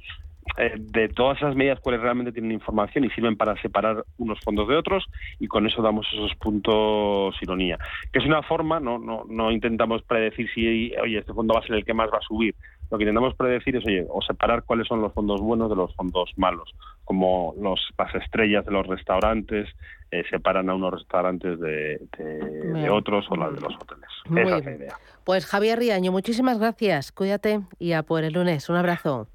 eh, 0.59 0.73
de 0.79 1.09
todas 1.09 1.37
esas 1.39 1.55
medidas 1.55 1.81
cuáles 1.81 2.01
realmente 2.01 2.33
tienen 2.33 2.53
información 2.53 3.05
y 3.05 3.11
sirven 3.11 3.37
para 3.37 3.61
separar 3.61 4.05
unos 4.17 4.39
fondos 4.41 4.69
de 4.69 4.77
otros 4.77 5.05
y 5.39 5.49
con 5.49 5.67
eso 5.67 5.83
damos 5.83 6.07
esos 6.13 6.35
puntos 6.37 7.35
ironía. 7.43 7.79
Que 8.13 8.21
es 8.21 8.25
una 8.25 8.43
forma, 8.43 8.81
no, 8.81 8.99
no, 8.99 9.25
no 9.29 9.51
intentamos 9.51 10.03
predecir 10.03 10.49
si, 10.55 10.93
oye, 10.97 11.19
este 11.19 11.35
fondo 11.35 11.55
va 11.55 11.61
a 11.61 11.67
ser 11.67 11.77
el 11.77 11.85
que 11.87 11.95
más 11.95 12.11
va 12.13 12.19
a 12.19 12.27
subir. 12.27 12.55
Lo 12.91 12.99
que 12.99 13.05
intentamos 13.05 13.35
predecir 13.35 13.77
es, 13.77 13.87
oye, 13.87 14.07
o 14.09 14.23
separar 14.23 14.63
cuáles 14.65 14.87
son 14.87 15.01
los 15.01 15.13
fondos 15.13 15.41
buenos 15.41 15.71
de 15.71 15.77
los 15.77 15.95
fondos 15.95 16.33
malos, 16.37 16.73
como 17.05 17.55
los, 17.61 17.81
las 17.99 18.15
estrellas 18.15 18.65
de 18.65 18.73
los 18.73 18.87
restaurantes 18.87 19.69
eh, 20.11 20.23
separan 20.31 20.71
a 20.71 20.75
unos 20.75 20.95
restaurantes 20.95 21.59
de, 21.59 22.01
de, 22.17 22.91
otros 22.91 23.27
o 23.29 23.37
las 23.37 23.55
de 23.55 23.61
los 23.61 23.75
hoteles. 23.75 24.09
Esa 24.25 24.59
es 24.59 24.65
la 24.65 24.73
idea. 24.73 24.95
Pues 25.25 25.47
Javier 25.47 25.79
Riaño, 25.79 26.13
muchísimas 26.13 26.59
gracias. 26.59 27.11
Cuídate 27.11 27.61
y 27.81 27.93
a 27.93 28.05
por 28.05 28.23
el 28.23 28.35
lunes. 28.35 28.69
Un 28.69 28.77
abrazo. 28.77 29.29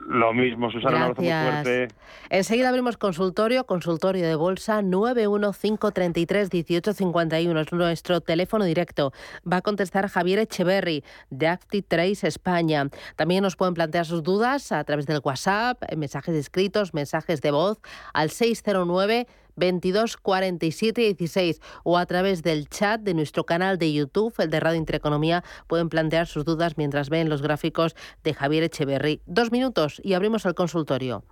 Lo 0.00 0.32
mismo, 0.32 0.70
Susana, 0.70 1.12
Gracias. 1.14 1.18
un 1.18 1.26
abrazo 1.26 1.32
muy 1.60 1.64
fuerte. 1.64 1.88
Enseguida 2.30 2.68
abrimos 2.68 2.96
consultorio, 2.96 3.66
consultorio 3.66 4.26
de 4.26 4.34
bolsa 4.34 4.80
915331851 4.82 7.60
es 7.60 7.72
nuestro 7.72 8.20
teléfono 8.20 8.64
directo. 8.64 9.12
Va 9.50 9.58
a 9.58 9.62
contestar 9.62 10.08
Javier 10.08 10.38
Echeverry 10.38 11.04
de 11.30 11.48
Active 11.48 11.84
Trace 11.86 12.28
España. 12.28 12.88
También 13.16 13.42
nos 13.42 13.56
pueden 13.56 13.74
plantear 13.74 14.06
sus 14.06 14.22
dudas 14.22 14.72
a 14.72 14.84
través 14.84 15.06
del 15.06 15.20
WhatsApp, 15.22 15.82
en 15.88 15.98
mensajes 15.98 16.34
escritos, 16.34 16.94
mensajes 16.94 17.40
de 17.40 17.50
voz 17.50 17.78
al 18.12 18.30
609 18.30 19.26
22 19.58 20.16
47 20.16 21.02
16 21.02 21.60
o 21.84 21.98
a 21.98 22.06
través 22.06 22.42
del 22.42 22.68
chat 22.68 23.00
de 23.00 23.14
nuestro 23.14 23.44
canal 23.44 23.78
de 23.78 23.92
YouTube, 23.92 24.34
el 24.38 24.50
de 24.50 24.60
Radio 24.60 24.78
Intereconomía, 24.78 25.44
pueden 25.66 25.88
plantear 25.88 26.26
sus 26.26 26.44
dudas 26.44 26.76
mientras 26.76 27.10
ven 27.10 27.28
los 27.28 27.42
gráficos 27.42 27.94
de 28.24 28.34
Javier 28.34 28.62
Echeverry. 28.64 29.20
Dos 29.26 29.52
minutos 29.52 30.00
y 30.04 30.14
abrimos 30.14 30.46
el 30.46 30.54
consultorio. 30.54 31.24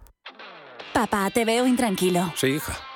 Papá, 0.92 1.30
te 1.30 1.44
veo 1.44 1.66
intranquilo. 1.66 2.32
Sí, 2.36 2.48
hija. 2.48 2.95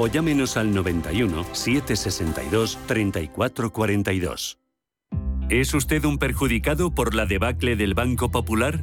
o 0.00 0.06
llámenos 0.06 0.56
al 0.56 0.72
91 0.72 1.44
762 1.52 2.78
3442. 2.86 4.58
¿Es 5.50 5.74
usted 5.74 6.06
un 6.06 6.16
perjudicado 6.16 6.94
por 6.94 7.14
la 7.14 7.26
debacle 7.26 7.76
del 7.76 7.92
Banco 7.92 8.30
Popular? 8.30 8.82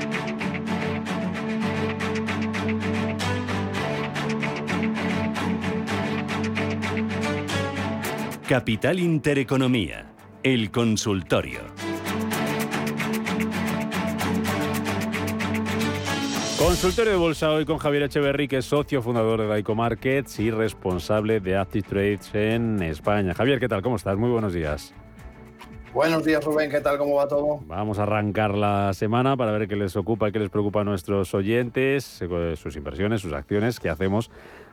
Capital 8.51 8.99
Intereconomía, 8.99 10.11
el 10.43 10.71
consultorio. 10.71 11.61
Consultorio 16.59 17.13
de 17.13 17.17
bolsa 17.17 17.49
hoy 17.49 17.63
con 17.63 17.77
Javier 17.77 18.03
Echeverry, 18.03 18.49
que 18.49 18.57
es 18.57 18.65
socio 18.65 19.01
fundador 19.01 19.39
de 19.39 19.47
Daico 19.47 19.73
Markets 19.73 20.37
y 20.41 20.51
responsable 20.51 21.39
de 21.39 21.55
Active 21.55 21.87
Trades 21.87 22.35
en 22.35 22.83
España. 22.83 23.33
Javier, 23.33 23.57
¿qué 23.61 23.69
tal? 23.69 23.81
¿Cómo 23.81 23.95
estás? 23.95 24.17
Muy 24.17 24.29
buenos 24.29 24.51
días. 24.51 24.93
Buenos 25.93 26.25
días, 26.25 26.43
Rubén. 26.43 26.69
¿Qué 26.69 26.81
tal? 26.81 26.97
¿Cómo 26.97 27.15
va 27.15 27.29
todo? 27.29 27.61
Vamos 27.67 27.99
a 27.99 28.03
arrancar 28.03 28.53
la 28.53 28.93
semana 28.93 29.37
para 29.37 29.53
ver 29.53 29.69
qué 29.69 29.77
les 29.77 29.95
ocupa 29.95 30.27
y 30.27 30.33
qué 30.33 30.39
les 30.39 30.49
preocupa 30.49 30.81
a 30.81 30.83
nuestros 30.83 31.33
oyentes, 31.33 32.21
eh, 32.21 32.55
sus 32.57 32.75
inversiones, 32.75 33.21
sus 33.21 33.31
acciones, 33.31 33.79
qué 33.79 33.89
hacemos 33.89 34.29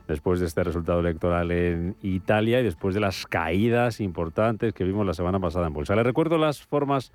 después 0.08 0.40
de 0.40 0.46
este 0.46 0.64
resultado 0.64 1.00
electoral 1.00 1.50
en 1.52 1.94
Italia 2.02 2.60
y 2.60 2.64
después 2.64 2.94
de 2.94 3.00
las 3.00 3.26
caídas 3.26 4.00
importantes 4.00 4.72
que 4.72 4.84
vimos 4.84 5.06
la 5.06 5.14
semana 5.14 5.38
pasada 5.38 5.66
en 5.66 5.74
bolsa. 5.74 5.94
Les 5.94 6.04
recuerdo 6.04 6.38
las 6.38 6.62
formas 6.62 7.12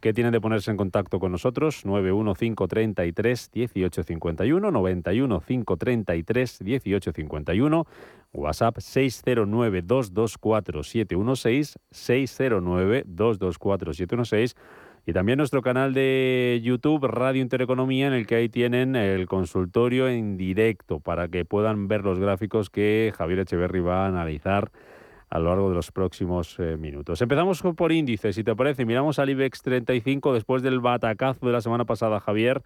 que 0.00 0.12
tienen 0.12 0.32
de 0.32 0.40
ponerse 0.40 0.70
en 0.70 0.76
contacto 0.76 1.18
con 1.18 1.32
nosotros, 1.32 1.84
91533 1.84 3.50
1851, 3.54 4.70
91533 4.70 6.62
1851, 6.62 7.86
WhatsApp 8.32 8.78
609 8.78 9.82
224 9.82 10.82
716, 10.82 11.78
609 11.90 13.04
224 13.06 13.94
716 13.94 14.56
y 15.06 15.12
también 15.12 15.38
nuestro 15.38 15.62
canal 15.62 15.94
de 15.94 16.60
YouTube 16.64 17.06
Radio 17.06 17.40
Intereconomía 17.40 18.08
en 18.08 18.12
el 18.12 18.26
que 18.26 18.34
ahí 18.34 18.48
tienen 18.48 18.96
el 18.96 19.28
consultorio 19.28 20.08
en 20.08 20.36
directo 20.36 20.98
para 20.98 21.28
que 21.28 21.44
puedan 21.44 21.86
ver 21.86 22.02
los 22.02 22.18
gráficos 22.18 22.70
que 22.70 23.12
Javier 23.16 23.38
Echeverry 23.38 23.78
va 23.78 24.04
a 24.04 24.08
analizar 24.08 24.72
a 25.30 25.38
lo 25.38 25.50
largo 25.50 25.68
de 25.68 25.76
los 25.76 25.92
próximos 25.92 26.56
eh, 26.58 26.76
minutos. 26.76 27.22
Empezamos 27.22 27.62
por 27.62 27.92
índices, 27.92 28.34
si 28.34 28.42
te 28.42 28.56
parece. 28.56 28.84
Miramos 28.84 29.20
al 29.20 29.30
IBEX 29.30 29.62
35 29.62 30.34
después 30.34 30.62
del 30.62 30.80
batacazo 30.80 31.46
de 31.46 31.52
la 31.52 31.60
semana 31.60 31.84
pasada, 31.84 32.18
Javier. 32.18 32.64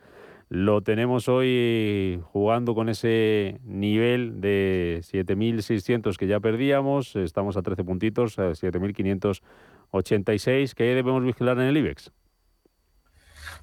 Lo 0.48 0.80
tenemos 0.80 1.28
hoy 1.28 2.22
jugando 2.32 2.74
con 2.74 2.88
ese 2.88 3.60
nivel 3.64 4.40
de 4.40 5.00
7.600 5.02 6.16
que 6.16 6.26
ya 6.26 6.40
perdíamos. 6.40 7.16
Estamos 7.16 7.58
a 7.58 7.62
13 7.62 7.84
puntitos, 7.84 8.38
a 8.38 8.52
7.586. 8.52 10.72
¿Qué 10.74 10.84
debemos 10.84 11.22
vigilar 11.22 11.58
en 11.58 11.64
el 11.64 11.76
IBEX? 11.76 12.10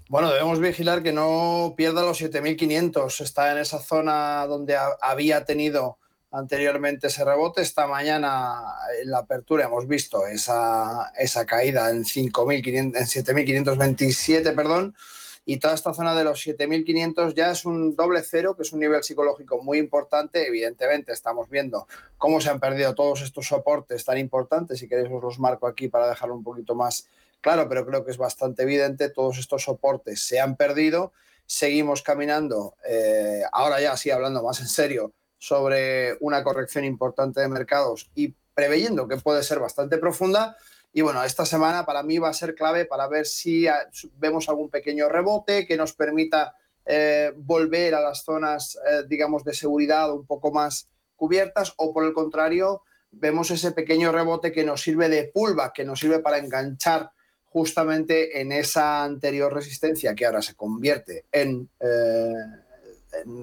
Bueno, 0.10 0.32
debemos 0.32 0.62
vigilar 0.62 1.04
que 1.04 1.12
no 1.12 1.74
pierda 1.76 2.02
los 2.04 2.22
7.500. 2.22 3.20
Está 3.20 3.52
en 3.52 3.58
esa 3.58 3.80
zona 3.80 4.48
donde 4.48 4.78
había 5.02 5.44
tenido 5.44 5.98
anteriormente 6.32 7.08
ese 7.08 7.26
rebote. 7.26 7.62
Esta 7.62 7.88
mañana 7.88 8.74
en 9.02 9.12
la 9.12 9.20
apertura 9.20 9.66
hemos 9.66 9.86
visto 9.86 10.26
esa, 10.26 11.12
esa 11.18 11.46
caída 11.46 11.90
en, 11.90 12.06
5.500, 12.06 12.78
en 12.78 12.94
7.527, 12.94 14.56
perdón. 14.56 14.96
Y 15.44 15.58
toda 15.58 15.74
esta 15.74 15.94
zona 15.94 16.16
de 16.16 16.24
los 16.24 16.46
7.500 16.46 17.34
ya 17.34 17.52
es 17.52 17.66
un 17.66 17.94
doble 17.98 18.22
cero, 18.24 18.56
que 18.56 18.64
es 18.64 18.72
un 18.72 18.80
nivel 18.80 19.04
psicológico 19.04 19.62
muy 19.62 19.78
importante. 19.78 20.48
Evidentemente, 20.48 21.12
estamos 21.12 21.50
viendo 21.50 21.86
cómo 22.18 22.40
se 22.40 22.50
han 22.50 22.62
perdido 22.62 22.96
todos 22.96 23.24
estos 23.24 23.48
soportes 23.48 24.06
tan 24.06 24.18
importantes. 24.18 24.80
Si 24.80 24.88
queréis, 24.88 25.10
os 25.12 25.22
los 25.22 25.40
marco 25.40 25.68
aquí 25.68 25.90
para 25.90 26.08
dejarlo 26.08 26.36
un 26.36 26.44
poquito 26.44 26.76
más 26.76 27.10
claro, 27.42 27.68
pero 27.70 27.86
creo 27.86 28.04
que 28.04 28.12
es 28.12 28.18
bastante 28.18 28.64
evidente, 28.64 29.10
todos 29.10 29.38
estos 29.38 29.64
soportes 29.64 30.22
se 30.22 30.40
han 30.40 30.56
perdido, 30.56 31.14
seguimos 31.46 32.02
caminando, 32.02 32.76
eh, 32.88 33.44
ahora 33.52 33.80
ya 33.80 33.96
sí 33.98 34.12
hablando 34.12 34.44
más 34.44 34.60
en 34.60 34.68
serio, 34.68 35.14
sobre 35.38 36.18
una 36.20 36.44
corrección 36.44 36.84
importante 36.84 37.42
de 37.42 37.48
mercados 37.48 38.10
y 38.16 38.34
preveyendo 38.54 39.08
que 39.08 39.18
puede 39.18 39.44
ser 39.44 39.60
bastante 39.60 39.98
profunda. 39.98 40.58
Y 40.92 41.02
bueno, 41.02 41.24
esta 41.24 41.46
semana 41.46 41.86
para 41.86 42.02
mí 42.02 42.18
va 42.18 42.30
a 42.30 42.34
ser 42.34 42.56
clave 42.56 42.86
para 42.86 43.08
ver 43.08 43.28
si 43.28 43.68
vemos 44.16 44.50
algún 44.50 44.70
pequeño 44.70 45.10
rebote 45.10 45.68
que 45.68 45.78
nos 45.78 45.94
permita 45.94 46.56
eh, 46.86 47.34
volver 47.36 47.94
a 47.94 48.02
las 48.02 48.24
zonas, 48.24 48.80
eh, 48.90 49.04
digamos, 49.08 49.44
de 49.44 49.54
seguridad 49.54 50.12
un 50.12 50.26
poco 50.26 50.52
más 50.52 50.90
cubiertas 51.16 51.74
o 51.78 51.94
por 51.94 52.06
el 52.06 52.14
contrario, 52.14 52.84
vemos 53.12 53.52
ese 53.52 53.72
pequeño 53.72 54.12
rebote 54.12 54.52
que 54.52 54.64
nos 54.64 54.82
sirve 54.82 55.10
de 55.10 55.30
pullback, 55.34 55.74
que 55.74 55.86
nos 55.86 56.00
sirve 56.00 56.20
para 56.20 56.38
enganchar 56.38 57.12
justamente 57.52 58.42
en 58.42 58.52
esa 58.52 59.04
anterior 59.04 59.54
resistencia 59.54 60.16
que 60.16 60.26
ahora 60.26 60.42
se 60.42 60.56
convierte 60.56 61.26
en, 61.32 61.70
eh, 61.80 62.34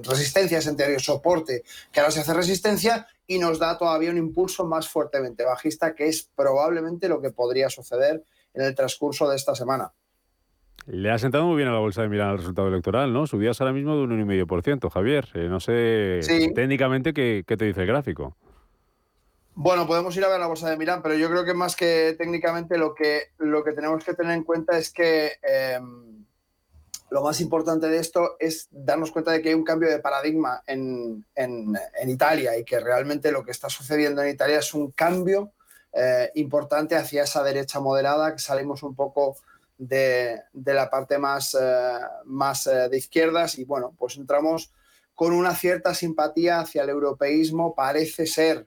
resistencia, 0.02 0.58
ese 0.58 0.68
anterior 0.68 1.00
soporte 1.00 1.64
que 1.90 2.00
ahora 2.00 2.12
se 2.12 2.20
hace 2.20 2.34
resistencia 2.34 3.06
y 3.26 3.38
nos 3.38 3.58
da 3.58 3.78
todavía 3.78 4.10
un 4.10 4.18
impulso 4.18 4.64
más 4.66 4.88
fuertemente 4.88 5.44
bajista 5.44 5.94
que 5.94 6.06
es 6.06 6.28
probablemente 6.36 7.08
lo 7.08 7.20
que 7.20 7.30
podría 7.30 7.70
suceder 7.70 8.22
en 8.52 8.62
el 8.62 8.74
transcurso 8.74 9.28
de 9.28 9.36
esta 9.36 9.54
semana. 9.54 9.92
Le 10.86 11.10
ha 11.10 11.18
sentado 11.18 11.46
muy 11.46 11.56
bien 11.56 11.68
a 11.68 11.72
la 11.72 11.78
bolsa 11.78 12.02
de 12.02 12.08
Milán 12.08 12.32
el 12.32 12.38
resultado 12.38 12.68
electoral, 12.68 13.12
¿no? 13.12 13.26
Subías 13.26 13.58
ahora 13.60 13.72
mismo 13.72 13.96
de 13.96 14.02
un 14.02 14.28
1,5%, 14.28 14.90
Javier. 14.90 15.28
Eh, 15.32 15.48
no 15.48 15.58
sé 15.58 16.20
técnicamente 16.54 17.14
qué, 17.14 17.42
qué 17.46 17.56
te 17.56 17.64
dice 17.64 17.80
el 17.80 17.86
gráfico. 17.86 18.36
Bueno, 19.56 19.86
podemos 19.86 20.16
ir 20.16 20.24
a 20.24 20.28
ver 20.28 20.40
la 20.40 20.48
bolsa 20.48 20.68
de 20.68 20.76
Milán, 20.76 21.00
pero 21.00 21.14
yo 21.14 21.30
creo 21.30 21.44
que 21.44 21.54
más 21.54 21.76
que 21.76 22.16
técnicamente 22.18 22.76
lo 22.76 22.92
que, 22.92 23.30
lo 23.38 23.62
que 23.62 23.72
tenemos 23.72 24.04
que 24.04 24.14
tener 24.14 24.32
en 24.32 24.42
cuenta 24.42 24.76
es 24.76 24.92
que 24.92 25.34
em, 25.42 26.24
lo 27.10 27.22
más 27.22 27.40
importante 27.40 27.86
de 27.86 27.98
esto 27.98 28.34
es 28.40 28.66
darnos 28.72 29.12
cuenta 29.12 29.30
de 29.30 29.40
que 29.40 29.50
hay 29.50 29.54
un 29.54 29.62
cambio 29.62 29.88
de 29.88 30.00
paradigma 30.00 30.64
en, 30.66 31.24
Italia 32.08 32.58
y 32.58 32.64
que 32.64 32.80
realmente 32.80 33.30
lo 33.30 33.44
que 33.44 33.52
está 33.52 33.68
sucediendo 33.68 34.22
en 34.22 34.30
Italia 34.30 34.58
es 34.58 34.74
un 34.74 34.90
cambio 34.90 35.52
eh, 35.92 36.32
importante 36.34 36.96
hacia 36.96 37.22
esa 37.22 37.44
derecha 37.44 37.78
moderada, 37.78 38.32
que 38.32 38.40
salimos 38.40 38.82
un 38.82 38.96
poco 38.96 39.36
de, 39.78 40.42
la 40.52 40.90
parte 40.90 41.16
más, 41.16 41.56
eh, 41.60 41.98
más 42.24 42.66
eh, 42.66 42.88
de 42.88 42.98
izquierdas 42.98 43.56
y 43.60 43.64
bueno, 43.64 43.94
pues 43.96 44.16
entramos 44.16 44.72
con 45.14 45.32
una 45.32 45.54
cierta 45.54 45.94
simpatía 45.94 46.58
hacia 46.58 46.82
el 46.82 46.88
europeísmo, 46.88 47.76
parece 47.76 48.26
ser 48.26 48.66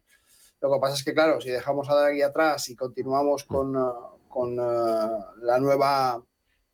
lo 0.62 0.74
que 0.74 0.80
pasa 0.80 0.95
es 0.95 1.03
que, 1.03 1.14
claro, 1.14 1.39
si 1.39 1.49
dejamos 1.49 1.89
a 1.89 1.95
Draghi 1.95 2.22
atrás 2.22 2.70
y 2.70 2.76
continuamos 2.76 3.45
mm. 3.45 3.53
con, 3.53 3.76
uh, 3.76 3.93
con 4.28 4.60
uh, 4.60 5.24
la, 5.41 5.60
nueva, 5.60 6.24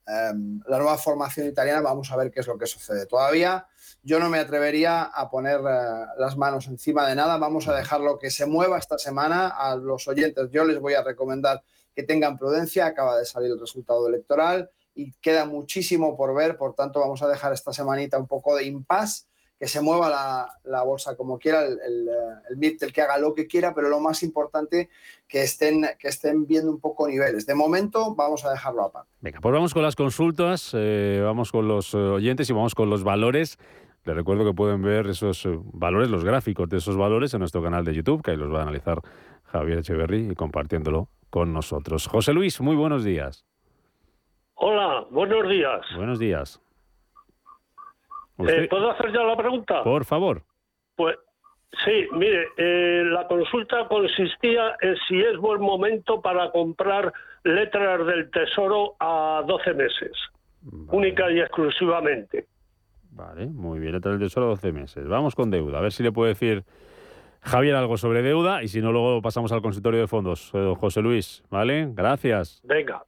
em, 0.07 0.61
la 0.67 0.77
nueva 0.77 0.97
formación 0.97 1.47
italiana, 1.47 1.81
vamos 1.81 2.11
a 2.11 2.15
ver 2.15 2.31
qué 2.31 2.39
es 2.39 2.47
lo 2.47 2.57
que 2.57 2.65
sucede. 2.65 3.05
Todavía 3.05 3.67
yo 4.01 4.19
no 4.19 4.29
me 4.29 4.39
atrevería 4.39 5.03
a 5.03 5.29
poner 5.29 5.59
uh, 5.59 6.19
las 6.19 6.37
manos 6.37 6.67
encima 6.67 7.07
de 7.07 7.15
nada. 7.15 7.37
Vamos 7.37 7.67
a 7.67 7.75
dejarlo 7.75 8.19
que 8.19 8.31
se 8.31 8.45
mueva 8.45 8.77
esta 8.77 8.97
semana. 8.97 9.49
A 9.49 9.75
los 9.75 10.07
oyentes 10.07 10.49
yo 10.51 10.63
les 10.63 10.79
voy 10.79 10.93
a 10.93 11.03
recomendar 11.03 11.63
que 11.93 12.03
tengan 12.03 12.37
prudencia. 12.37 12.85
Acaba 12.85 13.17
de 13.17 13.25
salir 13.25 13.51
el 13.51 13.59
resultado 13.59 14.07
electoral 14.07 14.69
y 14.95 15.11
queda 15.13 15.45
muchísimo 15.45 16.15
por 16.15 16.33
ver. 16.33 16.57
Por 16.57 16.73
tanto, 16.73 17.01
vamos 17.01 17.21
a 17.21 17.27
dejar 17.27 17.51
esta 17.51 17.73
semanita 17.73 18.17
un 18.17 18.27
poco 18.27 18.55
de 18.55 18.63
impasse 18.63 19.25
que 19.59 19.67
se 19.67 19.81
mueva 19.81 20.09
la, 20.63 20.83
bolsa 20.83 21.15
como 21.15 21.39
quiera, 21.39 21.65
el, 21.65 21.79
el, 21.85 22.77
el 22.79 22.93
que 22.93 23.01
haga 23.01 23.17
lo 23.17 23.33
que 23.33 23.47
quiera, 23.47 23.73
pero 23.73 23.89
lo 23.89 23.99
más 23.99 24.23
importante 24.23 24.89
que 25.27 25.41
estén, 25.41 25.85
que 25.99 26.09
estén 26.09 26.45
viendo 26.45 26.69
un 26.69 26.79
poco 26.79 27.07
niveles. 27.07 27.45
De 27.45 27.55
momento 27.55 28.13
vamos 28.15 28.43
a 28.45 28.51
dejarlo 28.51 28.83
aparte. 28.83 29.09
Venga, 29.21 29.39
pues 29.39 29.53
vamos 29.53 29.73
con 29.73 29.83
las 29.83 29.95
consultas, 29.95 30.71
eh, 30.73 31.21
vamos 31.23 31.51
con 31.51 31.67
los 31.67 31.95
oyentes 31.95 32.49
y 32.49 32.53
vamos 32.53 32.75
con 32.75 32.89
los 32.89 33.03
valores. 33.03 33.57
Les 34.05 34.15
recuerdo 34.15 34.43
que 34.43 34.53
pueden 34.53 34.81
ver 34.81 35.07
esos 35.07 35.45
eh, 35.45 35.57
valores, 35.71 36.09
los 36.09 36.25
gráficos 36.25 36.67
de 36.67 36.77
esos 36.77 36.97
valores 36.97 37.33
en 37.33 37.39
nuestro 37.39 37.63
canal 37.63 37.85
de 37.85 37.93
YouTube, 37.93 38.21
que 38.21 38.31
ahí 38.31 38.37
los 38.37 38.53
va 38.53 38.59
a 38.59 38.63
analizar 38.63 38.99
Javier 39.45 39.79
Echeverry 39.79 40.31
y 40.31 40.35
compartiéndolo 40.35 41.07
con 41.29 41.53
nosotros. 41.53 42.07
José 42.07 42.33
Luis, 42.33 42.59
muy 42.59 42.75
buenos 42.75 43.03
días. 43.03 43.45
Hola, 44.55 45.05
buenos 45.09 45.49
días. 45.49 45.81
Buenos 45.95 46.19
días. 46.19 46.62
Eh, 48.39 48.67
¿Puedo 48.69 48.91
hacer 48.91 49.11
ya 49.11 49.23
la 49.23 49.37
pregunta? 49.37 49.83
Por 49.83 50.05
favor. 50.05 50.41
Pues 50.95 51.17
sí, 51.85 52.07
mire, 52.13 52.47
eh, 52.57 53.03
la 53.05 53.27
consulta 53.27 53.87
consistía 53.87 54.75
en 54.81 54.95
si 55.07 55.21
es 55.21 55.37
buen 55.37 55.61
momento 55.61 56.21
para 56.21 56.51
comprar 56.51 57.13
letras 57.43 58.05
del 58.05 58.29
Tesoro 58.31 58.95
a 58.99 59.43
12 59.45 59.73
meses, 59.73 60.11
única 60.89 61.31
y 61.31 61.39
exclusivamente. 61.39 62.47
Vale, 63.11 63.45
muy 63.45 63.79
bien, 63.79 63.93
letras 63.93 64.17
del 64.17 64.27
Tesoro 64.27 64.47
a 64.47 64.49
12 64.49 64.71
meses. 64.71 65.07
Vamos 65.07 65.35
con 65.35 65.51
deuda, 65.51 65.79
a 65.79 65.81
ver 65.81 65.91
si 65.91 66.03
le 66.03 66.11
puede 66.11 66.29
decir 66.29 66.63
Javier 67.41 67.75
algo 67.75 67.97
sobre 67.97 68.21
deuda 68.21 68.63
y 68.63 68.67
si 68.69 68.81
no, 68.81 68.91
luego 68.91 69.21
pasamos 69.21 69.51
al 69.51 69.61
consultorio 69.61 69.99
de 69.99 70.07
fondos. 70.07 70.51
Eh, 70.53 70.73
José 70.79 71.01
Luis, 71.01 71.43
¿vale? 71.49 71.89
Gracias. 71.93 72.61
Venga, 72.63 73.03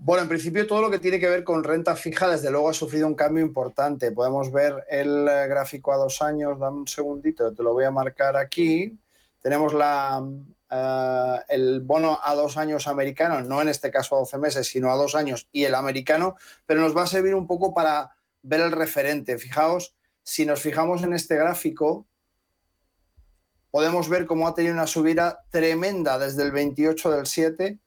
bueno, 0.00 0.22
en 0.22 0.28
principio 0.28 0.66
todo 0.66 0.80
lo 0.80 0.90
que 0.90 1.00
tiene 1.00 1.18
que 1.18 1.28
ver 1.28 1.44
con 1.44 1.64
renta 1.64 1.96
fija, 1.96 2.30
desde 2.30 2.50
luego 2.50 2.70
ha 2.70 2.74
sufrido 2.74 3.06
un 3.06 3.14
cambio 3.14 3.44
importante. 3.44 4.12
Podemos 4.12 4.50
ver 4.52 4.84
el 4.88 5.26
eh, 5.28 5.46
gráfico 5.48 5.92
a 5.92 5.96
dos 5.96 6.22
años, 6.22 6.58
dame 6.58 6.78
un 6.78 6.88
segundito, 6.88 7.52
te 7.52 7.62
lo 7.62 7.72
voy 7.72 7.84
a 7.84 7.90
marcar 7.90 8.36
aquí. 8.36 8.96
Tenemos 9.42 9.74
eh, 10.70 11.36
el 11.48 11.80
bono 11.80 12.18
a 12.22 12.34
dos 12.34 12.56
años 12.56 12.86
americano, 12.86 13.42
no 13.42 13.60
en 13.60 13.68
este 13.68 13.90
caso 13.90 14.14
a 14.14 14.20
12 14.20 14.38
meses, 14.38 14.68
sino 14.68 14.90
a 14.90 14.96
dos 14.96 15.14
años, 15.14 15.48
y 15.52 15.64
el 15.64 15.74
americano, 15.74 16.36
pero 16.64 16.80
nos 16.80 16.96
va 16.96 17.02
a 17.02 17.06
servir 17.06 17.34
un 17.34 17.46
poco 17.46 17.74
para 17.74 18.12
ver 18.42 18.60
el 18.60 18.72
referente. 18.72 19.36
Fijaos, 19.36 19.96
si 20.22 20.46
nos 20.46 20.60
fijamos 20.60 21.02
en 21.02 21.12
este 21.12 21.36
gráfico, 21.36 22.06
podemos 23.70 24.08
ver 24.08 24.26
cómo 24.26 24.46
ha 24.46 24.54
tenido 24.54 24.74
una 24.74 24.86
subida 24.86 25.44
tremenda 25.50 26.18
desde 26.18 26.44
el 26.44 26.52
28 26.52 27.10
del 27.10 27.26
7 27.26 27.78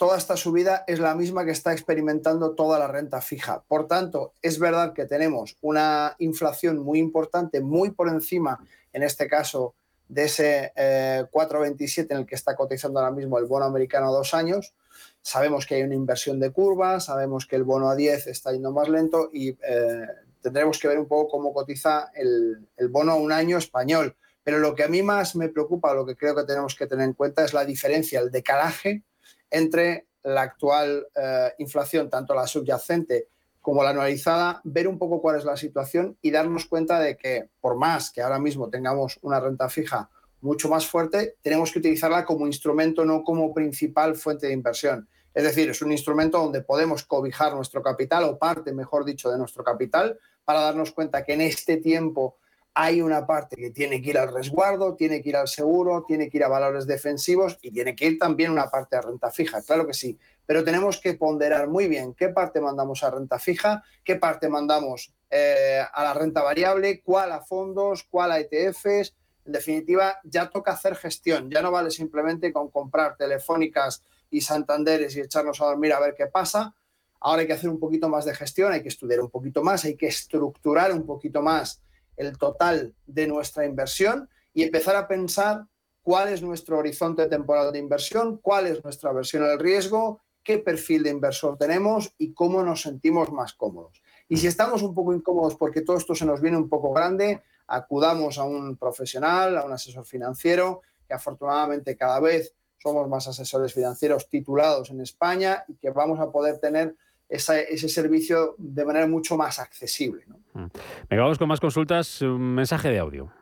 toda 0.00 0.16
esta 0.16 0.34
subida 0.34 0.82
es 0.86 0.98
la 0.98 1.14
misma 1.14 1.44
que 1.44 1.50
está 1.50 1.74
experimentando 1.74 2.54
toda 2.54 2.78
la 2.78 2.88
renta 2.88 3.20
fija. 3.20 3.62
Por 3.68 3.86
tanto, 3.86 4.32
es 4.40 4.58
verdad 4.58 4.94
que 4.94 5.04
tenemos 5.04 5.58
una 5.60 6.16
inflación 6.20 6.78
muy 6.78 6.98
importante, 6.98 7.60
muy 7.60 7.90
por 7.90 8.08
encima, 8.08 8.64
en 8.94 9.02
este 9.02 9.28
caso, 9.28 9.74
de 10.08 10.24
ese 10.24 10.72
4,27 10.74 11.98
eh, 11.98 12.06
en 12.08 12.16
el 12.16 12.26
que 12.26 12.34
está 12.34 12.56
cotizando 12.56 12.98
ahora 12.98 13.14
mismo 13.14 13.36
el 13.38 13.44
bono 13.44 13.66
americano 13.66 14.08
a 14.08 14.12
dos 14.12 14.32
años. 14.32 14.72
Sabemos 15.20 15.66
que 15.66 15.74
hay 15.74 15.82
una 15.82 15.96
inversión 15.96 16.40
de 16.40 16.50
curva, 16.50 16.98
sabemos 17.00 17.44
que 17.44 17.56
el 17.56 17.64
bono 17.64 17.90
a 17.90 17.94
10 17.94 18.26
está 18.28 18.52
yendo 18.52 18.72
más 18.72 18.88
lento 18.88 19.28
y 19.34 19.50
eh, 19.50 20.06
tendremos 20.40 20.78
que 20.78 20.88
ver 20.88 20.98
un 20.98 21.08
poco 21.08 21.28
cómo 21.32 21.52
cotiza 21.52 22.10
el, 22.14 22.66
el 22.78 22.88
bono 22.88 23.12
a 23.12 23.16
un 23.16 23.32
año 23.32 23.58
español. 23.58 24.16
Pero 24.42 24.60
lo 24.60 24.74
que 24.74 24.84
a 24.84 24.88
mí 24.88 25.02
más 25.02 25.36
me 25.36 25.50
preocupa, 25.50 25.92
lo 25.92 26.06
que 26.06 26.16
creo 26.16 26.34
que 26.34 26.44
tenemos 26.44 26.74
que 26.74 26.86
tener 26.86 27.04
en 27.04 27.12
cuenta 27.12 27.44
es 27.44 27.52
la 27.52 27.66
diferencia, 27.66 28.20
el 28.20 28.30
decalaje 28.30 29.04
entre 29.50 30.06
la 30.22 30.42
actual 30.42 31.06
eh, 31.14 31.52
inflación, 31.58 32.10
tanto 32.10 32.34
la 32.34 32.46
subyacente 32.46 33.28
como 33.60 33.82
la 33.82 33.90
anualizada, 33.90 34.60
ver 34.64 34.88
un 34.88 34.98
poco 34.98 35.20
cuál 35.20 35.36
es 35.36 35.44
la 35.44 35.56
situación 35.56 36.16
y 36.22 36.30
darnos 36.30 36.66
cuenta 36.66 36.98
de 36.98 37.16
que 37.16 37.50
por 37.60 37.76
más 37.76 38.10
que 38.10 38.22
ahora 38.22 38.38
mismo 38.38 38.70
tengamos 38.70 39.18
una 39.22 39.38
renta 39.38 39.68
fija 39.68 40.08
mucho 40.40 40.68
más 40.70 40.86
fuerte, 40.86 41.36
tenemos 41.42 41.70
que 41.70 41.80
utilizarla 41.80 42.24
como 42.24 42.46
instrumento, 42.46 43.04
no 43.04 43.22
como 43.22 43.52
principal 43.52 44.16
fuente 44.16 44.46
de 44.46 44.54
inversión. 44.54 45.08
Es 45.34 45.44
decir, 45.44 45.68
es 45.68 45.82
un 45.82 45.92
instrumento 45.92 46.38
donde 46.38 46.62
podemos 46.62 47.04
cobijar 47.04 47.54
nuestro 47.54 47.82
capital 47.82 48.24
o 48.24 48.38
parte, 48.38 48.72
mejor 48.72 49.04
dicho, 49.04 49.30
de 49.30 49.38
nuestro 49.38 49.62
capital 49.62 50.18
para 50.44 50.62
darnos 50.62 50.92
cuenta 50.92 51.24
que 51.24 51.34
en 51.34 51.42
este 51.42 51.76
tiempo 51.76 52.38
hay 52.74 53.02
una 53.02 53.26
parte 53.26 53.56
que 53.56 53.70
tiene 53.70 54.00
que 54.00 54.10
ir 54.10 54.18
al 54.18 54.32
resguardo, 54.32 54.94
tiene 54.94 55.22
que 55.22 55.30
ir 55.30 55.36
al 55.36 55.48
seguro, 55.48 56.04
tiene 56.06 56.30
que 56.30 56.38
ir 56.38 56.44
a 56.44 56.48
valores 56.48 56.86
defensivos 56.86 57.58
y 57.62 57.72
tiene 57.72 57.94
que 57.94 58.06
ir 58.06 58.18
también 58.18 58.52
una 58.52 58.70
parte 58.70 58.96
a 58.96 59.00
renta 59.00 59.30
fija, 59.30 59.60
claro 59.62 59.86
que 59.86 59.94
sí, 59.94 60.18
pero 60.46 60.64
tenemos 60.64 61.00
que 61.00 61.14
ponderar 61.14 61.68
muy 61.68 61.88
bien 61.88 62.14
qué 62.14 62.28
parte 62.28 62.60
mandamos 62.60 63.02
a 63.02 63.10
renta 63.10 63.38
fija, 63.38 63.82
qué 64.04 64.16
parte 64.16 64.48
mandamos 64.48 65.12
eh, 65.30 65.80
a 65.92 66.04
la 66.04 66.12
renta 66.12 66.42
variable, 66.42 67.02
cuál 67.02 67.32
a 67.32 67.40
fondos, 67.40 68.04
cuál 68.04 68.32
a 68.32 68.40
ETFs. 68.40 69.14
En 69.44 69.52
definitiva, 69.52 70.18
ya 70.24 70.50
toca 70.50 70.72
hacer 70.72 70.96
gestión, 70.96 71.50
ya 71.50 71.62
no 71.62 71.70
vale 71.70 71.90
simplemente 71.90 72.52
con 72.52 72.68
comprar 72.70 73.16
telefónicas 73.16 74.02
y 74.28 74.40
Santanderes 74.40 75.16
y 75.16 75.20
echarnos 75.20 75.60
a 75.60 75.66
dormir 75.66 75.92
a 75.92 76.00
ver 76.00 76.14
qué 76.16 76.26
pasa. 76.26 76.74
Ahora 77.20 77.42
hay 77.42 77.46
que 77.46 77.52
hacer 77.52 77.70
un 77.70 77.78
poquito 77.78 78.08
más 78.08 78.24
de 78.24 78.34
gestión, 78.34 78.72
hay 78.72 78.82
que 78.82 78.88
estudiar 78.88 79.20
un 79.20 79.30
poquito 79.30 79.62
más, 79.62 79.84
hay 79.84 79.96
que 79.96 80.06
estructurar 80.06 80.92
un 80.92 81.06
poquito 81.06 81.42
más 81.42 81.80
el 82.20 82.36
total 82.36 82.94
de 83.06 83.26
nuestra 83.26 83.64
inversión 83.64 84.28
y 84.52 84.62
empezar 84.62 84.94
a 84.96 85.08
pensar 85.08 85.66
cuál 86.02 86.28
es 86.28 86.42
nuestro 86.42 86.78
horizonte 86.78 87.26
temporal 87.26 87.72
de 87.72 87.78
inversión, 87.78 88.38
cuál 88.38 88.66
es 88.66 88.82
nuestra 88.84 89.12
versión 89.12 89.42
al 89.42 89.58
riesgo, 89.58 90.20
qué 90.42 90.58
perfil 90.58 91.02
de 91.02 91.10
inversor 91.10 91.56
tenemos 91.56 92.12
y 92.18 92.32
cómo 92.34 92.62
nos 92.62 92.82
sentimos 92.82 93.32
más 93.32 93.54
cómodos. 93.54 94.02
Y 94.28 94.36
si 94.36 94.46
estamos 94.46 94.82
un 94.82 94.94
poco 94.94 95.14
incómodos 95.14 95.56
porque 95.56 95.80
todo 95.80 95.96
esto 95.96 96.14
se 96.14 96.26
nos 96.26 96.40
viene 96.40 96.56
un 96.56 96.68
poco 96.68 96.92
grande, 96.92 97.42
acudamos 97.66 98.38
a 98.38 98.44
un 98.44 98.76
profesional, 98.76 99.56
a 99.56 99.64
un 99.64 99.72
asesor 99.72 100.04
financiero, 100.04 100.82
que 101.06 101.14
afortunadamente 101.14 101.96
cada 101.96 102.20
vez 102.20 102.54
somos 102.76 103.08
más 103.08 103.28
asesores 103.28 103.72
financieros 103.72 104.28
titulados 104.28 104.90
en 104.90 105.00
España 105.00 105.64
y 105.68 105.74
que 105.76 105.90
vamos 105.90 106.20
a 106.20 106.30
poder 106.30 106.58
tener 106.58 106.96
ese 107.30 107.88
servicio 107.88 108.56
de 108.58 108.84
manera 108.84 109.06
mucho 109.06 109.36
más 109.36 109.58
accesible. 109.58 110.24
¿no? 110.26 110.36
Mm. 110.54 110.70
Venga, 111.08 111.22
vamos 111.22 111.38
con 111.38 111.48
más 111.48 111.60
consultas. 111.60 112.20
Un 112.22 112.54
mensaje 112.54 112.90
de 112.90 112.98
audio. 112.98 113.32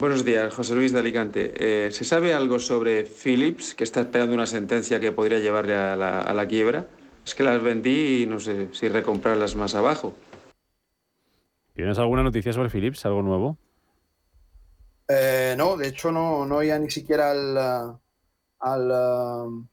Buenos 0.00 0.24
días, 0.24 0.54
José 0.54 0.76
Luis 0.76 0.92
de 0.92 1.00
Alicante. 1.00 1.54
Eh, 1.56 1.90
¿Se 1.90 2.04
sabe 2.04 2.32
algo 2.32 2.60
sobre 2.60 3.04
Philips, 3.04 3.74
que 3.74 3.82
está 3.82 4.02
esperando 4.02 4.32
una 4.32 4.46
sentencia 4.46 5.00
que 5.00 5.10
podría 5.10 5.40
llevarle 5.40 5.74
a 5.74 5.96
la, 5.96 6.46
quiebra? 6.46 6.86
Es 7.24 7.34
que 7.34 7.42
las 7.42 7.60
vendí 7.60 8.22
y 8.22 8.26
no 8.26 8.38
sé 8.38 8.68
si 8.72 8.88
recomprarlas 8.88 9.56
más 9.56 9.74
abajo. 9.74 10.14
¿Tienes 11.74 11.98
alguna 11.98 12.22
noticia 12.22 12.52
sobre 12.52 12.70
Philips, 12.70 13.04
algo 13.06 13.22
nuevo? 13.22 13.58
Eh, 15.08 15.54
no, 15.58 15.76
de 15.76 15.88
hecho 15.88 16.12
no, 16.12 16.46
no 16.46 16.62
ya 16.62 16.78
ni 16.78 16.90
siquiera 16.90 17.32
al, 17.32 17.98
al 18.60 19.68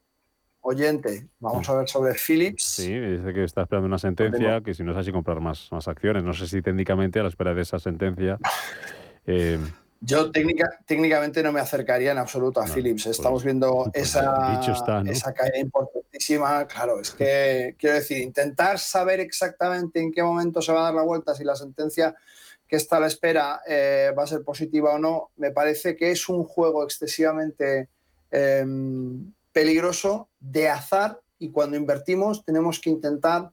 oyente. 0.65 1.27
Vamos 1.39 1.69
a 1.69 1.75
ver 1.75 1.87
sobre 1.87 2.13
Philips. 2.15 2.63
Sí, 2.63 2.99
dice 2.99 3.33
que 3.33 3.43
está 3.43 3.61
esperando 3.61 3.87
una 3.87 3.99
sentencia, 3.99 4.61
que 4.61 4.73
si 4.73 4.83
no 4.83 4.91
es 4.91 4.97
así 4.97 5.11
comprar 5.11 5.39
más, 5.39 5.71
más 5.71 5.87
acciones. 5.87 6.23
No 6.23 6.33
sé 6.33 6.47
si 6.47 6.61
técnicamente 6.61 7.19
a 7.19 7.23
la 7.23 7.29
espera 7.29 7.53
de 7.53 7.61
esa 7.61 7.79
sentencia... 7.79 8.37
Eh, 9.27 9.57
yo 10.01 10.29
técnica, 10.29 10.69
técnicamente 10.85 11.41
no 11.41 11.51
me 11.51 11.59
acercaría 11.59 12.11
en 12.11 12.19
absoluto 12.19 12.61
a 12.61 12.67
Philips. 12.67 13.05
Pues, 13.05 13.17
Estamos 13.17 13.43
viendo 13.43 13.89
pues, 13.91 14.09
esa, 14.09 14.61
esa 15.07 15.33
caída 15.33 15.57
importantísima. 15.57 16.67
Claro, 16.67 16.99
es 17.01 17.09
que 17.09 17.75
quiero 17.79 17.95
decir, 17.95 18.19
intentar 18.19 18.77
saber 18.77 19.19
exactamente 19.19 19.99
en 19.99 20.11
qué 20.11 20.21
momento 20.21 20.61
se 20.61 20.71
va 20.71 20.81
a 20.81 20.83
dar 20.83 20.93
la 20.93 21.01
vuelta, 21.01 21.33
si 21.33 21.43
la 21.43 21.55
sentencia 21.55 22.15
que 22.67 22.75
está 22.75 22.97
a 22.97 22.99
la 22.99 23.07
espera 23.07 23.61
eh, 23.67 24.13
va 24.15 24.23
a 24.23 24.27
ser 24.27 24.43
positiva 24.43 24.93
o 24.93 24.99
no, 24.99 25.31
me 25.37 25.49
parece 25.49 25.95
que 25.95 26.11
es 26.11 26.29
un 26.29 26.43
juego 26.43 26.83
excesivamente 26.83 27.89
em, 28.29 29.31
peligroso 29.55 30.27
de 30.41 30.67
azar 30.67 31.21
y 31.39 31.49
cuando 31.49 31.77
invertimos 31.77 32.43
tenemos 32.43 32.81
que 32.81 32.89
intentar 32.89 33.51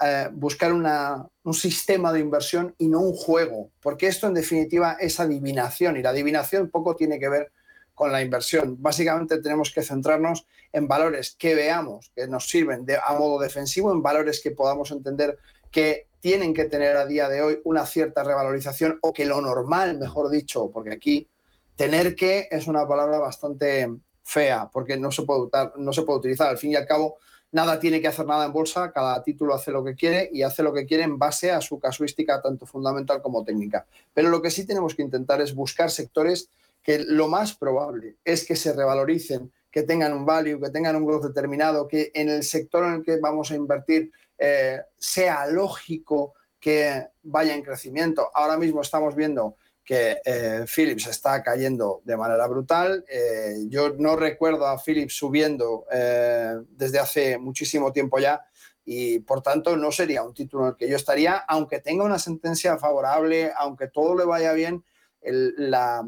eh, 0.00 0.28
buscar 0.30 0.72
un 0.72 1.54
sistema 1.54 2.12
de 2.12 2.20
inversión 2.20 2.76
y 2.78 2.86
no 2.86 3.00
un 3.00 3.12
juego, 3.12 3.72
porque 3.80 4.06
esto 4.06 4.28
en 4.28 4.34
definitiva 4.34 4.96
es 5.00 5.18
adivinación 5.18 5.96
y 5.96 6.02
la 6.02 6.10
adivinación 6.10 6.70
poco 6.70 6.94
tiene 6.94 7.18
que 7.18 7.28
ver 7.28 7.50
con 7.92 8.12
la 8.12 8.22
inversión. 8.22 8.76
Básicamente 8.80 9.42
tenemos 9.42 9.72
que 9.72 9.82
centrarnos 9.82 10.46
en 10.72 10.86
valores 10.86 11.34
que 11.36 11.56
veamos 11.56 12.12
que 12.14 12.28
nos 12.28 12.48
sirven 12.48 12.86
a 13.04 13.12
modo 13.14 13.40
defensivo, 13.40 13.90
en 13.90 14.00
valores 14.00 14.40
que 14.40 14.52
podamos 14.52 14.92
entender 14.92 15.40
que 15.72 16.06
tienen 16.20 16.54
que 16.54 16.66
tener 16.66 16.96
a 16.96 17.04
día 17.04 17.28
de 17.28 17.42
hoy 17.42 17.60
una 17.64 17.84
cierta 17.84 18.22
revalorización 18.22 19.00
o 19.02 19.12
que 19.12 19.26
lo 19.26 19.40
normal, 19.40 19.98
mejor 19.98 20.30
dicho, 20.30 20.70
porque 20.70 20.92
aquí 20.92 21.28
tener 21.74 22.14
que 22.14 22.46
es 22.48 22.68
una 22.68 22.86
palabra 22.86 23.18
bastante 23.18 23.88
fea, 24.22 24.68
porque 24.72 24.96
no 24.96 25.10
se 25.10 25.22
puede, 25.22 25.48
no 25.76 25.92
se 25.92 26.02
puede 26.02 26.18
utilizar. 26.18 26.48
Al 26.48 26.58
fin 26.58 26.72
y 26.72 26.76
al 26.76 26.86
cabo, 26.86 27.16
nada 27.52 27.78
tiene 27.78 28.00
que 28.00 28.08
hacer 28.08 28.26
nada 28.26 28.46
en 28.46 28.52
bolsa, 28.52 28.90
cada 28.92 29.22
título 29.22 29.54
hace 29.54 29.70
lo 29.70 29.84
que 29.84 29.94
quiere 29.94 30.30
y 30.32 30.42
hace 30.42 30.62
lo 30.62 30.72
que 30.72 30.86
quiere 30.86 31.04
en 31.04 31.18
base 31.18 31.52
a 31.52 31.60
su 31.60 31.78
casuística 31.78 32.40
tanto 32.40 32.66
fundamental 32.66 33.22
como 33.22 33.44
técnica. 33.44 33.86
Pero 34.12 34.30
lo 34.30 34.42
que 34.42 34.50
sí 34.50 34.66
tenemos 34.66 34.94
que 34.94 35.02
intentar 35.02 35.40
es 35.40 35.54
buscar 35.54 35.90
sectores 35.90 36.48
que 36.82 36.98
lo 36.98 37.28
más 37.28 37.54
probable 37.54 38.16
es 38.24 38.44
que 38.44 38.56
se 38.56 38.72
revaloricen, 38.72 39.52
que 39.70 39.82
tengan 39.82 40.12
un 40.12 40.26
value, 40.26 40.60
que 40.60 40.70
tengan 40.70 40.96
un 40.96 41.06
growth 41.06 41.26
determinado, 41.26 41.86
que 41.86 42.10
en 42.14 42.28
el 42.28 42.42
sector 42.42 42.84
en 42.84 42.94
el 42.94 43.02
que 43.04 43.18
vamos 43.18 43.50
a 43.50 43.54
invertir 43.54 44.10
eh, 44.38 44.80
sea 44.98 45.46
lógico 45.46 46.34
que 46.58 47.06
vaya 47.22 47.54
en 47.54 47.62
crecimiento. 47.62 48.30
Ahora 48.34 48.56
mismo 48.56 48.80
estamos 48.80 49.14
viendo 49.14 49.56
que 49.84 50.20
eh, 50.24 50.64
Philips 50.72 51.06
está 51.08 51.42
cayendo 51.42 52.02
de 52.04 52.16
manera 52.16 52.46
brutal. 52.46 53.04
Eh, 53.08 53.64
yo 53.68 53.94
no 53.98 54.16
recuerdo 54.16 54.66
a 54.66 54.78
Philips 54.78 55.14
subiendo 55.14 55.86
eh, 55.90 56.56
desde 56.70 56.98
hace 56.98 57.38
muchísimo 57.38 57.92
tiempo 57.92 58.18
ya 58.18 58.44
y 58.84 59.20
por 59.20 59.42
tanto 59.42 59.76
no 59.76 59.92
sería 59.92 60.22
un 60.22 60.34
título 60.34 60.64
en 60.64 60.70
el 60.70 60.76
que 60.76 60.88
yo 60.88 60.96
estaría, 60.96 61.36
aunque 61.36 61.80
tenga 61.80 62.04
una 62.04 62.18
sentencia 62.18 62.78
favorable, 62.78 63.52
aunque 63.56 63.88
todo 63.88 64.16
le 64.16 64.24
vaya 64.24 64.52
bien, 64.52 64.84
la, 65.20 66.04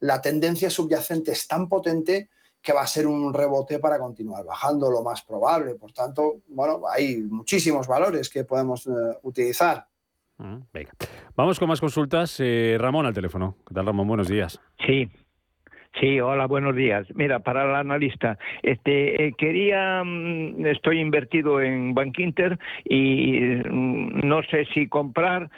la 0.00 0.20
tendencia 0.20 0.68
subyacente 0.68 1.32
es 1.32 1.46
tan 1.48 1.68
potente 1.68 2.28
que 2.60 2.72
va 2.72 2.82
a 2.82 2.86
ser 2.86 3.06
un 3.06 3.32
rebote 3.32 3.78
para 3.78 3.98
continuar 3.98 4.44
bajando, 4.44 4.90
lo 4.90 5.02
más 5.02 5.22
probable. 5.22 5.74
Por 5.74 5.92
tanto, 5.92 6.42
bueno, 6.48 6.82
hay 6.88 7.16
muchísimos 7.16 7.86
valores 7.86 8.28
que 8.28 8.44
podemos 8.44 8.86
utilizar. 9.22 9.88
Venga. 10.38 10.92
Vamos 11.36 11.58
con 11.58 11.68
más 11.68 11.80
consultas. 11.80 12.38
Eh, 12.40 12.76
Ramón 12.78 13.06
al 13.06 13.14
teléfono. 13.14 13.56
¿Qué 13.66 13.74
tal, 13.74 13.86
Ramón? 13.86 14.08
Buenos 14.08 14.28
días. 14.28 14.60
Sí, 14.86 15.08
Sí, 16.00 16.20
hola, 16.20 16.46
buenos 16.46 16.74
días. 16.74 17.06
Mira, 17.14 17.40
para 17.40 17.64
el 17.64 17.74
analista, 17.74 18.38
este, 18.62 19.26
eh, 19.26 19.34
quería, 19.36 20.02
mm, 20.04 20.66
estoy 20.66 21.00
invertido 21.00 21.60
en 21.60 21.94
Bank 21.94 22.18
Inter 22.18 22.58
y 22.84 23.40
mm, 23.40 24.26
no 24.26 24.42
sé 24.44 24.64
si 24.72 24.88
comprar, 24.88 25.50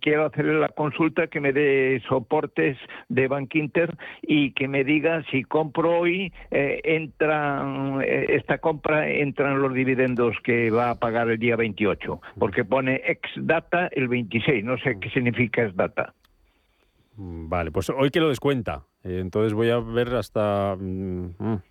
quiero 0.00 0.26
hacerle 0.26 0.60
la 0.60 0.68
consulta 0.68 1.26
que 1.26 1.40
me 1.40 1.52
dé 1.52 2.00
soportes 2.08 2.76
de 3.08 3.28
Bank 3.28 3.54
Inter 3.54 3.96
y 4.22 4.52
que 4.52 4.68
me 4.68 4.84
diga 4.84 5.22
si 5.30 5.44
compro 5.44 6.00
hoy, 6.00 6.32
eh, 6.50 6.80
entra, 6.84 8.00
eh, 8.04 8.26
esta 8.30 8.58
compra 8.58 9.08
entran 9.08 9.60
los 9.60 9.74
dividendos 9.74 10.36
que 10.42 10.70
va 10.70 10.90
a 10.90 10.94
pagar 10.96 11.30
el 11.30 11.38
día 11.38 11.56
28, 11.56 12.20
porque 12.38 12.64
pone 12.64 13.02
ex 13.06 13.28
data 13.36 13.88
el 13.92 14.08
26, 14.08 14.64
no 14.64 14.78
sé 14.78 14.98
qué 15.00 15.10
significa 15.10 15.64
ex 15.64 15.74
data. 15.76 16.14
Mm, 17.16 17.48
vale, 17.48 17.70
pues 17.70 17.90
hoy 17.90 18.10
que 18.10 18.20
lo 18.20 18.28
descuenta. 18.28 18.84
Eh, 19.08 19.20
entonces 19.20 19.54
voy 19.54 19.70
a 19.70 19.78
ver 19.78 20.14
hasta... 20.14 20.76
Mm, 20.78 21.34
mm, 21.38 21.62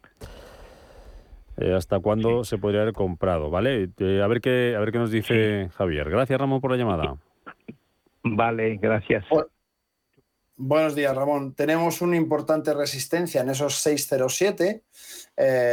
eh, 1.59 1.73
hasta 1.73 1.99
cuándo 1.99 2.43
se 2.43 2.57
podría 2.57 2.81
haber 2.81 2.93
comprado, 2.93 3.49
¿vale? 3.49 3.89
Eh, 3.97 4.21
a 4.23 4.27
ver 4.27 4.41
qué 4.41 4.75
a 4.75 4.79
ver 4.79 4.91
qué 4.91 4.99
nos 4.99 5.09
dice 5.09 5.69
Javier. 5.73 6.09
Gracias 6.09 6.39
Ramón 6.39 6.61
por 6.61 6.71
la 6.71 6.77
llamada. 6.77 7.17
Vale, 8.23 8.77
gracias. 8.77 9.25
Buenos 10.55 10.95
días, 10.95 11.15
Ramón. 11.15 11.53
Tenemos 11.53 12.01
una 12.01 12.15
importante 12.15 12.73
resistencia 12.73 13.41
en 13.41 13.49
esos 13.49 13.75
607. 13.75 14.83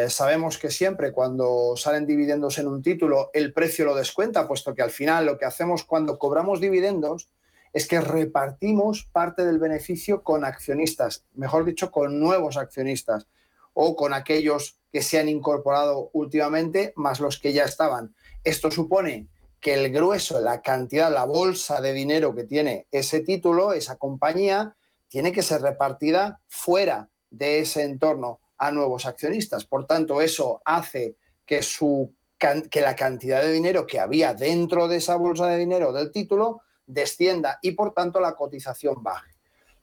sabemos 0.09 0.59
que 0.59 0.71
siempre 0.71 1.13
cuando 1.13 1.75
salen 1.77 2.07
dividendos 2.07 2.59
en 2.59 2.69
un 2.69 2.83
título, 2.83 3.31
el 3.33 3.53
precio 3.53 3.87
lo 3.87 3.95
descuenta, 3.95 4.47
puesto 4.47 4.75
que 4.75 4.83
al 4.83 4.91
final 4.91 5.27
lo 5.27 5.39
que 5.39 5.47
hacemos 5.47 5.85
cuando 5.85 6.19
cobramos 6.19 6.61
dividendos 6.61 7.29
es 7.75 7.87
que 7.89 8.01
repartimos 8.01 9.05
parte 9.13 9.45
del 9.45 9.59
beneficio 9.59 10.23
con 10.23 10.45
accionistas, 10.45 11.25
mejor 11.35 11.65
dicho, 11.65 11.91
con 11.91 12.21
nuevos 12.21 12.57
accionistas 12.57 13.27
o 13.75 13.97
con 13.97 14.15
aquellos 14.15 14.79
que 14.93 15.03
se 15.03 15.19
han 15.19 15.29
incorporado 15.29 16.09
últimamente, 16.13 16.93
más 16.95 17.19
los 17.19 17.39
que 17.41 17.53
ya 17.53 17.65
estaban. 17.65 18.15
Esto 18.45 18.71
supone 18.71 19.27
que 19.61 19.75
el 19.75 19.93
grueso, 19.93 20.41
la 20.41 20.63
cantidad, 20.63 21.13
la 21.13 21.25
bolsa 21.25 21.81
de 21.81 21.93
dinero 21.93 22.35
que 22.35 22.45
tiene 22.45 22.87
ese 22.93 23.21
título, 23.21 23.73
esa 23.73 23.97
compañía, 23.97 24.77
tiene 25.09 25.33
que 25.33 25.43
ser 25.43 25.61
repartida 25.63 26.41
fuera 26.47 27.11
de 27.31 27.59
ese 27.59 27.83
entorno. 27.83 28.41
a 28.57 28.71
nuevos 28.71 29.05
accionistas. 29.05 29.65
Por 29.65 29.85
tanto, 29.85 30.21
eso 30.21 30.63
hace 30.65 31.17
que, 31.45 31.61
la 32.81 32.97
cantidad 32.97 33.43
de 33.43 33.53
dinero 33.53 33.85
que 33.85 33.99
había 33.99 34.33
dentro 34.33 34.87
de 34.87 34.99
esa 34.99 35.17
bolsa 35.17 35.49
de 35.49 35.59
dinero 35.59 35.93
del 35.93 36.13
título 36.13 36.63
descienda 36.87 37.59
y 37.63 37.73
por 37.73 37.93
tanto 37.93 38.21
la 38.21 38.35
cotización 38.35 39.03
baje. 39.03 39.33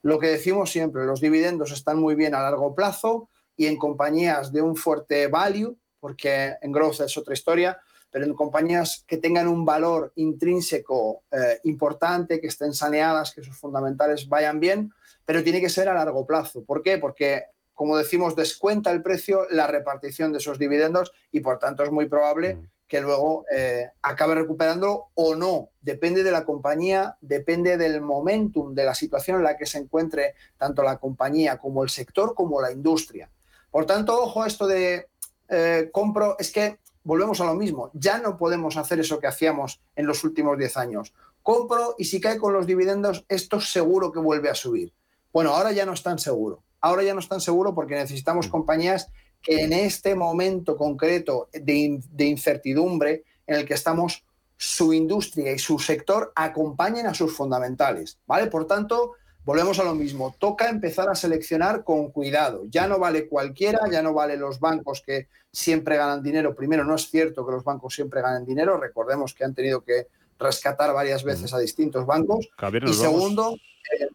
Lo 0.02 0.18
que 0.18 0.28
decimos 0.28 0.70
siempre, 0.70 1.04
los 1.04 1.20
dividendos 1.20 1.70
están 1.70 1.98
muy 1.98 2.14
bien 2.14 2.34
a 2.34 2.42
largo 2.42 2.74
plazo 2.74 3.28
y 3.56 3.66
en 3.66 3.76
compañías 3.76 4.52
de 4.52 4.62
un 4.62 4.76
fuerte 4.76 5.28
value, 5.28 5.76
porque 6.00 6.56
en 6.60 6.72
growth 6.72 7.00
es 7.00 7.16
otra 7.16 7.34
historia, 7.34 7.80
pero 8.10 8.26
en 8.26 8.34
compañías 8.34 9.04
que 9.06 9.16
tengan 9.16 9.48
un 9.48 9.64
valor 9.64 10.12
intrínseco 10.16 11.22
eh, 11.30 11.60
importante, 11.64 12.40
que 12.40 12.48
estén 12.48 12.74
saneadas, 12.74 13.32
que 13.32 13.42
sus 13.42 13.56
fundamentales 13.56 14.28
vayan 14.28 14.60
bien, 14.60 14.92
pero 15.24 15.42
tiene 15.42 15.60
que 15.60 15.70
ser 15.70 15.88
a 15.88 15.94
largo 15.94 16.26
plazo. 16.26 16.64
¿Por 16.64 16.82
qué? 16.82 16.98
Porque, 16.98 17.44
como 17.72 17.96
decimos, 17.96 18.36
descuenta 18.36 18.90
el 18.90 19.02
precio 19.02 19.46
la 19.50 19.66
repartición 19.66 20.32
de 20.32 20.38
esos 20.38 20.58
dividendos 20.58 21.12
y 21.30 21.40
por 21.40 21.58
tanto 21.58 21.84
es 21.84 21.90
muy 21.90 22.06
probable 22.06 22.56
mm. 22.56 22.68
Que 22.92 23.00
luego 23.00 23.46
eh, 23.50 23.88
acabe 24.02 24.34
recuperando 24.34 25.06
o 25.14 25.34
no. 25.34 25.70
Depende 25.80 26.22
de 26.22 26.30
la 26.30 26.44
compañía, 26.44 27.16
depende 27.22 27.78
del 27.78 28.02
momentum, 28.02 28.74
de 28.74 28.84
la 28.84 28.94
situación 28.94 29.38
en 29.38 29.44
la 29.44 29.56
que 29.56 29.64
se 29.64 29.78
encuentre 29.78 30.34
tanto 30.58 30.82
la 30.82 30.98
compañía 30.98 31.56
como 31.56 31.82
el 31.82 31.88
sector 31.88 32.34
como 32.34 32.60
la 32.60 32.70
industria. 32.70 33.30
Por 33.70 33.86
tanto, 33.86 34.22
ojo 34.22 34.42
a 34.42 34.46
esto 34.46 34.66
de 34.66 35.08
eh, 35.48 35.88
compro, 35.90 36.36
es 36.38 36.52
que 36.52 36.80
volvemos 37.02 37.40
a 37.40 37.46
lo 37.46 37.54
mismo, 37.54 37.90
ya 37.94 38.18
no 38.18 38.36
podemos 38.36 38.76
hacer 38.76 39.00
eso 39.00 39.18
que 39.18 39.26
hacíamos 39.26 39.80
en 39.96 40.06
los 40.06 40.22
últimos 40.22 40.58
10 40.58 40.76
años. 40.76 41.14
Compro 41.42 41.94
y 41.96 42.04
si 42.04 42.20
cae 42.20 42.36
con 42.36 42.52
los 42.52 42.66
dividendos, 42.66 43.24
esto 43.30 43.58
seguro 43.58 44.12
que 44.12 44.20
vuelve 44.20 44.50
a 44.50 44.54
subir. 44.54 44.92
Bueno, 45.32 45.54
ahora 45.54 45.72
ya 45.72 45.86
no 45.86 45.94
es 45.94 46.02
tan 46.02 46.18
seguro. 46.18 46.62
Ahora 46.82 47.04
ya 47.04 47.14
no 47.14 47.20
es 47.20 47.28
tan 47.28 47.40
seguro 47.40 47.74
porque 47.74 47.94
necesitamos 47.94 48.48
mm. 48.48 48.50
compañías 48.50 49.08
que 49.42 49.62
en 49.62 49.72
este 49.72 50.14
momento 50.14 50.76
concreto 50.76 51.48
de, 51.52 52.00
de 52.10 52.24
incertidumbre 52.24 53.24
en 53.46 53.56
el 53.56 53.66
que 53.66 53.74
estamos, 53.74 54.24
su 54.56 54.92
industria 54.92 55.52
y 55.52 55.58
su 55.58 55.78
sector 55.78 56.32
acompañen 56.36 57.06
a 57.06 57.14
sus 57.14 57.34
fundamentales. 57.36 58.18
¿Vale? 58.26 58.46
Por 58.46 58.66
tanto, 58.66 59.14
volvemos 59.44 59.78
a 59.78 59.84
lo 59.84 59.94
mismo. 59.94 60.34
Toca 60.38 60.68
empezar 60.68 61.08
a 61.08 61.14
seleccionar 61.14 61.84
con 61.84 62.10
cuidado. 62.10 62.62
Ya 62.68 62.86
no 62.86 62.98
vale 62.98 63.28
cualquiera, 63.28 63.80
ya 63.90 64.02
no 64.02 64.14
vale 64.14 64.36
los 64.36 64.60
bancos 64.60 65.02
que 65.04 65.26
siempre 65.50 65.96
ganan 65.96 66.22
dinero. 66.22 66.54
Primero, 66.54 66.84
no 66.84 66.94
es 66.94 67.10
cierto 67.10 67.44
que 67.44 67.52
los 67.52 67.64
bancos 67.64 67.94
siempre 67.94 68.22
ganen 68.22 68.46
dinero. 68.46 68.78
Recordemos 68.78 69.34
que 69.34 69.44
han 69.44 69.54
tenido 69.54 69.82
que 69.82 70.06
rescatar 70.38 70.92
varias 70.92 71.24
veces 71.24 71.52
a 71.52 71.58
distintos 71.58 72.06
bancos. 72.06 72.48
y 72.86 72.92
segundo, 72.92 73.56
eh, 73.98 74.08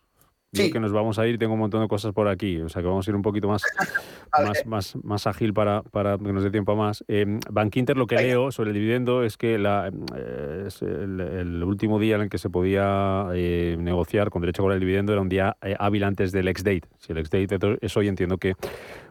Sí. 0.57 0.71
que 0.71 0.79
nos 0.79 0.91
vamos 0.91 1.19
a 1.19 1.27
ir, 1.27 1.37
tengo 1.37 1.53
un 1.53 1.59
montón 1.59 1.81
de 1.81 1.87
cosas 1.87 2.13
por 2.13 2.27
aquí, 2.27 2.59
o 2.59 2.69
sea 2.69 2.81
que 2.81 2.87
vamos 2.87 3.07
a 3.07 3.11
ir 3.11 3.15
un 3.15 3.21
poquito 3.21 3.47
más, 3.47 3.63
más, 4.43 4.65
más, 4.65 4.95
más, 5.03 5.27
ágil 5.27 5.53
para, 5.53 5.83
para, 5.83 6.17
que 6.17 6.33
nos 6.33 6.43
dé 6.43 6.51
tiempo 6.51 6.73
a 6.73 6.75
más. 6.75 7.03
Eh, 7.07 7.39
Bank 7.49 7.75
Inter, 7.75 7.97
lo 7.97 8.07
que 8.07 8.15
leo 8.15 8.51
sobre 8.51 8.71
el 8.71 8.73
dividendo 8.75 9.23
es 9.23 9.37
que 9.37 9.57
la, 9.57 9.91
eh, 10.15 10.63
es 10.67 10.81
el, 10.81 11.63
último 11.63 11.99
día 11.99 12.15
en 12.15 12.21
el 12.23 12.29
que 12.29 12.37
se 12.37 12.49
podía 12.49 13.27
eh, 13.33 13.75
negociar 13.79 14.29
con 14.29 14.41
derecho 14.41 14.61
a 14.61 14.63
cobrar 14.63 14.75
el 14.75 14.81
dividendo 14.81 15.13
era 15.13 15.21
un 15.21 15.29
día 15.29 15.57
eh, 15.61 15.75
hábil 15.77 16.03
antes 16.03 16.31
del 16.31 16.47
ex-date. 16.47 16.87
Si 16.97 17.11
el 17.11 17.19
ex-date 17.19 17.77
es 17.81 17.97
hoy, 17.97 18.07
entiendo 18.07 18.37
que 18.37 18.55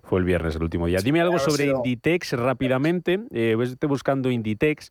fue 0.03 0.21
el 0.21 0.25
viernes 0.25 0.57
el 0.57 0.63
último 0.63 0.87
día. 0.87 0.99
Dime 1.03 1.21
algo 1.21 1.39
sobre 1.39 1.67
Inditex 1.67 2.33
rápidamente. 2.33 3.21
estoy 3.31 3.89
buscando 3.89 4.31
Inditex. 4.31 4.91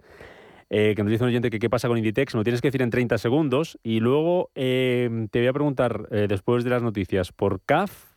Eh, 0.69 0.93
que 0.95 1.03
nos 1.03 1.11
dice 1.11 1.23
un 1.23 1.29
oyente 1.29 1.49
que 1.49 1.59
qué 1.59 1.69
pasa 1.69 1.87
con 1.87 1.97
Inditex, 1.97 2.33
lo 2.33 2.43
tienes 2.43 2.61
que 2.61 2.69
decir 2.69 2.81
en 2.81 2.89
30 2.89 3.17
segundos. 3.17 3.79
Y 3.83 3.99
luego 3.99 4.51
eh, 4.55 5.27
te 5.31 5.39
voy 5.39 5.47
a 5.47 5.53
preguntar, 5.53 6.07
eh, 6.11 6.25
después 6.27 6.63
de 6.63 6.69
las 6.69 6.81
noticias, 6.81 7.31
por 7.31 7.61
CAF, 7.65 8.15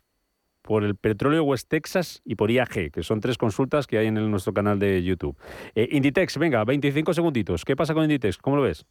por 0.62 0.84
el 0.84 0.96
petróleo 0.96 1.44
West 1.44 1.68
Texas 1.68 2.20
y 2.24 2.34
por 2.34 2.50
IAG, 2.50 2.90
que 2.90 3.02
son 3.02 3.20
tres 3.20 3.38
consultas 3.38 3.86
que 3.86 3.98
hay 3.98 4.08
en 4.08 4.30
nuestro 4.30 4.52
canal 4.52 4.78
de 4.78 5.02
YouTube. 5.02 5.36
Inditex, 5.74 6.36
venga, 6.36 6.64
25 6.64 7.14
segunditos. 7.14 7.64
¿Qué 7.64 7.74
pasa 7.74 7.94
con 7.94 8.02
Inditex? 8.02 8.36
¿Cómo 8.36 8.56
lo 8.56 8.62
ves? 8.62 8.84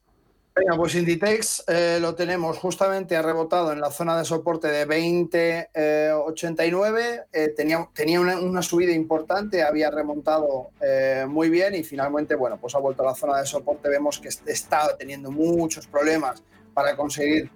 Venga, 0.58 0.76
pues 0.76 0.96
Inditex 0.96 1.64
eh, 1.68 2.00
lo 2.02 2.16
tenemos 2.16 2.58
justamente, 2.58 3.16
ha 3.16 3.22
rebotado 3.22 3.72
en 3.74 3.80
la 3.80 3.92
zona 3.92 4.18
de 4.18 4.26
soporte 4.26 4.68
de 4.70 4.88
20,89. 4.88 7.00
Eh, 7.00 7.22
eh, 7.32 7.54
tenía 7.56 7.88
tenía 7.94 8.20
una, 8.20 8.64
subida 8.64 8.92
importante, 8.92 9.62
había 9.62 9.92
remontado 9.92 10.72
muy 11.28 11.52
bien 11.52 11.76
y 11.76 11.84
finalmente, 11.84 12.34
bueno, 12.34 12.58
pues 12.58 12.74
ha 12.74 12.80
vuelto 12.80 13.04
a 13.04 13.08
la 13.08 13.16
zona 13.16 13.40
de 13.40 13.46
soporte. 13.46 13.88
Vemos 13.88 14.18
que 14.20 14.30
está 14.30 14.98
teniendo 14.98 15.30
muchos 15.30 15.86
problemas 15.86 16.42
para 16.74 16.96
conseguir 16.96 17.52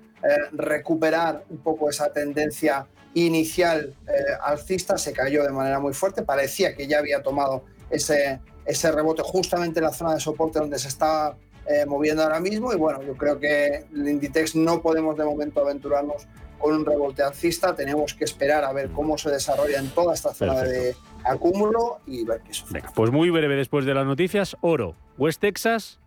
recuperar 0.51 1.43
un 1.49 1.57
poco 1.57 1.89
esa 1.89 2.13
tendencia 2.13 2.85
inicial 3.15 3.95
alcista. 4.43 4.99
Se 4.99 5.11
cayó 5.11 5.43
de 5.43 5.49
manera 5.49 5.79
muy 5.79 5.93
fuerte, 5.93 6.21
parecía 6.21 6.75
que 6.75 6.85
ya 6.85 6.99
había 6.99 7.23
tomado 7.23 7.63
ese, 7.89 8.39
ese 8.65 8.91
rebote 8.91 9.23
justamente 9.23 9.79
en 9.79 9.85
la 9.85 9.93
zona 9.93 10.13
de 10.13 10.19
soporte 10.19 10.59
donde 10.59 10.77
se 10.77 10.89
estaba 10.89 11.35
eh, 11.67 11.85
moviendo 11.85 12.23
ahora 12.23 12.39
mismo. 12.39 12.73
Y 12.73 12.77
bueno, 12.77 13.01
yo 13.03 13.15
creo 13.15 13.39
que 13.39 13.85
el 13.93 14.07
Inditex 14.07 14.55
no 14.55 14.81
podemos 14.81 15.17
de 15.17 15.25
momento 15.25 15.61
aventurarnos 15.61 16.27
con 16.59 16.75
un 16.75 16.85
rebote 16.85 17.23
alcista, 17.23 17.75
tenemos 17.75 18.13
que 18.13 18.23
esperar 18.23 18.63
a 18.63 18.71
ver 18.71 18.91
cómo 18.91 19.17
se 19.17 19.31
desarrolla 19.31 19.79
en 19.79 19.89
toda 19.89 20.13
esta 20.13 20.31
zona 20.31 20.61
de 20.61 20.95
acúmulo 21.23 22.01
y 22.05 22.23
ver 22.23 22.41
qué 22.41 22.53
sucede. 22.53 22.83
pues 22.93 23.11
muy 23.11 23.31
breve 23.31 23.55
después 23.55 23.83
de 23.85 23.95
las 23.95 24.05
noticias, 24.05 24.55
oro, 24.61 24.95
West 25.17 25.41
Texas 25.41 26.00